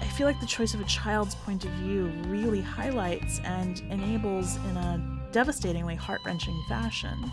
I 0.00 0.04
feel 0.04 0.26
like 0.26 0.40
the 0.40 0.46
choice 0.46 0.74
of 0.74 0.80
a 0.80 0.84
child's 0.84 1.34
point 1.36 1.64
of 1.64 1.70
view 1.72 2.12
really 2.26 2.60
highlights 2.60 3.40
and 3.44 3.80
enables 3.90 4.56
in 4.56 4.76
a 4.76 5.28
devastatingly 5.32 5.94
heart 5.94 6.20
wrenching 6.26 6.62
fashion. 6.68 7.30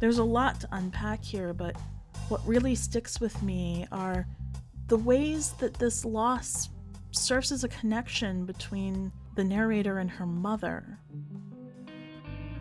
There's 0.00 0.18
a 0.18 0.24
lot 0.24 0.60
to 0.60 0.68
unpack 0.72 1.22
here, 1.22 1.52
but 1.52 1.76
what 2.28 2.40
really 2.46 2.74
sticks 2.74 3.20
with 3.20 3.42
me 3.42 3.86
are 3.92 4.26
the 4.88 4.96
ways 4.96 5.52
that 5.58 5.74
this 5.74 6.04
loss 6.04 6.70
serves 7.10 7.52
as 7.52 7.62
a 7.62 7.68
connection 7.68 8.46
between 8.46 9.12
the 9.34 9.44
narrator 9.44 9.98
and 9.98 10.10
her 10.10 10.26
mother. 10.26 10.98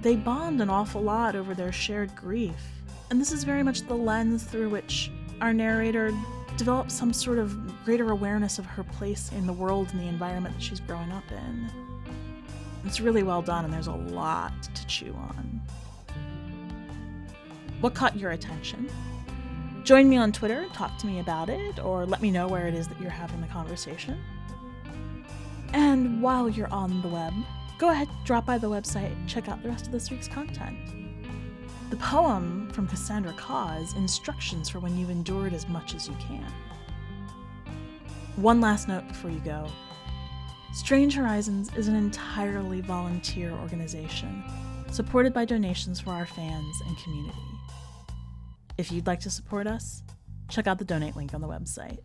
They 0.02 0.16
bond 0.16 0.62
an 0.62 0.70
awful 0.70 1.02
lot 1.02 1.36
over 1.36 1.54
their 1.54 1.72
shared 1.72 2.16
grief, 2.16 2.62
and 3.10 3.20
this 3.20 3.32
is 3.32 3.44
very 3.44 3.62
much 3.62 3.82
the 3.82 3.94
lens 3.94 4.44
through 4.44 4.70
which 4.70 5.12
our 5.42 5.54
narrator 5.54 6.12
develops 6.58 6.94
some 6.94 7.14
sort 7.14 7.40
of 7.40 7.84
greater 7.86 8.12
awareness 8.12 8.60
of 8.60 8.66
her 8.66 8.84
place 8.84 9.32
in 9.34 9.46
the 9.46 9.54
world 9.54 9.90
and 9.92 10.00
the 10.00 10.08
environment 10.08 10.56
that 10.56 10.62
she's 10.62 10.80
growing 10.80 11.12
up 11.12 11.30
in. 11.32 11.70
It's 12.86 13.00
really 13.00 13.24
well 13.24 13.42
done, 13.42 13.66
and 13.66 13.74
there's 13.74 13.88
a 13.88 13.94
lot 13.94 14.54
to 14.64 14.88
chew 14.88 15.14
on. 15.14 15.62
What 17.82 17.94
caught 17.94 18.18
your 18.18 18.32
attention? 18.32 18.90
Join 19.84 20.08
me 20.08 20.18
on 20.18 20.32
Twitter, 20.32 20.68
talk 20.74 20.98
to 21.00 21.08
me 21.08 21.20
about 21.20 21.50
it, 21.50 21.80
or 21.80 22.06
let 22.06 22.22
me 22.22 22.32
know 22.32 22.48
where 22.48 22.68
it 22.68 22.74
is 22.74 22.88
that 22.88 23.00
you're 23.02 23.10
having 23.10 23.42
the 23.42 23.48
conversation. 23.48 24.20
And 25.74 26.22
while 26.22 26.50
you're 26.50 26.72
on 26.72 27.02
the 27.02 27.08
web, 27.08 27.34
go 27.78 27.90
ahead, 27.90 28.10
drop 28.26 28.46
by 28.46 28.58
the 28.58 28.70
website, 28.70 29.16
check 29.28 29.48
out 29.48 29.64
the 29.64 29.70
rest 29.70 29.88
of 29.88 29.92
this 29.92 30.12
week's 30.12 30.28
content. 30.28 30.78
The 31.90 31.98
poem 31.98 32.70
from 32.72 32.88
Cassandra 32.88 33.34
Khaw 33.34 33.82
is 33.82 33.94
instructions 33.96 34.70
for 34.70 34.80
when 34.80 34.98
you've 34.98 35.10
endured 35.10 35.54
as 35.54 35.68
much 35.68 35.94
as 35.94 36.08
you 36.08 36.16
can. 36.16 36.46
One 38.38 38.62
last 38.62 38.88
note 38.88 39.08
before 39.08 39.30
you 39.30 39.40
go 39.40 39.68
Strange 40.74 41.16
Horizons 41.16 41.70
is 41.76 41.90
an 41.90 41.96
entirely 41.96 42.80
volunteer 42.80 43.52
organization, 43.52 44.42
supported 44.90 45.34
by 45.34 45.44
donations 45.44 46.00
for 46.00 46.12
our 46.12 46.26
fans 46.26 46.82
and 46.88 46.98
community. 47.00 47.38
If 48.78 48.90
you'd 48.90 49.06
like 49.06 49.20
to 49.22 49.30
support 49.30 49.68
us, 49.68 50.02
check 50.48 50.68
out 50.68 50.80
the 50.80 50.86
donate 50.86 51.18
link 51.18 51.34
on 51.34 51.42
the 51.42 51.48
website. 51.48 52.00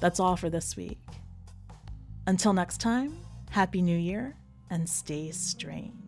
That's 0.00 0.18
all 0.18 0.34
for 0.34 0.50
this 0.50 0.76
week. 0.76 0.98
Until 2.26 2.52
next 2.52 2.78
time, 2.80 3.18
Happy 3.50 3.82
New 3.82 3.96
Year 3.98 4.36
and 4.70 4.88
stay 4.88 5.30
strange. 5.32 5.99